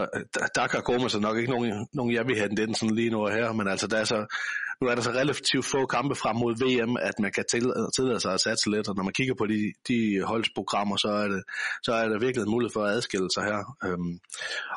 øh, 0.00 0.06
og 0.42 0.48
Daka 0.56 0.76
og 0.78 0.84
Gomez 0.84 1.14
er 1.14 1.20
nok 1.20 1.36
ikke 1.36 1.50
nogen, 1.50 1.88
nogen 1.92 2.14
jeg 2.14 2.26
vil 2.26 2.38
have 2.38 2.56
den 2.56 2.74
sådan 2.74 2.94
lige 2.94 3.10
nu 3.10 3.18
og 3.26 3.32
her, 3.32 3.52
men 3.52 3.68
altså 3.68 3.86
der 3.86 3.96
er 3.96 4.04
så 4.04 4.26
nu 4.80 4.88
er 4.88 4.94
der 4.94 5.02
så 5.02 5.10
relativt 5.10 5.66
få 5.66 5.86
kampe 5.86 6.14
frem 6.14 6.36
mod 6.36 6.54
VM, 6.64 6.96
at 7.00 7.16
man 7.18 7.32
kan 7.32 7.44
tillade 7.96 8.20
sig 8.20 8.32
at 8.34 8.40
satse 8.40 8.70
lidt, 8.70 8.88
og 8.88 8.94
når 8.96 9.04
man 9.04 9.12
kigger 9.12 9.34
på 9.34 9.46
de, 9.46 9.72
de 9.88 10.22
holdsprogrammer, 10.22 10.96
så 10.96 11.08
er, 11.08 11.28
det, 11.28 11.42
så 11.82 11.92
er 11.92 12.08
der 12.08 12.18
virkelig 12.18 12.42
en 12.42 12.50
mulighed 12.50 12.72
for 12.72 12.84
at 12.84 12.92
adskille 12.96 13.28
sig 13.34 13.44
her. 13.44 13.60
Øhm, 13.84 14.18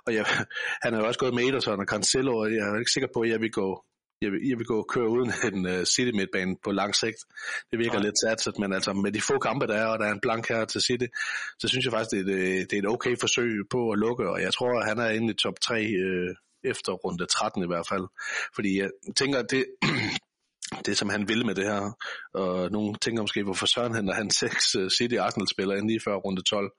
og 0.05 0.13
jeg, 0.13 0.25
han 0.83 0.93
er 0.93 0.97
jo 0.99 1.07
også 1.07 1.19
gået 1.19 1.33
med 1.33 1.43
Ederson 1.43 1.79
og 1.79 1.85
Cancelo, 1.85 2.37
og 2.37 2.51
jeg 2.51 2.63
er 2.67 2.79
ikke 2.79 2.91
sikker 2.91 3.09
på, 3.13 3.21
at 3.21 3.29
jeg 3.29 3.41
vil 3.41 3.51
gå 3.51 3.83
jeg 4.21 4.31
vil, 4.31 4.39
jeg 4.49 4.57
vil 4.57 4.65
gå 4.65 4.77
og 4.77 4.87
køre 4.93 5.09
uden 5.09 5.31
en 5.53 5.65
uh, 5.65 5.83
City 5.83 6.11
midtbane 6.19 6.55
på 6.63 6.71
lang 6.71 6.95
sigt. 6.95 7.19
Det 7.71 7.79
virker 7.79 7.99
Nej. 7.99 8.03
lidt 8.03 8.19
satset, 8.25 8.59
men 8.59 8.73
altså 8.73 8.93
med 8.93 9.11
de 9.11 9.21
få 9.21 9.39
kampe, 9.39 9.67
der 9.67 9.75
er, 9.75 9.85
og 9.85 9.99
der 9.99 10.05
er 10.05 10.13
en 10.13 10.25
blank 10.25 10.47
her 10.49 10.65
til 10.65 10.81
City, 10.81 11.07
så 11.59 11.67
synes 11.67 11.85
jeg 11.85 11.93
faktisk, 11.93 12.11
det 12.11 12.21
er, 12.21 12.65
det 12.69 12.73
er 12.73 12.81
et 12.81 12.93
okay 12.95 13.15
forsøg 13.19 13.51
på 13.69 13.91
at 13.91 13.99
lukke, 13.99 14.29
og 14.29 14.41
jeg 14.41 14.53
tror, 14.53 14.79
at 14.79 14.87
han 14.89 14.99
er 14.99 15.09
inde 15.09 15.33
i 15.33 15.37
top 15.43 15.57
3 15.61 15.83
øh, 15.83 16.35
efter 16.63 16.91
runde 16.91 17.25
13 17.25 17.63
i 17.63 17.67
hvert 17.67 17.87
fald. 17.89 18.05
Fordi 18.55 18.79
jeg 18.79 18.89
tænker, 19.15 19.41
det, 19.41 19.65
det 20.85 20.97
som 20.97 21.09
han 21.09 21.27
vil 21.27 21.45
med 21.45 21.55
det 21.55 21.65
her, 21.65 21.97
og 22.33 22.71
nogen 22.71 22.95
tænker 22.95 23.21
måske, 23.21 23.43
hvorfor 23.43 23.65
søren 23.65 23.93
han, 23.93 24.07
han 24.07 24.29
seks 24.31 24.75
uh, 24.75 24.87
City 24.89 25.15
Arsenal-spillere 25.15 25.87
lige 25.87 26.01
før 26.05 26.15
runde 26.15 26.41
12, 26.41 26.71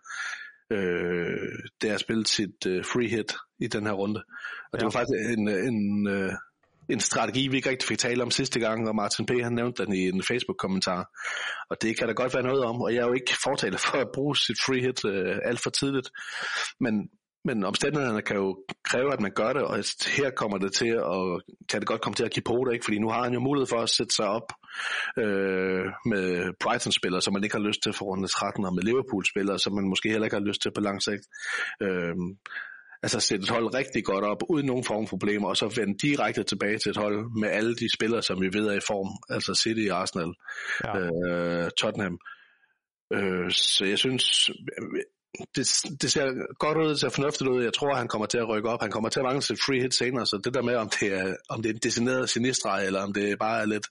øh, 0.73 1.59
det 1.81 1.91
er 1.91 1.97
spillet 1.97 2.29
sit 2.29 2.67
uh, 2.67 2.85
free 2.85 3.09
hit 3.09 3.35
i 3.59 3.67
den 3.67 3.87
her 3.87 3.93
runde. 3.93 4.25
Og 4.73 4.73
ja. 4.73 4.79
det 4.79 4.85
var 4.85 4.91
faktisk 4.91 5.39
en, 5.39 5.49
en, 5.49 6.07
uh, 6.07 6.33
en 6.89 7.01
strategi, 7.01 7.49
vi 7.49 7.57
ikke 7.57 7.71
rigtig 7.71 7.89
fik 7.89 7.99
tale 7.99 8.23
om 8.23 8.31
sidste 8.31 8.61
gang, 8.61 8.89
og 8.89 8.95
Martin 8.95 9.27
P. 9.27 9.31
han 9.43 9.53
nævnte 9.53 9.85
den 9.85 9.95
i 9.95 10.09
en 10.09 10.23
Facebook-kommentar. 10.23 11.11
Og 11.71 11.83
det 11.83 11.99
kan 11.99 12.09
der 12.09 12.15
godt 12.15 12.35
være 12.35 12.43
noget 12.43 12.65
om, 12.65 12.81
og 12.81 12.95
jeg 12.95 13.01
er 13.01 13.07
jo 13.07 13.13
ikke 13.13 13.37
fortaler 13.45 13.79
for 13.79 13.99
at 13.99 14.09
bruge 14.15 14.37
sit 14.37 14.57
free 14.67 14.81
hit 14.81 15.05
uh, 15.05 15.37
alt 15.45 15.61
for 15.61 15.71
tidligt. 15.71 16.11
Men 16.81 17.09
men 17.49 17.65
omstændighederne 17.65 18.23
kan 18.23 18.37
jo 18.37 18.49
kræve, 18.85 19.13
at 19.13 19.21
man 19.21 19.33
gør 19.41 19.53
det, 19.53 19.63
og 19.63 19.75
her 20.19 20.31
kommer 20.31 20.59
det 20.59 20.73
til, 20.73 21.01
og 21.01 21.43
kan 21.71 21.81
det 21.81 21.89
godt 21.89 22.01
komme 22.01 22.15
til 22.15 22.25
at 22.25 22.35
give 22.35 22.49
på 22.53 22.57
det, 22.65 22.73
ikke? 22.73 22.85
fordi 22.85 22.99
nu 22.99 23.09
har 23.09 23.23
han 23.23 23.33
jo 23.33 23.41
mulighed 23.41 23.67
for 23.67 23.81
at 23.87 23.91
sætte 23.99 24.15
sig 24.15 24.29
op 24.39 24.49
øh, 25.23 25.85
med 26.13 26.25
Brighton-spillere, 26.63 27.23
som 27.23 27.33
man 27.35 27.45
ikke 27.45 27.57
har 27.57 27.67
lyst 27.69 27.83
til 27.83 27.93
for 27.93 28.05
runde 28.05 28.29
13, 28.29 28.65
og 28.65 28.75
med 28.75 28.83
Liverpool-spillere, 28.83 29.59
som 29.59 29.75
man 29.75 29.89
måske 29.89 30.11
heller 30.11 30.27
ikke 30.27 30.37
har 30.37 30.49
lyst 30.49 30.63
til 30.63 30.73
på 30.75 30.81
lang 30.81 31.03
sigt. 31.03 31.25
Øh, 31.83 32.15
altså 33.03 33.21
sætte 33.21 33.43
et 33.45 33.51
hold 33.57 33.75
rigtig 33.75 34.05
godt 34.05 34.25
op, 34.25 34.43
uden 34.49 34.67
nogen 34.67 34.85
form 34.85 35.07
for 35.07 35.17
problemer, 35.17 35.49
og 35.49 35.57
så 35.57 35.67
vende 35.81 35.99
direkte 36.07 36.43
tilbage 36.43 36.79
til 36.79 36.91
et 36.91 37.03
hold 37.05 37.41
med 37.41 37.49
alle 37.49 37.75
de 37.77 37.95
spillere, 37.97 38.23
som 38.23 38.41
vi 38.41 38.49
ved 38.57 38.67
er 38.67 38.79
i 38.83 38.89
form, 38.93 39.11
altså 39.35 39.53
City, 39.63 39.89
Arsenal, 40.01 40.33
ja. 40.85 40.93
øh, 41.01 41.71
Tottenham. 41.81 42.19
Øh, 43.17 43.51
så 43.51 43.85
jeg 43.85 43.99
synes, 43.99 44.51
det, 45.57 45.67
det 46.03 46.13
ser 46.13 46.55
godt 46.59 46.79
ud, 46.79 46.89
det 46.89 47.01
ser 47.01 47.09
fornuftigt 47.09 47.51
ud. 47.51 47.63
Jeg 47.63 47.75
tror, 47.75 47.95
han 47.95 48.09
kommer 48.09 48.27
til 48.27 48.39
at 48.39 48.49
rykke 48.49 48.69
op. 48.69 48.81
Han 48.83 48.91
kommer 48.91 49.09
til 49.09 49.21
at 49.21 49.25
mangle 49.25 49.43
sit 49.43 49.61
free 49.67 49.81
hit 49.81 49.95
senere, 49.95 50.27
så 50.27 50.41
det 50.45 50.55
der 50.55 50.63
med, 50.63 50.77
om 50.77 50.89
det 51.01 51.19
er, 51.19 51.37
om 51.49 51.63
det 51.63 51.71
er 51.71 51.75
en 51.75 51.81
designeret 51.83 52.31
sinistreg, 52.31 52.87
eller 52.87 53.03
om 53.03 53.13
det 53.13 53.39
bare 53.39 53.61
er 53.61 53.67
lidt 53.67 53.87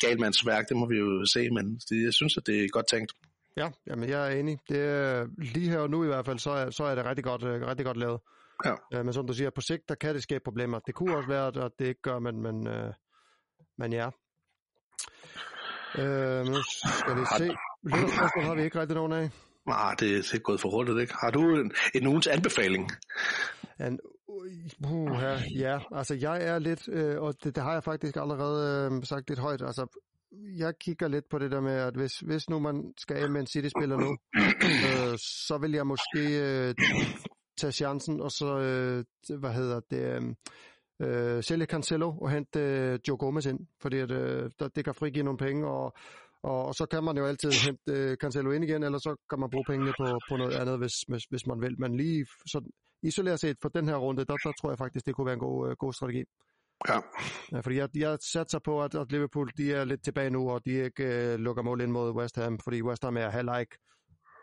galmandsværk, 0.00 0.68
det 0.68 0.76
må 0.76 0.86
vi 0.86 0.96
jo 0.96 1.24
se, 1.24 1.50
men 1.50 1.80
det, 1.90 2.04
jeg 2.04 2.14
synes, 2.14 2.36
at 2.36 2.46
det 2.46 2.64
er 2.64 2.68
godt 2.68 2.86
tænkt. 2.88 3.12
Ja, 3.56 3.68
jamen 3.86 4.08
jeg 4.08 4.26
er 4.26 4.40
enig. 4.40 4.58
Det 4.68 4.78
er, 4.78 5.26
lige 5.38 5.70
her 5.70 5.78
og 5.78 5.90
nu 5.90 6.04
i 6.04 6.06
hvert 6.06 6.26
fald, 6.26 6.38
så 6.38 6.50
er, 6.50 6.70
så 6.70 6.84
er 6.84 6.94
det 6.94 7.04
rigtig 7.04 7.24
godt, 7.24 7.44
øh, 7.44 7.66
rigtig 7.66 7.86
godt 7.86 7.96
lavet. 7.96 8.20
Ja. 8.64 8.74
Øh, 8.94 9.04
men 9.04 9.14
som 9.14 9.26
du 9.26 9.32
siger, 9.32 9.50
på 9.50 9.60
sigt, 9.60 9.88
der 9.88 9.94
kan 9.94 10.14
det 10.14 10.22
skabe 10.22 10.44
problemer. 10.44 10.78
Det 10.78 10.94
kunne 10.94 11.16
også 11.16 11.28
være, 11.28 11.64
at 11.64 11.72
det 11.78 11.86
ikke 11.86 12.02
gør, 12.02 12.18
men, 12.18 12.42
men, 12.42 12.66
øh, 12.66 12.92
men 13.78 13.92
ja. 13.92 14.08
Øh, 15.98 16.46
nu 16.46 16.62
skal 16.62 17.16
vi 17.16 17.24
se. 17.38 17.56
Lytterspørgsmål 17.84 18.44
har 18.44 18.54
vi 18.54 18.62
ikke 18.62 18.80
rigtig 18.80 18.94
nogen 18.94 19.12
af. 19.12 19.30
Nej, 19.70 19.94
det, 20.00 20.24
det 20.24 20.34
er 20.34 20.38
gået 20.38 20.60
for 20.60 20.70
hurtigt, 20.70 21.00
ikke? 21.00 21.14
Har 21.20 21.30
du 21.30 21.40
en, 21.56 21.72
en 21.94 22.06
ugens 22.06 22.26
anbefaling? 22.26 22.90
En, 23.80 23.98
uh, 24.86 25.18
ja, 25.22 25.34
ja, 25.56 25.78
altså 25.92 26.14
jeg 26.14 26.44
er 26.44 26.58
lidt, 26.58 26.88
øh, 26.88 27.22
og 27.22 27.34
det, 27.44 27.54
det 27.54 27.62
har 27.62 27.72
jeg 27.72 27.84
faktisk 27.84 28.16
allerede 28.16 28.90
øh, 28.92 29.04
sagt 29.04 29.28
lidt 29.28 29.38
højt, 29.38 29.62
altså 29.62 29.86
jeg 30.56 30.78
kigger 30.80 31.08
lidt 31.08 31.24
på 31.30 31.38
det 31.38 31.50
der 31.50 31.60
med, 31.60 31.72
at 31.72 31.94
hvis, 31.94 32.18
hvis 32.18 32.50
nu 32.50 32.58
man 32.58 32.92
skal 32.98 33.16
af 33.16 33.30
med 33.30 33.40
en 33.40 33.46
City-spiller 33.46 33.96
nu, 33.96 34.16
øh, 34.88 35.18
så 35.46 35.58
vil 35.60 35.72
jeg 35.72 35.86
måske 35.86 36.22
øh, 36.40 36.74
tage 37.60 37.72
chancen, 37.72 38.20
og 38.20 38.30
så, 38.30 38.58
øh, 38.58 39.04
hvad 39.38 39.52
hedder 39.52 39.80
det, 39.90 40.00
øh, 40.00 40.34
øh, 41.08 41.42
sælge 41.42 41.66
Cancelo 41.66 42.10
og 42.10 42.30
hente 42.30 42.60
øh, 42.60 42.98
Joe 43.08 43.16
Gomez 43.16 43.46
ind, 43.46 43.60
fordi 43.80 43.98
at, 43.98 44.10
øh, 44.10 44.50
der, 44.58 44.68
det 44.68 44.84
kan 44.84 44.94
frigive 44.94 45.24
nogle 45.24 45.38
penge, 45.38 45.66
og 45.66 45.94
og, 46.42 46.66
og 46.66 46.74
så 46.74 46.86
kan 46.86 47.04
man 47.04 47.16
jo 47.16 47.26
altid 47.26 47.50
hente 47.66 48.10
uh, 48.10 48.16
Cancelo 48.16 48.50
ind 48.50 48.64
igen, 48.64 48.82
eller 48.82 48.98
så 48.98 49.16
kan 49.30 49.40
man 49.40 49.50
bruge 49.50 49.64
pengene 49.64 49.92
på, 50.00 50.18
på 50.28 50.36
noget 50.36 50.54
andet, 50.54 50.78
hvis, 50.78 50.94
hvis, 51.08 51.24
hvis 51.24 51.46
man 51.46 51.60
vil. 51.60 51.80
Men 51.80 51.96
lige 51.96 52.26
så 52.46 52.60
isoleret 53.02 53.40
set 53.40 53.56
for 53.62 53.68
den 53.68 53.88
her 53.88 53.96
runde, 53.96 54.24
der, 54.24 54.36
der 54.36 54.52
tror 54.60 54.70
jeg 54.70 54.78
faktisk, 54.78 55.06
det 55.06 55.14
kunne 55.14 55.26
være 55.26 55.34
en 55.34 55.40
god, 55.40 55.68
uh, 55.68 55.76
god 55.78 55.92
strategi. 55.92 56.24
Ja. 56.88 57.00
ja 57.52 57.60
fordi 57.60 57.76
jeg, 57.76 57.88
jeg 57.94 58.18
satser 58.32 58.58
på, 58.58 58.82
at, 58.82 58.94
at 58.94 59.12
Liverpool 59.12 59.50
de 59.56 59.72
er 59.72 59.84
lidt 59.84 60.04
tilbage 60.04 60.30
nu, 60.30 60.50
og 60.50 60.64
de 60.64 60.70
ikke 60.70 61.34
uh, 61.34 61.40
lukker 61.40 61.62
mål 61.62 61.80
ind 61.80 61.90
mod 61.90 62.10
West 62.10 62.36
Ham, 62.36 62.58
fordi 62.58 62.82
West 62.82 63.04
Ham 63.04 63.16
er 63.16 63.30
halv 63.30 63.50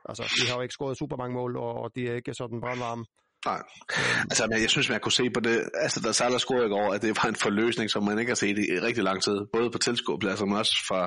Altså, 0.09 0.23
de 0.23 0.49
har 0.49 0.55
jo 0.55 0.61
ikke 0.61 0.73
scoret 0.73 0.97
super 0.97 1.17
mange 1.17 1.33
mål, 1.33 1.57
og, 1.57 1.73
og 1.73 1.91
de 1.95 2.09
er 2.09 2.15
ikke 2.15 2.33
sådan 2.33 2.61
brandvarme. 2.61 3.05
Nej. 3.47 3.61
Altså, 4.29 4.47
men 4.49 4.61
jeg 4.61 4.69
synes, 4.69 4.89
man 4.89 4.99
kunne 4.99 5.11
se 5.11 5.29
på 5.29 5.39
det, 5.39 5.69
altså 5.73 5.99
da 5.99 6.11
Salah 6.11 6.39
scorede 6.39 6.65
i 6.65 6.69
går, 6.69 6.93
at 6.93 7.01
det 7.01 7.17
var 7.23 7.29
en 7.29 7.35
forløsning, 7.35 7.89
som 7.89 8.03
man 8.03 8.19
ikke 8.19 8.29
har 8.29 8.35
set 8.35 8.57
i 8.59 8.79
rigtig 8.87 9.03
lang 9.03 9.23
tid, 9.23 9.37
både 9.53 9.71
på 9.71 9.77
tilskuerpladser, 9.77 10.45
men 10.45 10.57
også 10.57 10.75
fra, 10.87 11.01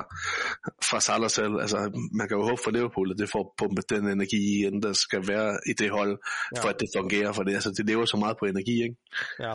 fra 0.89 0.99
Salah 0.99 1.29
selv. 1.29 1.53
Altså, 1.61 1.77
man 2.13 2.27
kan 2.27 2.37
jo 2.37 2.43
håbe 2.43 2.61
for 2.63 2.71
Liverpool, 2.71 3.11
at 3.11 3.17
det 3.17 3.29
får 3.29 3.55
pumpet 3.57 3.89
den 3.89 4.07
energi 4.07 4.65
ind, 4.65 4.81
der 4.81 4.93
skal 4.93 5.27
være 5.27 5.59
i 5.69 5.73
det 5.73 5.89
hold, 5.91 6.17
for 6.61 6.67
ja. 6.67 6.73
at 6.73 6.79
det 6.79 6.89
fungerer, 6.97 7.31
for 7.31 7.43
det, 7.43 7.53
altså, 7.53 7.71
det 7.77 7.85
lever 7.85 8.05
så 8.05 8.17
meget 8.17 8.37
på 8.39 8.45
energi, 8.45 8.83
ikke? 8.83 8.95
Ja, 9.39 9.53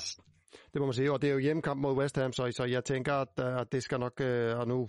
det 0.76 0.80
må 0.80 0.86
man 0.86 0.94
sige, 0.94 1.12
og 1.12 1.22
det 1.22 1.28
er 1.28 1.32
jo 1.32 1.38
hjemmekamp 1.38 1.80
mod 1.80 1.96
West 1.96 2.16
Ham, 2.16 2.32
så, 2.32 2.52
så 2.56 2.64
jeg 2.64 2.84
tænker, 2.84 3.14
at, 3.14 3.28
øh, 3.40 3.60
at 3.60 3.72
det 3.72 3.82
skal 3.82 4.00
nok, 4.00 4.12
øh, 4.20 4.58
og 4.58 4.68
nu, 4.68 4.88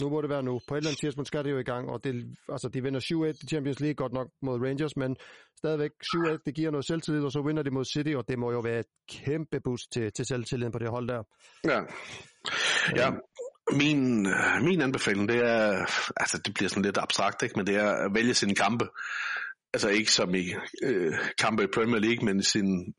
nu 0.00 0.08
må 0.10 0.22
det 0.22 0.30
være 0.30 0.42
nu. 0.42 0.60
På 0.68 0.74
et 0.74 0.78
eller 0.78 0.90
andet 0.90 1.00
tidspunkt 1.00 1.28
skal 1.28 1.44
det 1.44 1.50
jo 1.50 1.58
i 1.58 1.62
gang, 1.62 1.88
og 1.88 2.04
det, 2.04 2.14
altså, 2.48 2.68
de 2.68 2.82
vinder 2.82 3.00
7-1 3.00 3.44
i 3.44 3.46
Champions 3.46 3.80
League, 3.80 3.94
godt 3.94 4.12
nok 4.12 4.28
mod 4.42 4.60
Rangers, 4.66 4.96
men 4.96 5.16
stadigvæk 5.56 5.90
7-1, 5.90 6.38
det 6.46 6.54
giver 6.54 6.70
noget 6.70 6.86
selvtillid, 6.86 7.22
og 7.22 7.32
så 7.32 7.42
vinder 7.42 7.62
de 7.62 7.70
mod 7.70 7.84
City, 7.84 8.12
og 8.16 8.28
det 8.28 8.38
må 8.38 8.52
jo 8.52 8.60
være 8.60 8.78
et 8.78 8.90
kæmpe 9.10 9.60
boost 9.60 9.92
til, 9.92 10.12
til 10.12 10.24
selvtilliden 10.26 10.72
på 10.72 10.78
det 10.78 10.90
hold 10.90 11.08
der. 11.08 11.22
Ja, 11.64 11.80
ja. 12.96 13.10
Min, 13.72 14.26
min 14.62 14.80
anbefaling, 14.82 15.28
det 15.28 15.36
er, 15.36 15.86
altså 16.16 16.38
det 16.44 16.54
bliver 16.54 16.68
sådan 16.68 16.82
lidt 16.82 16.98
abstrakt, 16.98 17.42
ikke? 17.42 17.54
men 17.56 17.66
det 17.66 17.76
er 17.76 17.90
at 17.90 18.14
vælge 18.14 18.34
sine 18.34 18.54
kampe 18.54 18.86
altså 19.72 19.88
ikke 19.88 20.12
som 20.12 20.34
i 20.34 20.44
øh, 20.82 21.14
kampe 21.38 21.64
i 21.64 21.66
Premier 21.74 22.00
League, 22.00 22.24
men 22.24 22.42
sin 22.42 22.94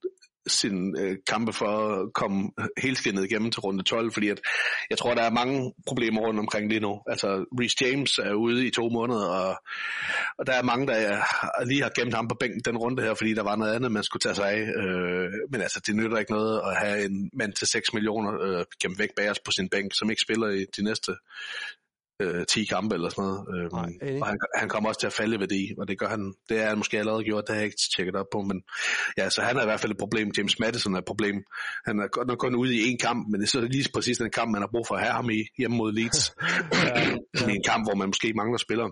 sin 0.51 0.95
øh, 0.99 1.17
kampe 1.27 1.53
for 1.53 1.65
at 1.67 2.13
komme 2.13 2.51
helskindet 2.77 3.25
igennem 3.25 3.51
til 3.51 3.59
runde 3.59 3.83
12, 3.83 4.13
fordi 4.13 4.29
at, 4.29 4.41
jeg 4.89 4.97
tror, 4.97 5.13
der 5.13 5.23
er 5.23 5.31
mange 5.31 5.73
problemer 5.87 6.21
rundt 6.21 6.39
omkring 6.39 6.69
lige 6.69 6.79
nu. 6.79 7.01
Altså, 7.07 7.27
Reece 7.59 7.75
James 7.81 8.17
er 8.17 8.33
ude 8.33 8.67
i 8.67 8.71
to 8.71 8.89
måneder, 8.89 9.25
og, 9.25 9.55
og 10.37 10.47
der 10.47 10.53
er 10.53 10.63
mange, 10.63 10.87
der 10.87 10.93
er, 10.93 11.21
lige 11.65 11.83
har 11.83 11.91
gemt 11.95 12.13
ham 12.13 12.27
på 12.27 12.35
bænken 12.39 12.61
den 12.65 12.77
runde 12.77 13.03
her, 13.03 13.13
fordi 13.13 13.33
der 13.33 13.43
var 13.43 13.55
noget 13.55 13.73
andet, 13.73 13.91
man 13.91 14.03
skulle 14.03 14.21
tage 14.21 14.35
sig 14.35 14.51
af. 14.51 14.61
Øh, 14.61 15.29
men 15.51 15.61
altså, 15.61 15.81
det 15.87 15.95
nytter 15.95 16.17
ikke 16.17 16.31
noget 16.31 16.61
at 16.65 16.77
have 16.77 17.05
en 17.05 17.29
mand 17.33 17.53
til 17.53 17.67
6 17.67 17.93
millioner 17.93 18.31
øh, 18.41 18.65
gemt 18.81 18.99
væk 18.99 19.09
bag 19.15 19.29
os 19.29 19.39
på 19.39 19.51
sin 19.51 19.69
bænk, 19.69 19.91
som 19.95 20.09
ikke 20.09 20.21
spiller 20.21 20.47
i 20.47 20.65
de 20.77 20.83
næste 20.83 21.11
øh, 22.19 22.45
10 22.45 22.65
kampe 22.65 22.95
eller 22.95 23.09
sådan 23.09 23.23
noget. 23.23 23.41
Øhm, 23.55 23.69
Nej, 23.73 24.19
og 24.21 24.27
han, 24.27 24.37
han 24.55 24.69
kommer 24.69 24.89
også 24.89 24.99
til 24.99 25.07
at 25.07 25.13
falde 25.13 25.35
i 25.35 25.39
værdi, 25.39 25.73
og 25.77 25.87
det 25.87 25.99
gør 25.99 26.07
han. 26.07 26.33
Det 26.49 26.59
er 26.63 26.67
han 26.67 26.77
måske 26.77 26.99
allerede 26.99 27.23
gjort, 27.23 27.43
det 27.47 27.53
har 27.55 27.61
jeg 27.61 27.65
ikke 27.65 27.77
tjekket 27.95 28.15
op 28.15 28.25
på, 28.31 28.41
men 28.41 28.61
ja, 29.17 29.29
så 29.29 29.41
han 29.41 29.57
er 29.57 29.61
i 29.61 29.65
hvert 29.65 29.79
fald 29.79 29.91
et 29.91 29.97
problem. 29.97 30.31
James 30.37 30.59
Madison 30.59 30.93
er 30.93 30.97
et 30.97 31.05
problem. 31.05 31.35
Han 31.85 31.99
er 31.99 32.07
godt 32.07 32.27
nok 32.27 32.37
kun 32.37 32.55
ude 32.55 32.75
i 32.75 32.91
en 32.91 32.97
kamp, 32.97 33.27
men 33.29 33.39
det 33.39 33.45
er 33.45 33.49
så 33.49 33.61
lige 33.61 33.89
præcis 33.93 34.17
den 34.17 34.31
kamp, 34.31 34.51
man 34.51 34.61
har 34.61 34.69
brug 34.71 34.87
for 34.87 34.95
at 34.95 35.01
have 35.01 35.13
ham 35.13 35.29
i 35.29 35.43
hjemme 35.57 35.77
mod 35.77 35.91
Leeds. 35.93 36.21
ja, 36.73 36.99
ja. 36.99 37.51
I 37.51 37.55
en 37.55 37.63
kamp, 37.63 37.85
hvor 37.85 37.95
man 37.95 38.07
måske 38.07 38.33
mangler 38.33 38.57
spillere. 38.57 38.91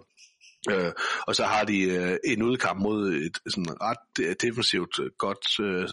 Øh, 0.72 0.92
og 1.28 1.36
så 1.36 1.44
har 1.44 1.64
de 1.64 1.82
øh, 1.82 2.18
en 2.24 2.44
udkamp 2.44 2.80
mod 2.82 3.14
et 3.14 3.38
sådan 3.50 3.82
ret 3.82 4.26
øh, 4.26 4.36
defensivt 4.42 5.00
øh, 5.00 5.10
godt 5.18 5.60
øh, 5.60 5.88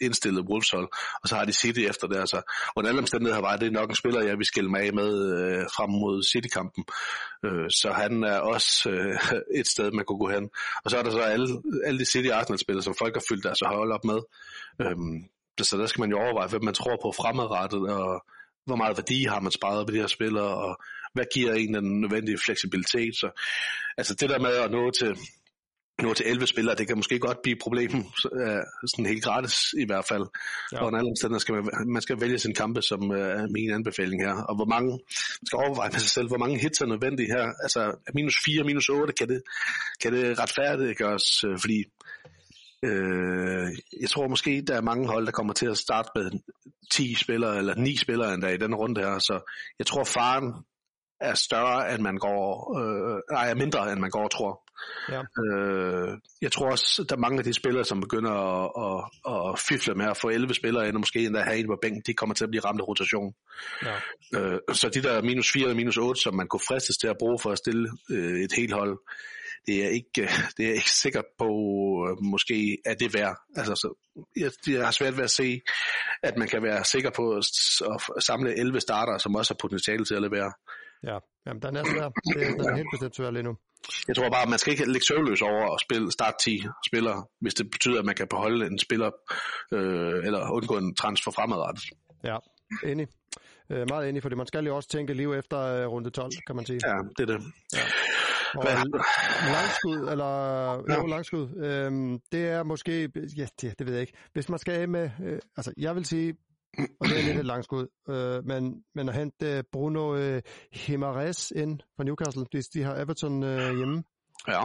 indstillet 0.00 0.44
Wolfshold, 0.48 0.88
og 1.22 1.28
så 1.28 1.36
har 1.36 1.44
de 1.44 1.52
City 1.52 1.80
efter 1.80 2.06
det. 2.06 2.16
Altså, 2.16 2.42
under 2.76 2.88
alle 2.88 3.00
omstændigheder 3.00 3.40
var 3.40 3.56
det 3.56 3.72
nok 3.72 3.88
en 3.88 3.94
spiller, 3.94 4.22
jeg 4.22 4.38
vil 4.38 4.46
skille 4.46 4.70
mig 4.70 4.80
af 4.80 4.92
med 4.92 5.12
øh, 5.38 5.64
frem 5.76 5.90
mod 5.90 6.22
City-kampen. 6.22 6.84
Øh, 7.44 7.70
så 7.70 7.92
han 7.92 8.24
er 8.24 8.38
også 8.38 8.90
øh, 8.90 9.18
et 9.60 9.66
sted, 9.66 9.90
man 9.90 10.04
kunne 10.04 10.18
gå 10.18 10.28
hen. 10.28 10.50
Og 10.84 10.90
så 10.90 10.98
er 10.98 11.02
der 11.02 11.10
så 11.10 11.20
alle, 11.20 11.48
alle 11.84 11.98
de 11.98 12.06
City-Arsenal-spillere, 12.06 12.82
som 12.82 12.94
folk 12.98 13.14
har 13.14 13.24
fyldt 13.28 13.44
deres 13.44 13.60
hold 13.66 13.92
op 13.92 14.04
med. 14.04 14.18
Øh, 14.82 14.96
så 15.62 15.76
der 15.76 15.86
skal 15.86 16.00
man 16.00 16.10
jo 16.10 16.18
overveje, 16.18 16.48
hvad 16.48 16.60
man 16.60 16.74
tror 16.74 16.98
på 17.02 17.12
fremadrettet, 17.12 17.80
og 17.80 18.24
hvor 18.66 18.76
meget 18.76 18.96
værdi 18.96 19.24
har 19.24 19.40
man 19.40 19.52
sparet 19.52 19.86
på 19.86 19.92
de 19.92 20.00
her 20.00 20.06
spillere, 20.06 20.54
og 20.66 20.82
hvad 21.14 21.24
giver 21.34 21.54
en 21.54 21.74
den 21.74 22.00
nødvendige 22.00 22.38
fleksibilitet. 22.44 23.16
Så, 23.16 23.42
altså 23.98 24.14
det 24.14 24.30
der 24.30 24.38
med 24.38 24.54
at 24.56 24.70
nå 24.70 24.90
til 24.90 25.16
nå 26.02 26.14
til 26.14 26.26
11 26.26 26.46
spillere, 26.46 26.76
det 26.76 26.86
kan 26.86 26.96
måske 26.96 27.18
godt 27.18 27.42
blive 27.42 27.56
et 27.56 27.62
problem, 27.62 27.90
øh, 28.42 28.62
sådan 28.86 29.06
helt 29.06 29.24
gratis 29.24 29.56
i 29.78 29.86
hvert 29.86 30.04
fald. 30.04 30.26
Ja. 30.72 30.82
Og 30.82 30.88
en 30.88 30.94
anden 30.94 31.16
sted 31.16 31.40
skal 31.40 31.54
man, 31.54 31.64
man 31.86 32.02
skal 32.02 32.20
vælge 32.20 32.38
sin 32.38 32.54
kampe, 32.54 32.82
som 32.82 33.12
øh, 33.12 33.50
min 33.50 33.70
anbefaling 33.70 34.22
her. 34.22 34.34
Og 34.34 34.56
hvor 34.56 34.64
mange, 34.64 34.90
man 35.40 35.46
skal 35.46 35.56
overveje 35.56 35.90
med 35.90 36.00
sig 36.00 36.10
selv, 36.10 36.28
hvor 36.28 36.38
mange 36.38 36.58
hits 36.58 36.80
er 36.80 36.86
nødvendige 36.86 37.32
her. 37.36 37.46
Altså 37.62 38.10
minus 38.14 38.36
4, 38.44 38.64
minus 38.64 38.88
8, 38.88 39.12
kan 39.12 39.28
det, 39.28 39.42
kan 40.02 40.12
det 40.12 40.38
retfærdiggøres, 40.38 41.44
øh, 41.44 41.58
fordi 41.58 41.84
Øh, 42.84 43.68
jeg 44.00 44.10
tror 44.10 44.28
måske, 44.28 44.62
der 44.66 44.76
er 44.76 44.80
mange 44.80 45.08
hold, 45.08 45.26
der 45.26 45.32
kommer 45.32 45.52
til 45.52 45.66
at 45.66 45.78
starte 45.78 46.08
med 46.14 46.30
10 46.90 47.14
spillere, 47.14 47.58
eller 47.58 47.74
9 47.74 47.96
spillere 47.96 48.34
endda 48.34 48.48
i 48.48 48.56
den 48.56 48.74
runde 48.74 49.00
her, 49.00 49.18
så 49.18 49.52
jeg 49.78 49.86
tror 49.86 50.04
faren 50.04 50.52
er 51.20 51.34
større, 51.34 51.94
end 51.94 52.02
man 52.02 52.16
går, 52.16 52.78
øh, 52.80 53.20
nej, 53.30 53.50
er 53.50 53.54
mindre, 53.54 53.92
end 53.92 54.00
man 54.00 54.10
går 54.10 54.28
tror. 54.28 54.62
Ja. 55.08 55.22
Øh, 55.44 56.18
jeg 56.42 56.52
tror 56.52 56.70
også, 56.70 57.04
der 57.08 57.16
er 57.16 57.20
mange 57.20 57.38
af 57.38 57.44
de 57.44 57.52
spillere, 57.52 57.84
som 57.84 58.00
begynder 58.00 58.32
at, 58.32 58.70
at, 58.86 59.52
at 59.52 59.58
fifle 59.58 59.94
med 59.94 60.06
at 60.06 60.16
få 60.16 60.28
11 60.28 60.54
spillere 60.54 60.88
ind, 60.88 60.94
og 60.94 61.00
måske 61.00 61.26
endda 61.26 61.40
have 61.40 61.58
en 61.58 61.66
på 61.66 61.78
bænken, 61.82 62.02
de 62.06 62.14
kommer 62.14 62.34
til 62.34 62.44
at 62.44 62.50
blive 62.50 62.64
ramt 62.64 62.80
af 62.80 62.88
rotation. 62.88 63.34
Ja. 63.82 63.94
Øh, 64.38 64.58
så 64.72 64.88
de 64.88 65.02
der 65.02 65.22
minus 65.22 65.52
4 65.52 65.68
og 65.68 65.76
minus 65.76 65.96
8, 65.96 66.20
som 66.20 66.34
man 66.34 66.48
kunne 66.48 66.66
fristes 66.68 66.96
til 66.96 67.08
at 67.08 67.18
bruge 67.18 67.38
for 67.42 67.50
at 67.50 67.58
stille 67.58 67.90
øh, 68.10 68.40
et 68.40 68.52
helt 68.56 68.72
hold, 68.72 68.98
det 69.66 69.84
er 69.84 69.88
ikke, 69.88 70.32
det 70.56 70.66
er 70.68 70.72
ikke 70.72 70.90
sikkert 70.90 71.24
på, 71.38 71.46
øh, 72.08 72.24
måske 72.24 72.78
er 72.84 72.94
det 72.94 73.14
værd. 73.14 73.36
Altså, 73.56 73.74
så, 73.74 73.88
jeg, 74.36 74.50
jeg 74.74 74.84
har 74.84 74.90
svært 74.90 75.16
ved 75.16 75.24
at 75.24 75.30
se, 75.30 75.60
at 76.22 76.36
man 76.36 76.48
kan 76.48 76.62
være 76.62 76.84
sikker 76.84 77.10
på 77.10 77.30
at, 77.30 77.44
at 78.16 78.22
samle 78.22 78.58
11 78.58 78.80
starter, 78.80 79.18
som 79.18 79.36
også 79.36 79.54
har 79.54 79.58
potentiale 79.60 80.04
til 80.04 80.14
at 80.14 80.22
levere. 80.22 80.52
Ja, 81.02 81.18
Jamen, 81.48 81.62
den 81.62 81.76
er 81.76 81.84
svær. 81.84 82.08
Det, 82.08 82.58
den 82.58 82.66
er 82.70 82.76
helt 82.76 82.88
bestemt 82.92 83.16
svær 83.16 83.30
lige 83.30 83.42
nu. 83.42 83.56
Jeg 84.08 84.16
tror 84.16 84.30
bare, 84.30 84.42
at 84.42 84.48
man 84.48 84.58
skal 84.58 84.70
ikke 84.72 84.92
ligge 84.92 85.06
søvnløs 85.06 85.42
over 85.42 85.74
at 85.74 85.80
spille, 85.80 86.12
start 86.12 86.34
10 86.44 86.62
spillere, 86.86 87.24
hvis 87.40 87.54
det 87.54 87.70
betyder, 87.70 87.98
at 87.98 88.04
man 88.04 88.14
kan 88.14 88.28
beholde 88.28 88.66
en 88.66 88.78
spiller, 88.78 89.10
øh, 89.72 90.26
eller 90.26 90.50
undgå 90.50 90.76
en 90.76 90.94
transfer 90.94 91.30
fremadrettet. 91.30 91.84
Ja, 92.24 92.36
enig. 92.84 93.06
Øh, 93.70 93.86
meget 93.88 94.08
enig, 94.08 94.22
fordi 94.22 94.36
man 94.36 94.46
skal 94.46 94.66
jo 94.66 94.76
også 94.76 94.88
tænke 94.88 95.14
liv 95.14 95.32
efter 95.32 95.58
øh, 95.58 95.86
runde 95.86 96.10
12, 96.10 96.30
kan 96.46 96.56
man 96.56 96.66
sige. 96.66 96.80
Ja, 96.86 96.94
det 97.18 97.30
er 97.30 97.38
det. 97.38 97.44
Ja. 97.74 97.84
Og 98.56 98.64
langskud, 99.56 100.08
eller 100.12 100.30
ja. 100.88 100.94
jo, 100.94 101.06
langskud, 101.06 101.64
øhm, 101.64 102.20
det 102.32 102.48
er 102.48 102.62
måske, 102.62 103.10
ja, 103.36 103.46
det, 103.60 103.78
det 103.78 103.86
ved 103.86 103.92
jeg 103.92 104.00
ikke. 104.00 104.12
Hvis 104.32 104.48
man 104.48 104.58
skal 104.58 104.74
af 104.74 104.88
med, 104.88 105.10
øh, 105.24 105.38
altså 105.56 105.72
jeg 105.76 105.94
vil 105.94 106.04
sige, 106.04 106.34
og 107.00 107.08
det 107.08 107.18
er 107.18 107.22
lidt 107.22 107.38
et 107.38 107.46
langskud, 107.46 107.86
øh, 108.08 108.44
men, 108.44 108.84
men 108.94 109.08
at 109.08 109.14
hente 109.14 109.64
Bruno 109.72 110.16
øh, 110.16 110.42
Himares 110.72 111.52
ind 111.56 111.80
fra 111.96 112.04
Newcastle, 112.04 112.44
de, 112.52 112.62
de 112.74 112.82
har 112.82 112.96
Everton 112.96 113.42
øh, 113.42 113.76
hjemme. 113.76 114.04
Ja. 114.48 114.62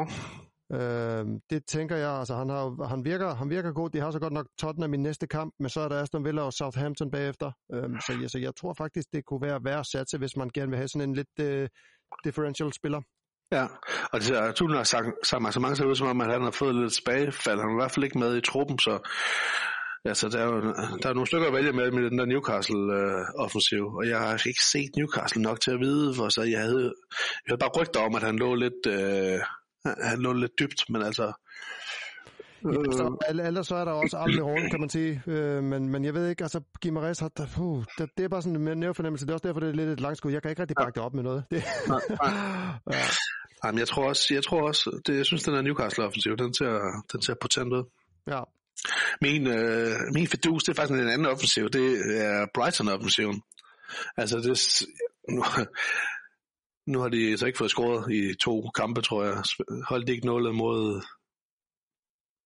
Øh, 0.73 1.25
det 1.49 1.65
tænker 1.65 1.95
jeg, 1.95 2.11
altså 2.11 2.35
han, 2.35 2.49
har, 2.49 2.87
han, 2.87 3.05
virker, 3.05 3.35
han 3.35 3.49
virker 3.49 3.71
god. 3.71 3.89
De 3.89 3.99
har 3.99 4.11
så 4.11 4.19
godt 4.19 4.33
nok 4.33 4.47
Tottenham 4.57 4.93
i 4.93 4.97
næste 4.97 5.27
kamp, 5.27 5.53
men 5.59 5.69
så 5.69 5.81
er 5.81 5.87
der 5.87 6.01
Aston 6.01 6.25
Villa 6.25 6.41
og 6.41 6.53
Southampton 6.53 7.11
bagefter. 7.11 7.51
Øh, 7.73 7.89
så, 8.05 8.17
ja, 8.21 8.27
så 8.27 8.39
jeg 8.39 8.55
tror 8.55 8.73
faktisk, 8.77 9.07
det 9.13 9.25
kunne 9.25 9.41
være 9.41 9.59
værd 9.63 9.79
at 9.79 9.85
satse, 9.85 10.17
hvis 10.17 10.37
man 10.37 10.49
gerne 10.53 10.69
vil 10.69 10.77
have 10.77 10.87
sådan 10.87 11.09
en 11.09 11.15
lidt 11.15 11.39
øh, 11.39 11.69
differential 12.23 12.73
spiller. 12.73 13.01
Ja, 13.51 13.63
og 14.11 14.19
det 14.19 14.23
ser 14.23 14.51
Tulen 14.51 14.77
har 14.77 14.83
sagt, 14.83 15.07
sagt 15.23 15.53
så 15.53 15.59
mange 15.59 15.75
så 15.75 15.85
ud, 15.85 15.95
som 15.95 16.07
om 16.07 16.21
at 16.21 16.31
han 16.31 16.41
har 16.41 16.51
fået 16.51 16.75
lidt 16.75 16.93
tilbagefald. 16.93 17.59
Han 17.59 17.69
er 17.69 17.73
i 17.73 17.81
hvert 17.81 17.91
fald 17.91 18.05
ikke 18.05 18.19
med 18.19 18.37
i 18.37 18.41
truppen, 18.41 18.79
så 18.79 18.93
Ja, 20.05 20.13
så 20.13 20.29
der 20.29 20.39
er 20.39 20.45
jo 20.45 20.61
der 21.01 21.09
er 21.09 21.13
nogle 21.13 21.27
stykker 21.27 21.47
at 21.47 21.53
vælge 21.53 21.71
med 21.73 21.91
med 21.91 22.09
den 22.09 22.19
der 22.19 22.25
Newcastle-offensiv, 22.25 23.83
øh, 23.83 23.93
og 23.93 24.07
jeg 24.07 24.19
har 24.19 24.47
ikke 24.47 24.65
set 24.71 24.91
Newcastle 24.97 25.41
nok 25.41 25.61
til 25.61 25.71
at 25.71 25.79
vide, 25.79 26.15
for 26.15 26.29
så 26.29 26.41
jeg 26.41 26.59
havde, 26.59 26.93
jeg 27.43 27.49
havde 27.49 27.59
bare 27.59 27.81
rygter 27.81 27.99
om, 27.99 28.15
at 28.15 28.23
han 28.23 28.35
lå 28.35 28.55
lidt, 28.55 28.85
øh, 28.87 29.39
han 30.09 30.19
lå 30.19 30.33
lidt 30.33 30.59
dybt, 30.59 30.89
men 30.89 31.01
altså... 31.01 31.33
Øh. 32.65 32.73
Så, 32.73 33.17
ellers 33.29 33.67
så 33.67 33.75
er 33.75 33.85
der 33.85 33.91
også 33.91 34.17
Almiron, 34.17 34.69
kan 34.69 34.79
man 34.79 34.89
sige, 34.89 35.21
øh, 35.27 35.63
men, 35.63 35.89
men 35.89 36.05
jeg 36.05 36.13
ved 36.13 36.29
ikke, 36.29 36.43
altså 36.43 36.61
Gimares 36.81 37.19
har, 37.19 37.31
uh, 37.59 37.83
det, 37.97 38.09
det 38.17 38.23
er 38.23 38.29
bare 38.29 38.41
sådan 38.41 38.67
en 38.67 38.77
nervefornemmelse, 38.77 39.25
det 39.25 39.31
er 39.31 39.33
også 39.33 39.47
derfor, 39.47 39.59
det 39.59 39.69
er 39.69 39.73
lidt 39.73 39.89
et 39.89 39.99
langskud. 39.99 40.31
Jeg 40.31 40.41
kan 40.41 40.49
ikke 40.51 40.61
rigtig 40.61 40.75
bakke 40.75 40.95
det 40.95 41.03
op 41.03 41.13
med 41.13 41.23
noget. 41.23 41.43
Det. 41.51 41.63
Nej, 41.87 42.01
nej. 42.09 42.33
ja. 42.97 43.05
Jamen, 43.65 43.79
jeg 43.79 43.87
tror 43.87 44.07
også, 44.07 44.33
jeg 44.33 44.43
tror 44.43 44.67
også, 44.67 45.01
det, 45.07 45.17
jeg 45.17 45.25
synes, 45.25 45.43
den 45.43 45.53
er 45.55 45.61
Newcastle-offensiv, 45.61 46.37
den 46.37 46.53
ser, 46.53 47.03
den 47.11 47.21
ser 47.21 47.33
potent 47.41 47.73
ud. 47.73 47.83
Ja, 48.27 48.41
min, 49.21 49.47
øh, 49.47 49.95
min 50.13 50.27
fedus, 50.27 50.63
det 50.63 50.71
er 50.71 50.75
faktisk 50.75 50.99
en 50.99 51.09
anden 51.09 51.27
offensiv, 51.27 51.69
det 51.69 51.88
er 52.25 52.45
Brighton-offensiven. 52.53 53.41
Altså, 54.17 54.38
det, 54.38 54.57
nu, 55.29 55.43
nu 56.91 56.99
har 56.99 57.09
de 57.09 57.38
så 57.38 57.45
ikke 57.45 57.57
fået 57.57 57.71
scoret 57.71 58.12
i 58.13 58.33
to 58.36 58.69
kampe, 58.75 59.01
tror 59.01 59.23
jeg. 59.23 59.43
Holdt 59.89 60.09
ikke 60.09 60.25
nullet 60.25 60.55
mod... 60.55 61.01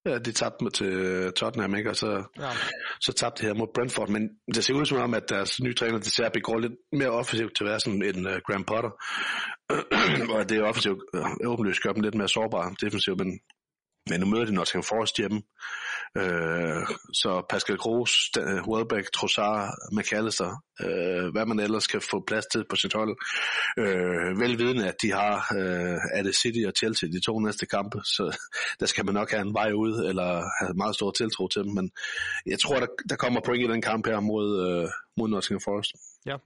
Ja, 0.06 0.18
de 0.18 0.32
tabte 0.32 0.70
til 0.70 0.92
Tottenham, 1.32 1.74
ikke? 1.74 1.90
Og 1.90 1.96
så, 1.96 2.24
ja. 2.38 2.50
så 3.00 3.12
tabte 3.12 3.42
de 3.42 3.46
her 3.46 3.54
mod 3.54 3.66
Brentford. 3.74 4.08
Men 4.08 4.28
det 4.54 4.64
ser 4.64 4.74
ud 4.74 4.86
som 4.86 4.98
om, 4.98 5.14
at 5.14 5.28
deres 5.28 5.60
nye 5.60 5.74
træner, 5.74 5.98
de 5.98 6.10
ser 6.10 6.40
går 6.40 6.58
lidt 6.58 6.72
mere 6.92 7.10
offensivt 7.10 7.56
til 7.56 7.64
at 7.64 7.70
være 7.70 7.80
sådan 7.80 8.02
en 8.02 8.26
uh, 8.26 8.32
Graham 8.46 8.64
Potter. 8.64 8.90
og 10.34 10.48
det 10.48 10.58
er 10.58 10.62
offensivt 10.62 10.98
uh, 11.14 11.50
åbenlyst 11.52 11.82
gør 11.82 11.92
dem 11.92 12.02
lidt 12.02 12.14
mere 12.14 12.28
sårbare 12.28 12.74
defensivt, 12.80 13.18
men 13.18 13.40
men 14.08 14.20
nu 14.20 14.26
møder 14.26 14.44
de 14.44 14.54
Nottingham 14.54 14.82
Forest 14.82 15.16
hjemme. 15.16 15.42
Øh, 16.16 16.82
så 17.12 17.46
Pascal 17.50 17.76
Groß, 17.76 18.12
øh, 18.38 18.68
Welbeck, 18.68 19.12
Trossard, 19.12 19.68
McAllister, 19.92 20.62
øh, 20.80 21.32
hvad 21.32 21.46
man 21.46 21.60
ellers 21.60 21.86
kan 21.86 22.00
få 22.00 22.24
plads 22.26 22.46
til 22.52 22.64
på 22.70 22.76
sit 22.76 22.92
hold. 22.92 23.16
Øh, 23.78 24.40
velvidende, 24.40 24.88
at 24.88 24.94
de 25.02 25.12
har 25.12 25.34
øh, 25.56 25.98
er 26.12 26.22
det 26.22 26.36
City 26.36 26.62
og 26.66 26.72
Chelsea 26.78 27.08
de 27.08 27.20
to 27.20 27.40
næste 27.40 27.66
kampe, 27.66 27.98
så 28.04 28.38
der 28.80 28.86
skal 28.86 29.04
man 29.04 29.14
nok 29.14 29.30
have 29.30 29.42
en 29.42 29.54
vej 29.54 29.72
ud, 29.72 29.92
eller 30.08 30.28
have 30.60 30.74
meget 30.74 30.94
stor 30.94 31.10
tiltro 31.10 31.48
til 31.48 31.62
dem. 31.62 31.72
Men 31.74 31.90
jeg 32.46 32.58
tror, 32.58 32.80
der, 32.80 32.86
der 33.08 33.16
kommer 33.16 33.40
point 33.44 33.70
i 33.70 33.72
den 33.72 33.82
kamp 33.82 34.06
her 34.06 34.20
mod, 34.20 34.48
øh, 34.66 34.88
mod 35.16 35.28
Nottingham 35.28 35.60
Forest. 35.64 35.92
Ja, 36.26 36.36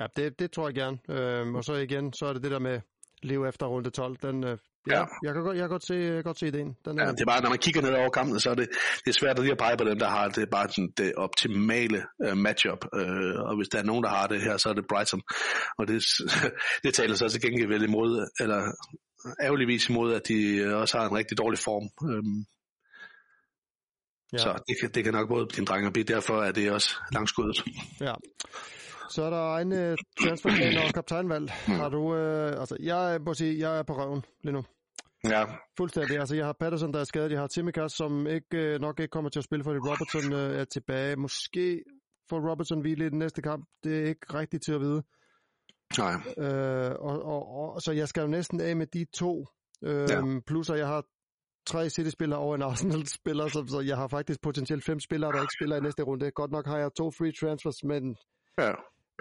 ja 0.00 0.06
det, 0.16 0.38
det 0.38 0.50
tror 0.52 0.68
jeg 0.68 0.74
gerne. 0.74 0.98
Øh, 1.08 1.54
og 1.54 1.64
så 1.64 1.74
igen, 1.74 2.12
så 2.12 2.26
er 2.26 2.32
det 2.32 2.42
det 2.42 2.50
der 2.50 2.58
med 2.58 2.80
leve 3.22 3.48
efter 3.48 3.66
runde 3.66 3.90
12. 3.90 4.16
Den, 4.22 4.44
øh, 4.44 4.58
Ja, 4.90 5.04
jeg 5.22 5.34
kan 5.34 5.42
godt, 5.42 5.56
jeg 5.56 5.62
kan 5.62 5.70
godt 5.70 5.86
se, 5.86 5.94
jeg 5.94 6.12
kan 6.12 6.22
godt 6.22 6.38
se 6.38 6.46
ideen. 6.46 6.76
Den 6.84 6.98
er... 6.98 7.04
ja, 7.04 7.12
det 7.12 7.20
er 7.20 7.26
bare, 7.26 7.42
når 7.42 7.48
man 7.48 7.58
kigger 7.58 7.82
ned 7.82 7.94
over 7.94 8.10
kampen, 8.10 8.40
så 8.40 8.50
er 8.50 8.54
det, 8.54 8.68
det 9.04 9.10
er 9.10 9.12
svært 9.12 9.38
at 9.38 9.42
lige 9.42 9.52
at 9.52 9.58
pege 9.58 9.76
på 9.76 9.84
dem, 9.84 9.98
der 9.98 10.08
har 10.08 10.28
det, 10.28 10.42
er 10.42 10.46
bare 10.46 10.68
sådan 10.68 10.92
det 10.96 11.14
optimale 11.14 12.02
uh, 12.26 12.36
matchup. 12.36 12.84
Uh, 12.92 13.40
og 13.48 13.56
hvis 13.56 13.68
der 13.68 13.78
er 13.78 13.82
nogen, 13.82 14.04
der 14.04 14.10
har 14.10 14.26
det 14.26 14.42
her, 14.42 14.56
så 14.56 14.68
er 14.68 14.72
det 14.72 14.84
Brighton. 14.88 15.22
Og 15.78 15.88
det, 15.88 16.02
det 16.84 16.94
taler 16.94 17.14
så 17.14 17.28
til 17.28 17.40
gengæld 17.40 17.68
vel 17.68 17.82
imod, 17.82 18.28
eller 18.40 18.72
ærgerligvis 19.42 19.88
imod, 19.88 20.14
at 20.14 20.28
de 20.28 20.64
også 20.76 20.98
har 20.98 21.08
en 21.08 21.16
rigtig 21.16 21.38
dårlig 21.38 21.58
form. 21.58 21.88
Um, 22.02 22.44
ja. 24.32 24.38
Så 24.38 24.62
det 24.68 24.76
kan, 24.80 24.90
det 24.90 25.04
kan 25.04 25.12
nok 25.12 25.28
både 25.28 25.46
din 25.56 25.64
dreng 25.64 25.86
og 25.86 25.92
blive, 25.92 26.04
derfor 26.04 26.42
er 26.42 26.52
det 26.52 26.72
også 26.72 26.96
langskuddet. 27.12 27.64
Ja. 28.00 28.14
Så 29.10 29.22
er 29.22 29.30
der 29.30 29.56
en 29.56 29.96
transferplan 30.22 30.76
og 30.76 30.94
kaptajnvalg. 30.94 31.52
Mm. 31.68 31.74
Har 31.74 31.88
du, 31.88 31.98
uh, 31.98 32.60
altså, 32.60 32.76
jeg 32.80 33.20
må 33.26 33.34
sige, 33.34 33.58
jeg 33.58 33.78
er 33.78 33.82
på 33.82 33.92
røven 33.92 34.24
lige 34.42 34.52
nu. 34.52 34.64
Ja. 35.24 35.44
Fuldstændig. 35.76 36.18
Altså, 36.18 36.36
jeg 36.36 36.46
har 36.46 36.52
Patterson, 36.52 36.92
der 36.92 37.00
er 37.00 37.04
skadet. 37.04 37.30
Jeg 37.30 37.40
har 37.40 37.46
Timikas, 37.46 37.92
som 37.92 38.26
ikke, 38.26 38.74
uh, 38.74 38.80
nok 38.80 39.00
ikke 39.00 39.10
kommer 39.10 39.30
til 39.30 39.40
at 39.40 39.44
spille, 39.44 39.64
fordi 39.64 39.78
Robertson 39.78 40.32
uh, 40.32 40.60
er 40.60 40.64
tilbage. 40.64 41.16
Måske 41.16 41.84
får 42.30 42.50
Robertson 42.50 42.80
hvile 42.80 43.06
i 43.06 43.10
den 43.10 43.18
næste 43.18 43.42
kamp. 43.42 43.68
Det 43.84 43.98
er 43.98 44.04
ikke 44.04 44.34
rigtigt 44.34 44.64
til 44.64 44.72
at 44.72 44.80
vide. 44.80 45.02
Nej. 45.98 46.14
Uh, 46.14 47.06
og, 47.08 47.22
og, 47.24 47.74
og, 47.74 47.82
så 47.82 47.92
jeg 47.92 48.08
skal 48.08 48.20
jo 48.20 48.26
næsten 48.26 48.60
af 48.60 48.76
med 48.76 48.86
de 48.86 49.04
to. 49.04 49.46
Uh, 49.82 49.90
ja. 49.90 50.40
Plus, 50.46 50.70
at 50.70 50.78
jeg 50.78 50.86
har 50.86 51.04
tre 51.66 51.90
City-spillere 51.90 52.40
og 52.40 52.54
en 52.54 52.62
Arsenal-spiller, 52.62 53.48
så, 53.48 53.64
så 53.68 53.80
jeg 53.80 53.96
har 53.96 54.08
faktisk 54.08 54.40
potentielt 54.42 54.84
fem 54.84 55.00
spillere, 55.00 55.32
der 55.32 55.40
ikke 55.40 55.56
spiller 55.60 55.76
i 55.76 55.80
næste 55.80 56.02
runde. 56.02 56.30
Godt 56.30 56.50
nok 56.50 56.66
har 56.66 56.78
jeg 56.78 56.90
to 56.96 57.10
free 57.10 57.32
transfers, 57.32 57.84
men 57.84 58.16
ja. 58.58 58.72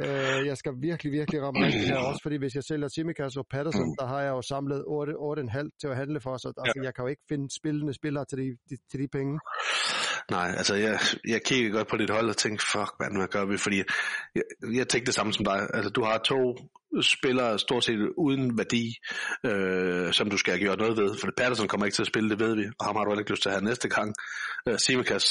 Øh, 0.06 0.48
jeg 0.50 0.58
skal 0.58 0.74
virkelig, 0.78 1.12
virkelig 1.12 1.42
ramme 1.42 1.66
rigtigt 1.66 1.88
her 1.88 1.98
også, 1.98 2.22
fordi 2.24 2.36
hvis 2.36 2.56
jeg 2.56 2.64
sælger 2.64 2.88
Simikas 2.88 3.38
og 3.38 3.48
Patterson, 3.48 3.96
der 4.00 4.06
har 4.08 4.22
jeg 4.22 4.30
jo 4.30 4.42
samlet 4.42 4.80
8,5 4.88 5.70
til 5.82 5.88
at 5.88 5.96
handle 5.96 6.20
for, 6.22 6.38
så 6.38 6.48
altså, 6.48 6.74
ja. 6.76 6.84
jeg 6.84 6.94
kan 6.96 7.04
jo 7.04 7.08
ikke 7.08 7.26
finde 7.30 7.56
spillende 7.60 7.94
spillere 7.94 8.26
til 8.26 8.38
de, 8.38 8.58
de, 8.70 8.76
til 8.92 9.00
de 9.00 9.08
penge. 9.08 9.40
Nej, 10.32 10.54
altså 10.58 10.76
jeg, 10.76 11.00
jeg 11.28 11.42
kiggede 11.44 11.74
godt 11.74 11.88
på 11.88 11.98
dit 11.98 12.10
hold 12.10 12.30
og 12.30 12.38
tænker, 12.38 12.66
fuck, 12.72 12.92
hvad 12.98 13.10
nu 13.10 13.26
gør 13.26 13.46
vi? 13.46 13.58
Fordi 13.58 13.78
jeg, 14.36 14.44
jeg 14.74 14.88
tænkte 14.88 15.06
det 15.06 15.14
samme 15.16 15.34
som 15.34 15.46
dig. 15.46 15.68
Altså 15.74 15.90
du 15.90 16.04
har 16.04 16.18
to 16.18 16.58
spillere 17.02 17.60
stort 17.60 17.84
set 17.84 18.10
uden 18.18 18.58
værdi, 18.58 18.96
øh, 19.44 20.14
som 20.14 20.30
du 20.30 20.38
skal 20.38 20.52
have 20.54 20.60
gjort 20.60 20.80
noget 20.80 20.98
ved. 20.98 21.18
For 21.18 21.28
Patterson 21.38 21.68
kommer 21.68 21.86
ikke 21.86 21.96
til 21.96 22.04
at 22.04 22.08
spille, 22.08 22.30
det 22.30 22.40
ved 22.40 22.56
vi. 22.56 22.66
Og 22.80 22.86
ham 22.86 22.96
har 22.96 23.04
du 23.04 23.20
ikke 23.20 23.32
lyst 23.32 23.42
til 23.42 23.50
at 23.50 23.56
have 23.56 23.66
næste 23.66 23.90
gang. 23.90 24.14
Øh, 24.68 24.80
Simikas, 24.80 25.26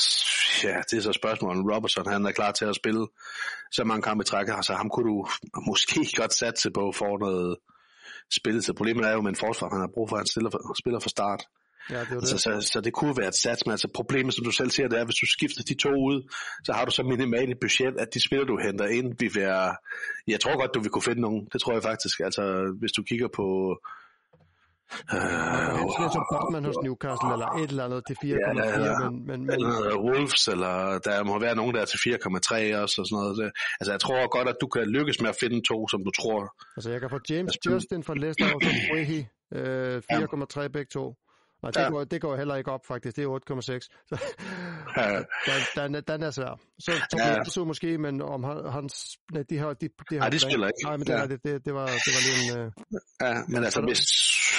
ja, 0.65 0.77
det 0.91 0.97
er 0.97 1.03
så 1.03 1.13
spørgsmålet. 1.13 1.75
Robertson, 1.75 2.07
han 2.09 2.27
er 2.27 2.33
klar 2.33 2.53
til 2.53 2.65
at 2.65 2.77
spille 2.77 3.07
så 3.73 3.85
mange 3.85 4.03
kampe 4.03 4.23
i 4.23 4.25
træk. 4.25 4.49
Altså 4.49 4.75
ham 4.75 4.91
kunne 4.91 5.09
du 5.11 5.27
måske 5.69 6.09
godt 6.17 6.35
satse 6.35 6.71
på 6.71 6.93
for 6.93 7.19
noget 7.19 7.57
spilletid. 8.33 8.75
Problemet 8.75 9.07
er 9.07 9.13
jo 9.13 9.21
med 9.21 9.31
en 9.31 9.37
forsvar, 9.37 9.69
han 9.69 9.81
har 9.81 9.91
brug 9.95 10.09
for, 10.09 10.17
at 10.17 10.29
han 10.35 10.51
for, 10.51 10.75
spiller 10.83 11.01
for 11.01 11.09
start. 11.09 11.43
Ja, 11.91 12.01
det 12.01 12.11
altså, 12.11 12.35
det. 12.35 12.65
Så, 12.65 12.71
så 12.73 12.81
det 12.81 12.93
kunne 12.93 13.17
være 13.17 13.29
et 13.29 13.35
sats, 13.35 13.67
men 13.67 13.71
altså 13.71 13.89
problemet, 13.95 14.35
som 14.35 14.45
du 14.45 14.51
selv 14.51 14.71
siger, 14.71 14.89
det 14.89 14.97
er, 14.97 15.01
at 15.01 15.07
hvis 15.07 15.21
du 15.25 15.27
skifter 15.27 15.63
de 15.63 15.75
to 15.75 15.89
ud, 15.91 16.33
så 16.65 16.73
har 16.73 16.85
du 16.85 16.91
så 16.91 17.03
minimalt 17.03 17.51
et 17.51 17.61
budget, 17.61 17.95
at 17.99 18.09
de 18.15 18.25
spiller, 18.27 18.47
du 18.47 18.59
henter 18.59 18.87
ind, 18.87 19.15
vil 19.19 19.31
være... 19.35 19.77
Jeg 20.27 20.41
tror 20.41 20.61
godt, 20.61 20.75
du 20.75 20.81
vil 20.81 20.91
kunne 20.91 21.03
finde 21.03 21.21
nogen. 21.21 21.49
Det 21.53 21.61
tror 21.61 21.73
jeg 21.73 21.83
faktisk. 21.83 22.21
Altså, 22.21 22.43
hvis 22.81 22.93
du 22.93 23.03
kigger 23.03 23.29
på 23.37 23.47
Uh, 25.13 25.19
det 26.03 26.13
som 26.17 26.25
Botman 26.33 26.65
hos 26.65 26.79
Newcastle, 26.87 27.33
eller 27.33 27.49
et 27.63 27.71
eller 27.71 27.85
andet 27.85 28.03
til 28.09 28.17
4,4, 28.25 28.29
ja, 28.29 29.11
men, 29.11 29.27
men, 29.27 29.47
men... 29.47 29.51
Eller 29.51 29.99
Wolves, 30.07 30.49
eller 30.49 30.99
der 30.99 31.25
må 31.25 31.39
være 31.39 31.57
nogen, 31.57 31.75
der 31.75 31.81
er 31.81 31.85
til 31.85 31.99
4,3 31.99 32.77
også, 32.83 32.97
og 33.01 33.07
sådan 33.07 33.07
noget. 33.11 33.53
Altså, 33.81 33.91
jeg 33.95 34.01
tror 34.01 34.29
godt, 34.37 34.49
at 34.49 34.57
du 34.61 34.67
kan 34.67 34.85
lykkes 34.97 35.21
med 35.21 35.29
at 35.29 35.37
finde 35.41 35.59
to, 35.71 35.89
som 35.89 36.01
du 36.05 36.11
tror. 36.21 36.41
Altså, 36.77 36.91
jeg 36.91 37.01
kan 37.01 37.11
få 37.11 37.19
James 37.31 37.53
altså, 37.55 37.71
Justin 37.71 38.03
fra 38.07 38.15
Leicester 38.15 38.55
og 38.55 38.61
Wehi, 38.93 39.21
øh, 39.55 40.03
4,3 40.13 40.61
ja. 40.61 40.69
begge 40.69 40.91
to. 40.93 41.05
Og 41.63 41.75
det, 41.75 41.81
ja. 41.81 41.91
går, 41.91 42.05
det 42.05 42.21
går 42.21 42.37
heller 42.37 42.57
ikke 42.57 42.71
op, 42.71 42.87
faktisk. 42.87 43.17
Det 43.17 43.25
er 43.25 43.29
8,6. 43.29 43.61
Så, 44.09 44.19
ja. 44.97 45.23
den, 45.83 45.95
den, 45.95 46.03
den 46.09 46.23
er 46.23 46.31
svær. 46.31 46.61
Så 46.79 46.93
Tobias 47.11 47.57
ja. 47.57 47.65
måske, 47.65 47.99
men 47.99 48.23
om 48.23 48.45
hans... 48.45 49.19
Nej, 49.33 49.43
de 49.51 49.59
har... 49.59 49.73
De, 49.73 49.89
de, 50.11 50.15
har 50.15 50.19
Nej, 50.19 50.29
de 50.29 50.39
spiller 50.39 50.67
ikke. 50.67 50.83
Nej, 50.85 50.97
men 50.97 51.07
det, 51.07 51.13
ja. 51.13 51.27
det, 51.27 51.45
det, 51.45 51.65
det, 51.65 51.75
var, 51.75 51.87
det 51.87 52.11
var 52.17 52.23
lige 52.27 52.61
en... 52.61 52.67
Uh, 52.67 52.73
ja, 53.21 53.35
men 53.49 53.65
altså, 53.65 53.81
hvis, 53.81 54.01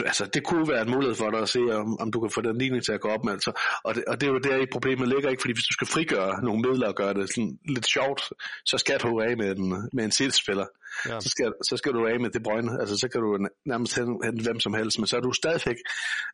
altså, 0.05 0.25
det 0.25 0.43
kunne 0.43 0.67
være 0.69 0.81
en 0.81 0.91
mulighed 0.91 1.15
for 1.15 1.29
dig 1.29 1.39
at 1.39 1.49
se, 1.49 1.59
om, 1.59 1.99
om 1.99 2.11
du 2.11 2.19
kan 2.19 2.29
få 2.29 2.41
den 2.41 2.57
ligning 2.57 2.83
til 2.85 2.91
at 2.91 3.01
gå 3.01 3.07
op 3.07 3.23
med. 3.23 3.33
Altså. 3.33 3.51
Og, 3.83 3.95
det, 3.95 4.05
og 4.05 4.21
det 4.21 4.27
er 4.27 4.31
jo 4.31 4.37
der, 4.37 4.57
i 4.57 4.65
problemet 4.71 5.07
ligger, 5.07 5.29
ikke? 5.29 5.41
Fordi 5.41 5.53
hvis 5.53 5.67
du 5.69 5.73
skal 5.73 5.87
frigøre 5.87 6.43
nogle 6.43 6.61
midler 6.61 6.87
og 6.87 6.95
gøre 6.95 7.13
det 7.13 7.29
sådan 7.29 7.59
lidt 7.75 7.87
sjovt, 7.87 8.21
så 8.65 8.77
skal 8.77 8.99
du 8.99 9.21
af 9.21 9.37
med 9.37 9.57
en, 9.57 9.89
med 9.93 10.03
en 10.03 10.11
City-spiller. 10.11 10.65
Ja. 11.05 11.19
Så, 11.19 11.29
skal, 11.29 11.53
så 11.69 11.77
skal 11.77 11.91
du 11.93 12.07
af 12.07 12.19
med 12.19 12.29
det 12.29 12.43
brøgne. 12.43 12.71
Altså, 12.79 12.97
så 12.97 13.07
kan 13.07 13.21
du 13.21 13.47
nærmest 13.65 13.95
hente 13.95 14.43
hvem 14.43 14.59
som 14.59 14.73
helst. 14.73 14.99
Men 14.99 15.07
så 15.07 15.17
er 15.17 15.21
du 15.21 15.31
stadigvæk, 15.31 15.75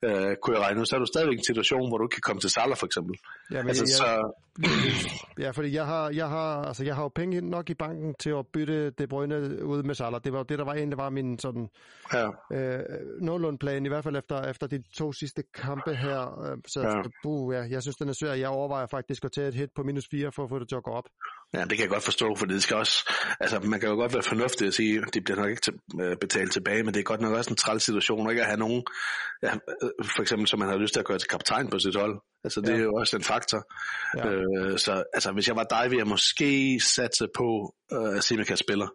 øh, 0.05 0.35
kunne 0.41 0.55
jeg 0.55 0.63
regne 0.65 0.81
ud, 0.81 0.85
så 0.85 0.95
er 0.95 0.99
du 0.99 1.05
stadigvæk 1.05 1.33
i 1.33 1.37
en 1.37 1.43
situation, 1.43 1.89
hvor 1.89 1.97
du 1.97 2.05
ikke 2.05 2.13
kan 2.13 2.21
komme 2.21 2.39
til 2.39 2.49
Salah 2.49 2.77
for 2.77 2.85
eksempel. 2.85 3.15
Ja, 3.51 3.57
men 3.57 3.67
altså, 3.67 3.83
jeg, 3.83 3.97
så... 4.01 4.09
ja 5.43 5.49
fordi 5.51 5.73
jeg 5.73 5.85
har, 5.85 6.09
jeg, 6.09 6.29
har, 6.29 6.63
altså, 6.65 6.83
jeg 6.83 6.95
har 6.95 7.03
jo 7.03 7.11
penge 7.15 7.41
nok 7.41 7.69
i 7.69 7.73
banken 7.73 8.15
til 8.19 8.29
at 8.29 8.45
bytte 8.53 8.89
det 8.89 9.09
brøgne 9.09 9.65
ud 9.65 9.83
med 9.83 9.95
Salah. 9.95 10.21
Det 10.23 10.33
var 10.33 10.43
det, 10.43 10.59
der 10.59 10.65
var 10.65 10.73
egentlig 10.73 10.97
var 10.97 11.09
min 11.09 11.39
sådan 11.39 11.69
ja. 12.13 12.27
øh, 12.53 12.79
nogenlunde 13.21 13.57
plan, 13.57 13.85
i 13.85 13.89
hvert 13.89 14.03
fald 14.03 14.15
efter, 14.15 14.41
efter 14.41 14.67
de 14.67 14.83
to 14.97 15.11
sidste 15.11 15.43
kampe 15.53 15.95
her. 15.95 16.43
Øh, 16.43 16.57
så 16.67 16.81
ja. 16.81 17.01
buh, 17.23 17.55
ja, 17.55 17.61
jeg 17.69 17.81
synes, 17.81 17.95
den 17.95 18.09
er 18.09 18.13
svær. 18.13 18.33
Jeg 18.33 18.49
overvejer 18.49 18.87
faktisk 18.87 19.25
at 19.25 19.31
tage 19.31 19.47
et 19.47 19.55
hit 19.55 19.69
på 19.75 19.83
minus 19.83 20.07
4 20.11 20.31
for 20.31 20.43
at 20.43 20.49
få 20.49 20.59
det 20.59 20.69
til 20.69 20.75
at 20.75 20.83
gå 20.83 20.91
op. 20.91 21.07
Ja, 21.53 21.61
det 21.61 21.69
kan 21.69 21.79
jeg 21.79 21.89
godt 21.89 22.03
forstå, 22.03 22.35
for 22.35 22.45
det 22.45 22.63
skal 22.63 22.77
også, 22.77 23.11
altså 23.39 23.59
man 23.59 23.79
kan 23.79 23.89
jo 23.89 23.95
godt 23.95 24.13
være 24.13 24.23
fornuftig 24.23 24.67
at 24.67 24.73
sige, 24.73 25.01
at 25.07 25.13
de 25.13 25.21
bliver 25.21 25.37
nok 25.37 25.49
ikke 25.49 25.61
til, 25.61 25.73
øh, 26.01 26.17
betalt 26.17 26.51
tilbage, 26.51 26.83
men 26.83 26.93
det 26.93 26.99
er 26.99 27.03
godt 27.03 27.21
nok 27.21 27.33
også 27.33 27.49
en 27.49 27.55
træls 27.55 27.83
situation, 27.83 28.29
ikke 28.29 28.41
at 28.41 28.47
have 28.47 28.59
nogen, 28.59 28.83
ja, 29.43 29.53
øh, 29.53 30.05
for 30.15 30.21
eksempel 30.21 30.47
som 30.47 30.59
man 30.59 30.69
har 30.69 30.77
lyst 30.77 30.93
til 30.93 30.99
at 30.99 31.05
gøre 31.05 31.19
til 31.19 31.29
kaptajn 31.29 31.67
på 31.67 31.79
sit 31.79 31.95
hold. 31.95 32.21
Altså 32.43 32.61
det 32.61 32.69
ja. 32.69 32.73
er 32.73 32.79
jo 32.79 32.93
også 32.93 33.15
en 33.17 33.23
faktor. 33.23 33.63
Ja. 34.17 34.29
Øh, 34.29 34.79
så 34.79 35.03
altså, 35.13 35.31
hvis 35.31 35.47
jeg 35.47 35.55
var 35.55 35.63
dig, 35.63 35.83
ville 35.83 35.99
jeg 35.99 36.07
måske 36.07 36.79
satse 36.79 37.27
på, 37.35 37.75
øh, 37.93 38.17
at 38.17 38.23
Simika 38.23 38.55
spiller. 38.55 38.87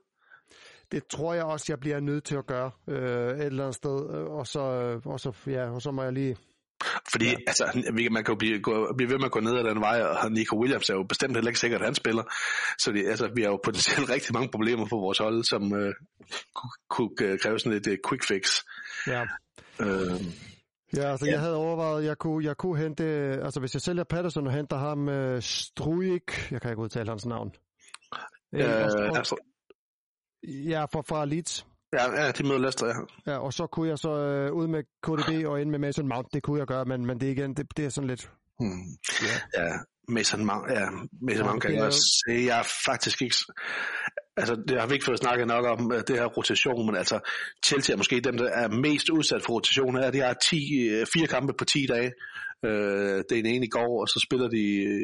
Det 0.92 1.06
tror 1.06 1.34
jeg 1.34 1.44
også, 1.44 1.64
jeg 1.68 1.80
bliver 1.80 2.00
nødt 2.00 2.24
til 2.24 2.36
at 2.36 2.46
gøre 2.46 2.70
øh, 2.88 3.38
et 3.38 3.46
eller 3.46 3.62
andet 3.64 3.74
sted, 3.74 3.98
og 4.38 4.46
så, 4.46 4.60
og 5.04 5.20
så, 5.20 5.32
ja, 5.46 5.70
og 5.70 5.82
så 5.82 5.90
må 5.90 6.02
jeg 6.02 6.12
lige 6.12 6.36
fordi 7.10 7.26
ja. 7.26 7.36
altså, 7.46 7.82
man 8.10 8.24
kan 8.24 8.32
jo 8.32 8.38
blive, 8.38 8.62
gå, 8.62 8.94
blive 8.96 9.10
ved 9.10 9.18
med 9.18 9.24
at 9.24 9.30
gå 9.30 9.40
ned 9.40 9.58
ad 9.58 9.64
den 9.64 9.80
vej, 9.80 10.02
og 10.02 10.32
Nico 10.32 10.60
Williams 10.60 10.90
er 10.90 10.94
jo 10.94 11.02
bestemt 11.02 11.34
heller 11.34 11.48
ikke 11.48 11.60
sikkert, 11.60 11.80
at 11.80 11.86
han 11.86 11.94
spiller. 11.94 12.22
Så 12.78 12.92
det, 12.92 13.08
altså, 13.08 13.30
vi 13.34 13.42
har 13.42 13.48
jo 13.48 13.60
potentielt 13.64 14.10
rigtig 14.14 14.32
mange 14.32 14.48
problemer 14.50 14.86
på 14.86 14.96
vores 14.96 15.18
hold, 15.18 15.44
som 15.44 15.74
øh, 15.74 15.94
kunne, 16.54 16.70
kunne 16.90 17.38
kræve 17.38 17.58
sådan 17.58 17.78
et 17.78 17.86
uh, 17.86 17.94
quick 18.08 18.24
fix. 18.24 18.62
Ja. 19.06 19.22
Øh, 19.80 20.20
Ja, 20.96 21.10
altså 21.10 21.26
ja. 21.26 21.32
jeg 21.32 21.40
havde 21.40 21.56
overvejet, 21.56 22.04
jeg 22.04 22.18
kunne, 22.18 22.44
jeg 22.44 22.56
kunne 22.56 22.78
hente, 22.78 23.04
altså 23.44 23.60
hvis 23.60 23.74
jeg 23.74 23.82
sælger 23.82 24.04
Patterson 24.04 24.46
og 24.46 24.52
henter 24.52 24.76
ham 24.76 25.08
uh, 25.08 25.40
Struik, 25.40 26.50
jeg 26.50 26.60
kan 26.60 26.70
ikke 26.70 26.82
udtale 26.82 27.08
hans 27.08 27.26
navn. 27.26 27.52
Ja, 28.52 28.86
uh, 28.86 29.18
altså. 29.18 29.36
Ja, 30.42 30.84
fra, 30.84 31.00
fra 31.00 31.24
Leeds. 31.24 31.66
Ja, 31.92 32.22
ja, 32.24 32.30
de 32.30 32.42
møder 32.42 32.58
Leicester, 32.58 32.86
ja. 32.86 33.32
Ja, 33.32 33.38
og 33.38 33.52
så 33.52 33.66
kunne 33.66 33.88
jeg 33.88 33.98
så 33.98 34.10
øh, 34.10 34.52
ud 34.52 34.66
med 34.66 34.82
KDB 35.02 35.46
og 35.46 35.60
ind 35.60 35.70
med 35.70 35.78
Mason 35.78 36.08
Mount, 36.08 36.26
det 36.32 36.42
kunne 36.42 36.58
jeg 36.58 36.66
gøre, 36.66 36.84
men, 36.84 37.06
men 37.06 37.20
det 37.20 37.26
igen, 37.26 37.54
det, 37.54 37.66
det 37.76 37.84
er 37.84 37.88
sådan 37.88 38.08
lidt... 38.08 38.30
Hmm. 38.60 38.82
Ja. 39.22 39.62
ja, 39.62 39.72
Mason 40.08 40.44
Mount, 40.44 40.70
ja, 40.70 40.88
Mason 41.22 41.46
Mount 41.46 41.62
kan 41.62 41.74
jeg 41.74 41.84
også 41.84 42.22
sige, 42.26 42.46
jeg 42.46 42.58
er 42.58 42.68
faktisk 42.86 43.22
ikke... 43.22 43.36
Altså, 44.36 44.56
det 44.68 44.80
har 44.80 44.86
vi 44.86 44.94
ikke 44.94 45.04
fået 45.04 45.18
snakket 45.18 45.46
nok 45.46 45.64
om, 45.66 45.92
øh, 45.92 46.02
det 46.08 46.16
her 46.16 46.24
rotation, 46.24 46.86
men 46.86 46.96
altså, 46.96 47.30
Chelsea 47.66 47.92
er 47.92 47.96
måske 47.96 48.20
dem, 48.20 48.36
der 48.36 48.48
er 48.48 48.68
mest 48.68 49.08
udsat 49.08 49.42
for 49.42 49.52
rotation 49.52 49.96
her. 49.96 50.10
De 50.10 50.20
har 50.20 50.34
10, 50.34 50.88
øh, 50.88 51.06
fire 51.12 51.26
kampe 51.26 51.52
på 51.58 51.64
10 51.64 51.86
dage. 51.86 52.12
Øh, 52.64 53.24
det 53.28 53.32
er 53.32 53.38
en 53.38 53.46
ene 53.46 53.66
i 53.66 53.68
går, 53.68 54.00
og 54.00 54.08
så 54.08 54.20
spiller 54.26 54.48
de, 54.48 54.62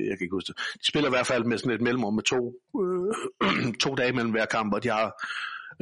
jeg 0.09 0.19
kan 0.19 0.25
ikke 0.25 0.37
huske 0.37 0.47
det, 0.47 0.57
de 0.83 0.87
spiller 0.89 1.09
i 1.09 1.15
hvert 1.17 1.27
fald 1.27 1.45
med 1.45 1.59
sådan 1.59 1.73
et 1.73 1.81
mellemrum 1.81 2.15
med 2.15 2.23
to, 2.23 2.41
øh, 2.83 3.75
to 3.85 3.95
dage 3.95 4.13
mellem 4.13 4.31
hver 4.31 4.47
kamp, 4.47 4.75
og 4.75 4.83
de 4.83 4.89
har 4.89 5.25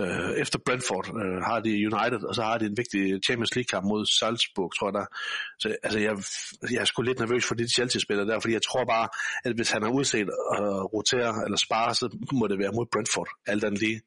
Øh, 0.01 0.31
efter 0.43 0.59
Brentford 0.67 1.07
øh, 1.23 1.43
har 1.49 1.61
de 1.61 1.71
United, 1.71 2.23
og 2.29 2.35
så 2.35 2.43
har 2.43 2.59
de 2.59 2.67
en 2.67 2.77
vigtig 2.77 3.25
Champions 3.27 3.55
League-kamp 3.57 3.85
mod 3.87 4.07
Salzburg, 4.07 4.71
tror 4.77 4.89
jeg 4.89 4.95
der. 4.95 5.07
Så 5.59 5.77
altså, 5.83 5.99
jeg, 5.99 6.15
jeg 6.71 6.81
er 6.81 6.85
sgu 6.85 7.03
lidt 7.03 7.19
nervøs 7.19 7.45
for 7.47 7.55
de 7.55 7.69
Chelsea-spillere 7.69 8.27
der, 8.27 8.41
fordi 8.41 8.55
jeg 8.55 8.63
tror 8.63 8.85
bare, 8.85 9.09
at 9.45 9.53
hvis 9.55 9.71
han 9.71 9.83
har 9.83 9.91
udset 9.91 10.29
at 10.59 10.93
rotere 10.95 11.45
eller 11.45 11.59
spare, 11.67 11.95
så 11.95 12.17
må 12.33 12.47
det 12.47 12.59
være 12.59 12.73
mod 12.73 12.87
Brentford, 12.93 13.29
alt 13.47 13.65
andet 13.65 13.81
lige. 13.81 14.01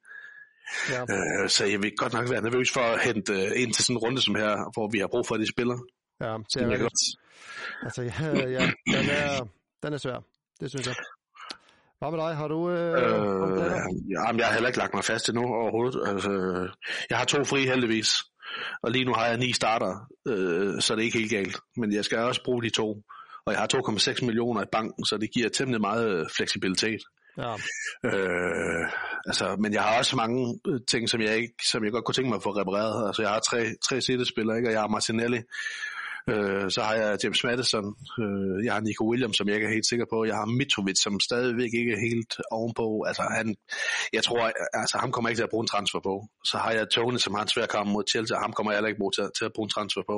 Ja. 0.89 1.01
Øh, 1.01 1.49
så 1.49 1.65
jeg 1.65 1.83
vil 1.83 1.91
godt 1.97 2.13
nok 2.13 2.29
være 2.29 2.41
nervøs 2.41 2.71
for 2.71 2.81
at 2.81 3.03
hente 3.03 3.33
øh, 3.33 3.61
ind 3.61 3.73
til 3.73 3.86
sådan 3.86 3.95
en 3.95 3.97
runde 3.97 4.21
som 4.21 4.36
her, 4.36 4.71
hvor 4.73 4.88
vi 4.91 4.99
har 4.99 5.07
brug 5.07 5.27
for, 5.27 5.36
at 5.36 5.41
de 5.41 5.47
spiller. 5.47 5.77
Ja, 6.21 6.38
det 6.53 6.61
er, 6.61 6.77
godt. 6.77 7.01
Altså, 7.83 8.01
ja, 8.01 8.49
ja, 8.57 8.71
den 8.88 9.09
er, 9.09 9.47
den 9.83 9.93
er 9.93 9.97
svær. 9.97 10.19
Det 10.59 10.69
synes 10.69 10.88
jeg. 10.88 10.95
Hvad 11.99 12.11
med 12.11 12.19
dig? 12.19 12.35
Har 12.35 12.47
du... 12.47 12.69
Øh, 12.69 12.93
øh, 12.93 13.81
jamen, 14.11 14.39
jeg 14.39 14.47
har 14.47 14.53
heller 14.53 14.67
ikke 14.67 14.79
lagt 14.79 14.93
mig 14.93 15.03
fast 15.03 15.29
endnu 15.29 15.43
overhovedet. 15.43 16.01
Altså, 16.07 16.31
jeg 17.09 17.17
har 17.17 17.25
to 17.25 17.43
fri 17.43 17.65
heldigvis. 17.65 18.09
Og 18.83 18.91
lige 18.91 19.05
nu 19.05 19.13
har 19.13 19.25
jeg 19.27 19.37
ni 19.37 19.53
starter, 19.53 20.07
øh, 20.27 20.81
så 20.81 20.95
det 20.95 21.01
er 21.01 21.05
ikke 21.05 21.17
helt 21.17 21.31
galt. 21.31 21.57
Men 21.77 21.93
jeg 21.93 22.05
skal 22.05 22.17
også 22.17 22.41
bruge 22.45 22.63
de 22.63 22.69
to. 22.69 23.01
Og 23.45 23.53
jeg 23.53 23.59
har 23.59 23.67
2,6 23.75 24.25
millioner 24.25 24.61
i 24.61 24.65
banken, 24.71 25.05
så 25.05 25.17
det 25.17 25.33
giver 25.33 25.49
temmelig 25.49 25.81
meget 25.81 26.27
fleksibilitet. 26.37 27.01
Ja. 27.37 27.53
Øh, 28.05 28.89
altså, 29.25 29.55
men 29.59 29.73
jeg 29.73 29.81
har 29.83 29.97
også 29.97 30.15
mange 30.15 30.59
ting, 30.87 31.09
som 31.09 31.21
jeg, 31.21 31.35
ikke, 31.35 31.53
som 31.71 31.83
jeg 31.83 31.91
godt 31.91 32.05
kunne 32.05 32.13
tænke 32.13 32.29
mig 32.29 32.35
at 32.35 32.43
få 32.43 32.51
repareret. 32.51 33.07
Altså, 33.07 33.21
jeg 33.21 33.31
har 33.31 33.39
tre, 33.39 33.65
tre 33.89 34.25
spillere 34.25 34.57
ikke? 34.57 34.69
og 34.69 34.73
jeg 34.73 34.81
har 34.81 34.87
Martinelli, 34.87 35.41
Øh, 36.30 36.71
så 36.71 36.82
har 36.82 36.93
jeg 36.93 37.17
James 37.23 37.43
Madison, 37.43 37.86
øh, 38.21 38.65
jeg 38.65 38.73
har 38.73 38.82
Nico 38.82 39.03
Williams, 39.11 39.38
som 39.38 39.47
jeg 39.47 39.55
ikke 39.55 39.67
er 39.67 39.78
helt 39.78 39.89
sikker 39.89 40.05
på, 40.13 40.26
jeg 40.26 40.36
har 40.36 40.45
Mitrovic, 40.45 40.97
som 41.03 41.19
stadigvæk 41.19 41.73
ikke 41.80 41.93
er 41.97 42.05
helt 42.09 42.34
ovenpå. 42.51 43.03
Altså 43.07 43.23
han, 43.38 43.55
jeg 44.13 44.23
tror, 44.23 44.39
altså 44.82 44.97
ham 44.97 45.11
kommer 45.11 45.28
jeg 45.30 45.32
ikke 45.32 45.39
til 45.39 45.49
at 45.49 45.53
bruge 45.53 45.63
en 45.63 45.73
transfer 45.73 45.99
på. 45.99 46.15
Så 46.49 46.57
har 46.57 46.71
jeg 46.71 46.89
Tony, 46.89 47.17
som 47.17 47.34
har 47.34 47.41
en 47.41 47.53
svær 47.55 47.65
kamp 47.65 47.89
mod 47.89 48.03
Chelsea, 48.11 48.38
og 48.38 48.43
ham 48.43 48.53
kommer 48.53 48.71
jeg 48.71 48.78
heller 48.78 48.91
ikke 48.91 49.03
bruge 49.03 49.15
til, 49.17 49.26
til 49.38 49.45
at 49.45 49.53
bruge 49.55 49.65
en 49.65 49.76
transfer 49.76 50.03
på. 50.11 50.17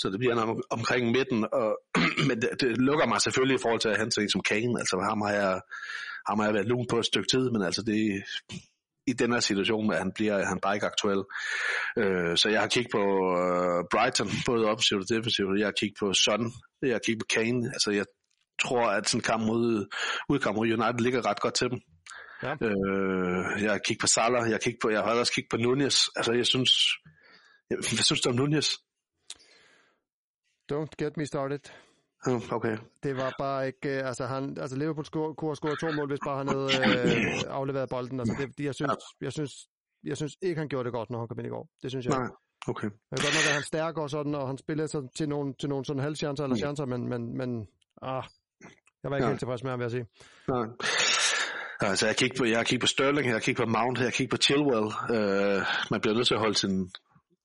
Så 0.00 0.10
det 0.10 0.18
bliver 0.18 0.34
om, 0.42 0.62
omkring 0.70 1.02
midten, 1.16 1.40
og, 1.52 1.68
men 2.28 2.36
det, 2.42 2.50
det, 2.60 2.68
lukker 2.88 3.06
mig 3.06 3.20
selvfølgelig 3.20 3.56
i 3.58 3.62
forhold 3.64 3.80
til 3.80 3.92
at 3.92 4.00
hente 4.00 4.30
som 4.30 4.42
Kane. 4.50 4.78
Altså 4.82 4.94
ham 5.10 5.20
har 5.26 5.34
jeg, 5.42 5.54
ham 6.28 6.38
har 6.38 6.46
jeg 6.46 6.54
været 6.54 6.70
lun 6.72 6.86
på 6.90 6.98
et 6.98 7.06
stykke 7.10 7.28
tid, 7.34 7.44
men 7.50 7.62
altså 7.62 7.82
det, 7.90 8.00
i 9.10 9.12
den 9.12 9.32
her 9.32 9.40
situation, 9.40 9.92
at 9.92 9.98
han 9.98 10.12
bliver 10.14 10.44
han 10.44 10.58
bare 10.62 10.74
ikke 10.74 10.86
aktuel. 10.86 11.22
Øh, 11.98 12.36
så 12.36 12.48
jeg 12.48 12.60
har 12.60 12.68
kigget 12.68 12.92
på 12.92 13.04
uh, 13.38 13.80
Brighton, 13.92 14.28
både 14.46 14.64
offensivt 14.72 15.02
og 15.04 15.08
defensivt. 15.16 15.58
Jeg 15.58 15.66
har 15.66 15.76
kigget 15.80 15.98
på 16.00 16.12
Son, 16.12 16.42
jeg 16.82 16.94
har 16.98 17.04
kigget 17.06 17.22
på 17.22 17.30
Kane. 17.34 17.66
Altså 17.76 17.90
jeg 17.90 18.06
tror, 18.62 18.84
at 18.96 19.08
sådan 19.08 19.18
en 19.18 19.28
kamp 19.30 19.42
mod, 19.50 19.66
udkamp 20.28 20.56
mod 20.56 20.66
United 20.76 21.00
ligger 21.04 21.26
ret 21.30 21.40
godt 21.40 21.54
til 21.54 21.70
dem. 21.70 21.80
Ja. 22.42 22.52
Øh, 22.66 23.62
jeg 23.64 23.70
har 23.74 23.80
kigget 23.86 24.00
på 24.00 24.06
Salah, 24.06 24.42
jeg 24.48 24.56
har, 24.58 24.64
kigget 24.66 24.80
på, 24.82 24.90
jeg 24.90 25.00
har 25.02 25.20
også 25.22 25.32
kigget 25.32 25.50
på 25.50 25.56
Nunez. 25.56 25.98
Altså 26.16 26.32
jeg 26.32 26.46
synes, 26.46 26.70
jeg, 27.70 27.76
hvad 27.78 28.04
synes 28.08 28.20
du 28.20 28.28
om 28.30 28.36
Nunez? 28.36 28.68
Don't 30.72 30.94
get 30.98 31.16
me 31.16 31.26
started. 31.26 31.64
Okay. 32.26 32.76
Det 33.02 33.16
var 33.16 33.34
bare 33.38 33.66
ikke, 33.66 33.98
øh, 33.98 34.08
altså, 34.08 34.26
han, 34.26 34.56
altså 34.60 34.76
Liverpool 34.76 35.04
score, 35.04 35.34
kunne 35.34 35.48
have 35.48 35.56
scoret 35.56 35.78
to 35.78 35.90
mål, 35.96 36.08
hvis 36.08 36.20
bare 36.24 36.38
han 36.38 36.48
havde 36.48 36.64
øh, 36.64 37.58
afleveret 37.58 37.88
bolden. 37.88 38.20
Altså, 38.20 38.34
det, 38.58 38.64
jeg, 38.64 38.74
synes, 38.74 38.92
jeg, 39.20 39.32
synes, 39.32 39.52
jeg 40.04 40.16
synes 40.16 40.36
ikke, 40.42 40.58
han 40.58 40.68
gjorde 40.68 40.84
det 40.84 40.92
godt, 40.92 41.10
når 41.10 41.18
han 41.18 41.28
kom 41.28 41.38
ind 41.38 41.46
i 41.46 41.50
går. 41.50 41.68
Det 41.82 41.90
synes 41.90 42.06
jeg. 42.06 42.18
Nej, 42.18 42.28
okay. 42.68 42.88
Jeg 43.10 43.18
kan 43.18 43.26
godt 43.26 43.34
nok, 43.38 43.46
at 43.48 43.54
han 43.54 43.62
stærker 43.62 44.02
og 44.02 44.10
sådan, 44.10 44.34
og 44.34 44.46
han 44.46 44.58
spillede 44.58 44.88
sig 44.88 45.00
til 45.16 45.28
nogle, 45.28 45.54
til 45.60 45.68
nogle 45.68 45.84
sådan 45.84 46.02
halvchancer 46.02 46.44
eller 46.44 46.54
mm. 46.56 46.64
chancer, 46.64 46.84
men, 46.84 47.08
men, 47.08 47.36
men 47.36 47.66
ah, 48.02 48.22
jeg 49.02 49.10
var 49.10 49.16
ikke 49.16 49.24
ja. 49.26 49.30
helt 49.30 49.40
tilfreds 49.40 49.62
med 49.62 49.70
ham, 49.70 49.78
vil 49.80 49.84
jeg 49.84 49.90
sige. 49.90 50.06
Nej. 50.48 50.66
Altså, 51.80 52.06
jeg 52.06 52.16
kigger 52.16 52.36
på, 52.38 52.44
jeg 52.44 52.66
kigger 52.66 52.82
på 52.82 52.86
Sterling, 52.86 53.28
jeg 53.28 53.42
kigger 53.42 53.64
på 53.64 53.70
Mount, 53.70 54.00
jeg 54.00 54.12
kigger 54.12 54.36
på 54.36 54.42
Chilwell. 54.42 54.86
Uh, 55.14 55.62
man 55.90 56.00
bliver 56.00 56.14
nødt 56.14 56.26
til 56.26 56.34
at 56.34 56.40
holde 56.40 56.54
sin, 56.54 56.90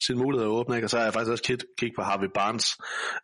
sin 0.06 0.18
mulighed 0.18 0.46
at 0.48 0.52
åbne, 0.52 0.76
ikke? 0.76 0.86
og 0.86 0.90
så 0.90 0.98
har 0.98 1.04
jeg 1.04 1.14
faktisk 1.14 1.32
også 1.32 1.44
kigget 1.44 1.66
kig 1.80 1.92
på 1.96 2.02
Harvey 2.02 2.32
Barnes. 2.36 2.68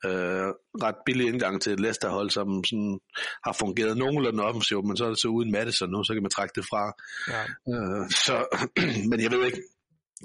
Øh, 0.05 0.49
ret 0.83 0.99
billig 1.05 1.27
indgang 1.27 1.61
til 1.61 1.73
et 1.73 1.79
Leicester-hold, 1.79 2.29
som 2.29 2.63
sådan, 2.63 2.99
har 3.45 3.53
fungeret 3.53 3.97
nogenlunde 3.97 4.43
offensivt, 4.43 4.85
men 4.85 4.97
så 4.97 5.05
er 5.05 5.09
det 5.09 5.19
så 5.19 5.27
uden 5.27 5.51
Madison 5.51 5.91
nu, 5.91 6.03
så 6.03 6.13
kan 6.13 6.23
man 6.23 6.31
trække 6.37 6.53
det 6.55 6.65
fra. 6.71 6.83
Ja. 7.33 7.43
Øh, 7.71 8.09
så, 8.25 8.35
men 9.09 9.19
jeg 9.23 9.31
ved 9.31 9.45
ikke, 9.45 9.61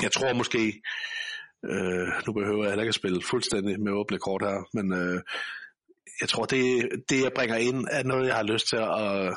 jeg 0.03 0.13
tror 0.13 0.33
måske, 0.33 0.83
øh, 1.71 2.09
nu 2.27 2.33
behøver 2.33 2.63
jeg 2.63 2.71
heller 2.71 2.85
ikke 2.85 2.97
at 2.97 3.03
spille 3.03 3.23
fuldstændig 3.31 3.81
med 3.81 3.93
åbne 3.93 4.19
kort 4.19 4.43
her, 4.43 4.59
men 4.77 4.87
øh, 4.93 5.21
jeg 6.21 6.29
tror, 6.29 6.45
det, 6.45 6.89
det 7.09 7.23
jeg 7.23 7.33
bringer 7.37 7.57
ind, 7.57 7.87
er 7.91 8.03
noget, 8.03 8.27
jeg 8.27 8.37
har 8.37 8.43
lyst 8.53 8.69
til 8.69 8.77
at 8.77 9.35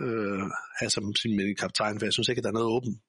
øh, 0.00 0.42
have 0.80 0.90
som 0.90 1.14
sin 1.14 1.56
kaptajn, 1.60 1.98
for 1.98 2.06
jeg 2.06 2.12
synes 2.12 2.28
ikke, 2.28 2.40
at 2.40 2.44
der 2.44 2.50
er 2.50 2.60
noget 2.60 2.74
åben 2.76 3.00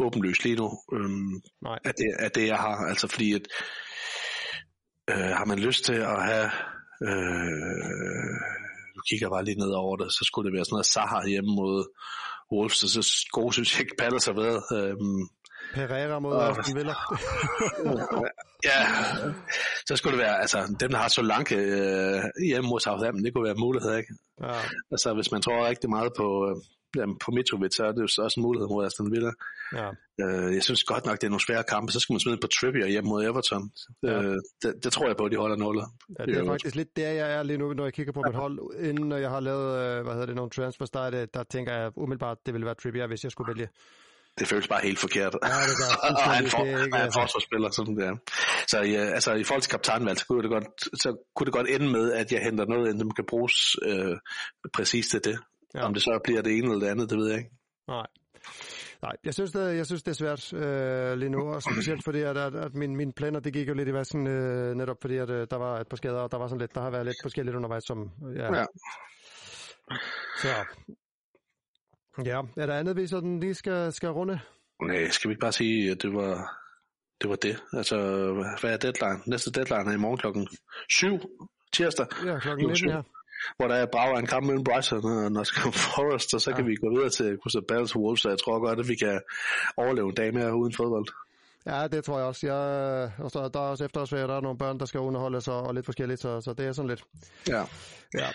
åbenlyst 0.00 0.44
lige 0.44 0.56
nu, 0.56 0.70
øhm, 0.92 1.42
Nej. 1.62 1.78
at, 1.84 1.94
det, 1.98 2.10
at 2.18 2.34
det 2.34 2.46
jeg 2.46 2.56
har. 2.56 2.76
Altså 2.76 3.08
fordi, 3.08 3.32
at 3.32 3.46
øh, 5.10 5.30
har 5.38 5.44
man 5.44 5.58
lyst 5.58 5.84
til 5.84 5.94
at 5.94 6.22
have, 6.24 6.50
øh, 7.02 8.34
nu 8.94 9.00
kigger 9.08 9.26
jeg 9.26 9.30
bare 9.30 9.44
lige 9.44 9.58
ned 9.58 9.70
over 9.70 9.96
det, 9.96 10.12
så 10.12 10.24
skulle 10.24 10.46
det 10.46 10.56
være 10.56 10.64
sådan 10.64 10.74
noget 10.74 10.86
Sahar 10.86 11.26
hjemme 11.26 11.54
mod 11.54 11.84
Wolves, 12.52 12.76
så, 12.76 13.02
så 13.02 13.28
gode 13.32 13.52
synes 13.52 13.74
jeg 13.74 13.80
ikke 13.80 13.96
Palace 13.98 14.32
har 14.32 14.40
været. 14.40 14.62
Øhm, 14.72 15.28
Pereira 15.74 16.18
mod 16.18 16.36
Åh. 16.36 16.48
Aston 16.48 16.76
Villa. 16.76 16.94
ja, 18.70 18.80
så 19.86 19.96
skulle 19.96 20.16
det 20.16 20.24
være, 20.24 20.40
altså 20.40 20.76
dem 20.80 20.90
der 20.90 20.98
har 20.98 21.08
Solanke 21.08 21.56
øh, 21.56 22.22
hjemme 22.48 22.68
mod 22.68 22.80
Southampton, 22.80 23.24
det 23.24 23.34
kunne 23.34 23.44
være 23.44 23.54
mulighed, 23.54 23.96
ikke? 23.96 24.14
ja. 24.42 24.60
Altså 24.90 25.14
hvis 25.14 25.32
man 25.32 25.42
tror 25.42 25.66
rigtig 25.66 25.90
meget 25.90 26.12
på, 26.16 26.48
øh, 26.48 26.56
jamen, 26.96 27.16
på 27.24 27.30
Mitrovic, 27.30 27.74
så 27.76 27.84
er 27.84 27.92
det 27.92 28.02
jo 28.02 28.06
så 28.06 28.22
også 28.22 28.40
en 28.40 28.42
mulighed 28.42 28.68
mod 28.68 28.86
Aston 28.86 29.12
Villa. 29.12 29.30
ja. 29.72 29.90
Øh, 30.20 30.54
jeg 30.54 30.62
synes 30.62 30.84
godt 30.84 31.06
nok, 31.06 31.16
det 31.20 31.24
er 31.26 31.30
nogle 31.30 31.44
svære 31.46 31.64
kampe. 31.64 31.92
Så 31.92 32.00
skal 32.00 32.12
man 32.14 32.20
smide 32.20 32.36
på 32.36 32.46
Trippier 32.46 32.86
hjem 32.86 33.04
mod 33.04 33.24
Everton. 33.24 33.70
Ja. 34.02 34.22
Øh, 34.22 34.36
det, 34.62 34.74
det, 34.84 34.92
tror 34.92 35.06
jeg 35.06 35.16
på, 35.16 35.24
at 35.24 35.32
de 35.32 35.36
holder 35.36 35.56
nullet. 35.56 35.84
Ja, 36.18 36.24
det 36.26 36.34
er 36.34 36.38
Jo. 36.38 36.46
faktisk 36.46 36.74
lidt 36.74 36.96
der, 36.96 37.08
jeg 37.10 37.32
er 37.34 37.42
lige 37.42 37.58
nu, 37.58 37.72
når 37.72 37.84
jeg 37.84 37.92
kigger 37.92 38.12
på 38.12 38.22
mit 38.26 38.34
hold. 38.34 38.58
Inden 38.80 39.12
jeg 39.12 39.30
har 39.30 39.40
lavet, 39.40 39.68
øh, 39.98 40.02
hvad 40.02 40.12
hedder 40.12 40.26
det, 40.26 40.36
nogle 40.36 40.50
transfers, 40.50 40.90
der, 40.90 41.00
er 41.00 41.10
det, 41.10 41.34
der 41.34 41.42
tænker 41.42 41.72
jeg 41.72 41.90
umiddelbart, 41.96 42.38
det 42.46 42.54
ville 42.54 42.64
være 42.66 42.74
Trippier, 42.74 43.06
hvis 43.06 43.24
jeg 43.24 43.32
skulle 43.32 43.54
vælge. 43.54 43.68
Det 44.38 44.48
føles 44.48 44.68
bare 44.68 44.80
helt 44.82 44.98
forkert. 44.98 45.34
Ja, 45.42 45.48
det 45.48 45.76
gør 45.80 46.08
og 46.26 46.34
han, 46.34 46.46
for, 46.46 46.58
Det 46.58 46.66
ikke, 46.66 46.96
han 46.96 47.04
altså- 47.04 47.20
forsvarsspiller, 47.20 47.70
som 47.70 47.86
det 47.96 48.04
er. 48.06 48.16
Så 48.68 48.78
ja, 48.82 49.00
altså, 49.16 49.32
i 49.32 49.44
forhold 49.44 49.62
til 49.62 49.70
kaptajnvalg, 49.70 50.18
så 50.18 50.26
kunne, 50.26 50.42
det 50.42 50.50
godt, 50.50 50.64
så 51.02 51.16
kunne 51.36 51.44
det 51.44 51.52
godt 51.52 51.68
ende 51.70 51.88
med, 51.92 52.12
at 52.12 52.32
jeg 52.32 52.40
henter 52.42 52.64
noget, 52.64 52.90
ind, 52.90 52.98
som 52.98 53.10
kan 53.10 53.24
bruges 53.28 53.76
øh, 53.82 54.16
præcis 54.72 55.08
til 55.08 55.20
det. 55.24 55.38
Ja. 55.74 55.78
Ja. 55.78 55.84
Om 55.86 55.94
det 55.94 56.02
så 56.02 56.20
bliver 56.24 56.42
det 56.42 56.52
ene 56.58 56.66
eller 56.72 56.84
det 56.84 56.86
andet, 56.92 57.10
det 57.10 57.18
ved 57.18 57.28
jeg 57.28 57.38
ikke. 57.38 57.50
Nej. 57.88 58.06
Nej, 59.02 59.12
jeg 59.24 59.34
synes, 59.34 59.52
det, 59.52 59.76
jeg 59.76 59.86
synes, 59.86 60.02
det 60.02 60.10
er 60.10 60.14
svært 60.14 60.52
øh, 60.52 61.18
lige 61.18 61.28
nu, 61.30 61.48
og 61.54 61.62
specielt 61.62 62.04
fordi, 62.04 62.20
at, 62.20 62.36
at, 62.36 62.54
at 62.54 62.74
min, 62.74 62.96
mine 62.96 63.12
planer, 63.12 63.40
det 63.40 63.52
gik 63.52 63.68
jo 63.68 63.74
lidt 63.74 63.88
i 63.88 63.92
vasken, 63.92 64.26
øh, 64.26 64.74
netop 64.74 64.96
fordi, 65.00 65.16
at 65.16 65.30
øh, 65.30 65.46
der 65.50 65.56
var 65.56 65.80
et 65.80 65.88
par 65.88 65.96
skader, 65.96 66.20
og 66.20 66.30
der 66.32 66.38
var 66.38 66.46
sådan 66.46 66.60
lidt, 66.60 66.74
der 66.74 66.80
har 66.80 66.90
været 66.90 67.04
lidt 67.06 67.16
forskelligt 67.22 67.56
undervejs, 67.56 67.84
som, 67.84 68.10
ja. 68.36 68.54
Ja. 68.54 68.64
Så, 70.42 70.48
ja, 72.24 72.40
er 72.56 72.66
der 72.66 72.74
andet, 72.74 72.96
vi 72.96 73.06
sådan 73.06 73.40
lige 73.40 73.54
skal, 73.54 73.92
skal 73.92 74.08
runde? 74.08 74.40
Nej, 74.82 75.08
skal 75.08 75.28
vi 75.28 75.32
ikke 75.32 75.40
bare 75.40 75.52
sige, 75.52 75.90
at 75.90 76.02
det 76.02 76.14
var 76.14 76.60
det. 77.20 77.30
Var 77.30 77.36
det. 77.36 77.62
Altså, 77.72 77.96
hvad 78.60 78.72
er 78.72 78.76
deadline? 78.76 79.20
Næste 79.26 79.50
deadline 79.52 79.90
er 79.90 79.94
i 79.94 79.96
morgen 80.00 80.18
klokken 80.18 80.48
7 80.90 81.18
tirsdag, 81.72 82.06
Ja, 82.26 82.38
klokken 82.38 82.62
Jo, 82.62 82.68
19 82.68 82.76
syv. 82.76 82.88
her. 82.90 83.02
Hvor 83.56 83.66
der 83.68 83.74
er 83.74 83.86
brager 83.92 84.18
en 84.18 84.26
kamp 84.26 84.46
mellem 84.46 84.64
Brighton 84.64 85.04
og 85.04 85.32
Nottingham 85.32 85.72
Forest, 85.72 86.34
og 86.34 86.40
så 86.40 86.50
Ja. 86.50 86.56
kan 86.56 86.66
vi 86.66 86.74
gå 86.76 86.88
videre 86.94 87.10
til 87.10 87.38
Crystal 87.42 87.62
Palace 87.68 87.96
Wolves, 87.98 88.20
så 88.20 88.28
jeg 88.28 88.38
tror 88.44 88.66
godt, 88.66 88.80
at 88.80 88.88
vi 88.88 88.94
kan 88.94 89.20
overleve 89.76 90.08
en 90.08 90.14
dag 90.14 90.34
mere 90.34 90.56
uden 90.56 90.74
fodbold. 90.76 91.06
Ja, 91.66 91.86
det 91.88 92.04
tror 92.04 92.18
jeg 92.18 92.26
også. 92.26 92.46
Jeg, 92.46 93.10
og 93.18 93.30
så, 93.30 93.50
der 93.54 93.60
er 93.60 93.64
også 93.64 93.84
efterårsferie, 93.84 94.26
der 94.26 94.36
er 94.36 94.40
nogle 94.40 94.58
børn, 94.58 94.78
der 94.78 94.84
skal 94.84 95.00
underholdes 95.00 95.48
og, 95.48 95.60
og 95.62 95.74
lidt 95.74 95.84
forskelligt, 95.86 96.20
så, 96.20 96.40
så 96.40 96.52
det 96.52 96.66
er 96.66 96.72
sådan 96.72 96.88
lidt. 96.88 97.02
Ja. 97.48 97.62
Ja. 98.18 98.28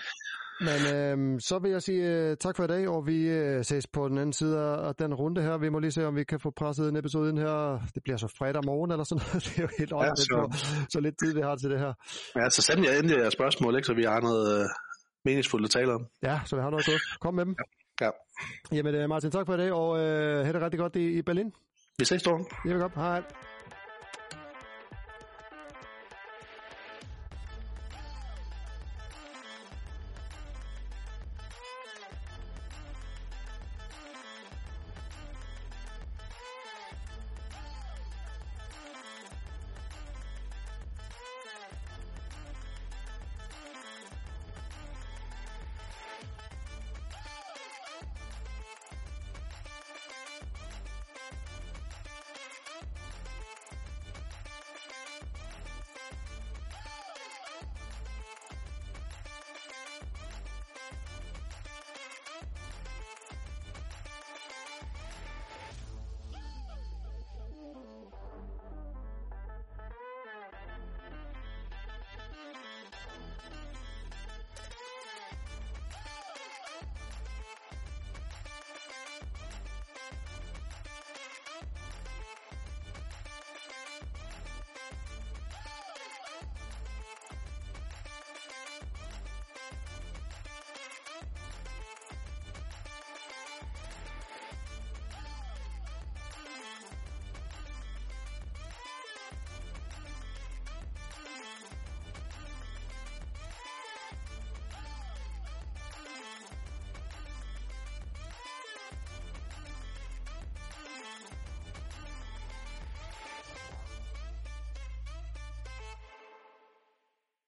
Men 0.62 0.94
øhm, 0.96 1.40
så 1.40 1.58
vil 1.58 1.70
jeg 1.70 1.82
sige 1.82 2.02
øh, 2.04 2.36
tak 2.36 2.56
for 2.56 2.64
i 2.64 2.66
dag, 2.66 2.88
og 2.88 3.06
vi 3.06 3.28
øh, 3.28 3.64
ses 3.64 3.86
på 3.86 4.08
den 4.08 4.18
anden 4.18 4.32
side 4.32 4.58
af 4.60 4.94
den 4.94 5.14
runde 5.14 5.42
her. 5.42 5.58
Vi 5.58 5.68
må 5.68 5.78
lige 5.78 5.90
se, 5.92 6.06
om 6.06 6.16
vi 6.16 6.24
kan 6.24 6.40
få 6.40 6.50
presset 6.56 6.88
en 6.88 6.96
episode 6.96 7.30
ind 7.30 7.38
her. 7.38 7.80
Det 7.94 8.02
bliver 8.02 8.16
så 8.16 8.28
fredag 8.38 8.62
morgen 8.66 8.90
eller 8.90 9.04
sådan 9.04 9.22
noget. 9.26 9.44
Det 9.46 9.58
er 9.58 9.62
jo 9.62 9.68
helt 9.78 9.90
så- 9.90 10.14
så... 10.16 10.86
så 10.92 11.00
lidt 11.00 11.14
tid 11.24 11.34
vi 11.34 11.40
har 11.40 11.56
til 11.56 11.70
det 11.70 11.78
her. 11.78 11.92
ja, 12.36 12.50
så 12.50 12.62
send 12.62 12.84
jer 12.84 12.92
endelig 12.92 13.16
jeres 13.18 13.32
spørgsmål, 13.32 13.76
ikke, 13.76 13.86
så 13.86 13.94
vi 13.94 14.04
har 14.04 14.20
noget 14.20 14.60
øh, 14.60 14.66
meningsfuldt 15.24 15.64
at 15.64 15.70
tale 15.70 15.94
om. 15.94 16.06
Ja, 16.22 16.40
så 16.46 16.56
vi 16.56 16.62
har 16.62 16.70
noget 16.70 16.86
godt. 16.86 17.20
Kom 17.20 17.34
med 17.34 17.44
dem. 17.44 17.56
Ja. 18.00 18.10
Jamen 18.72 18.94
øh, 18.94 19.08
Martin, 19.08 19.30
tak 19.30 19.46
for 19.46 19.54
i 19.54 19.58
dag, 19.58 19.72
og 19.72 19.98
øh, 19.98 20.44
have 20.44 20.52
det 20.52 20.62
rigtig 20.62 20.78
godt 20.80 20.96
i, 20.96 21.18
i 21.18 21.22
Berlin. 21.22 21.52
Vi 21.98 22.04
ses, 22.04 22.20
Storm. 22.20 22.46
Jamen 22.64 22.80
godt. 22.80 22.94
Hej. 22.94 23.22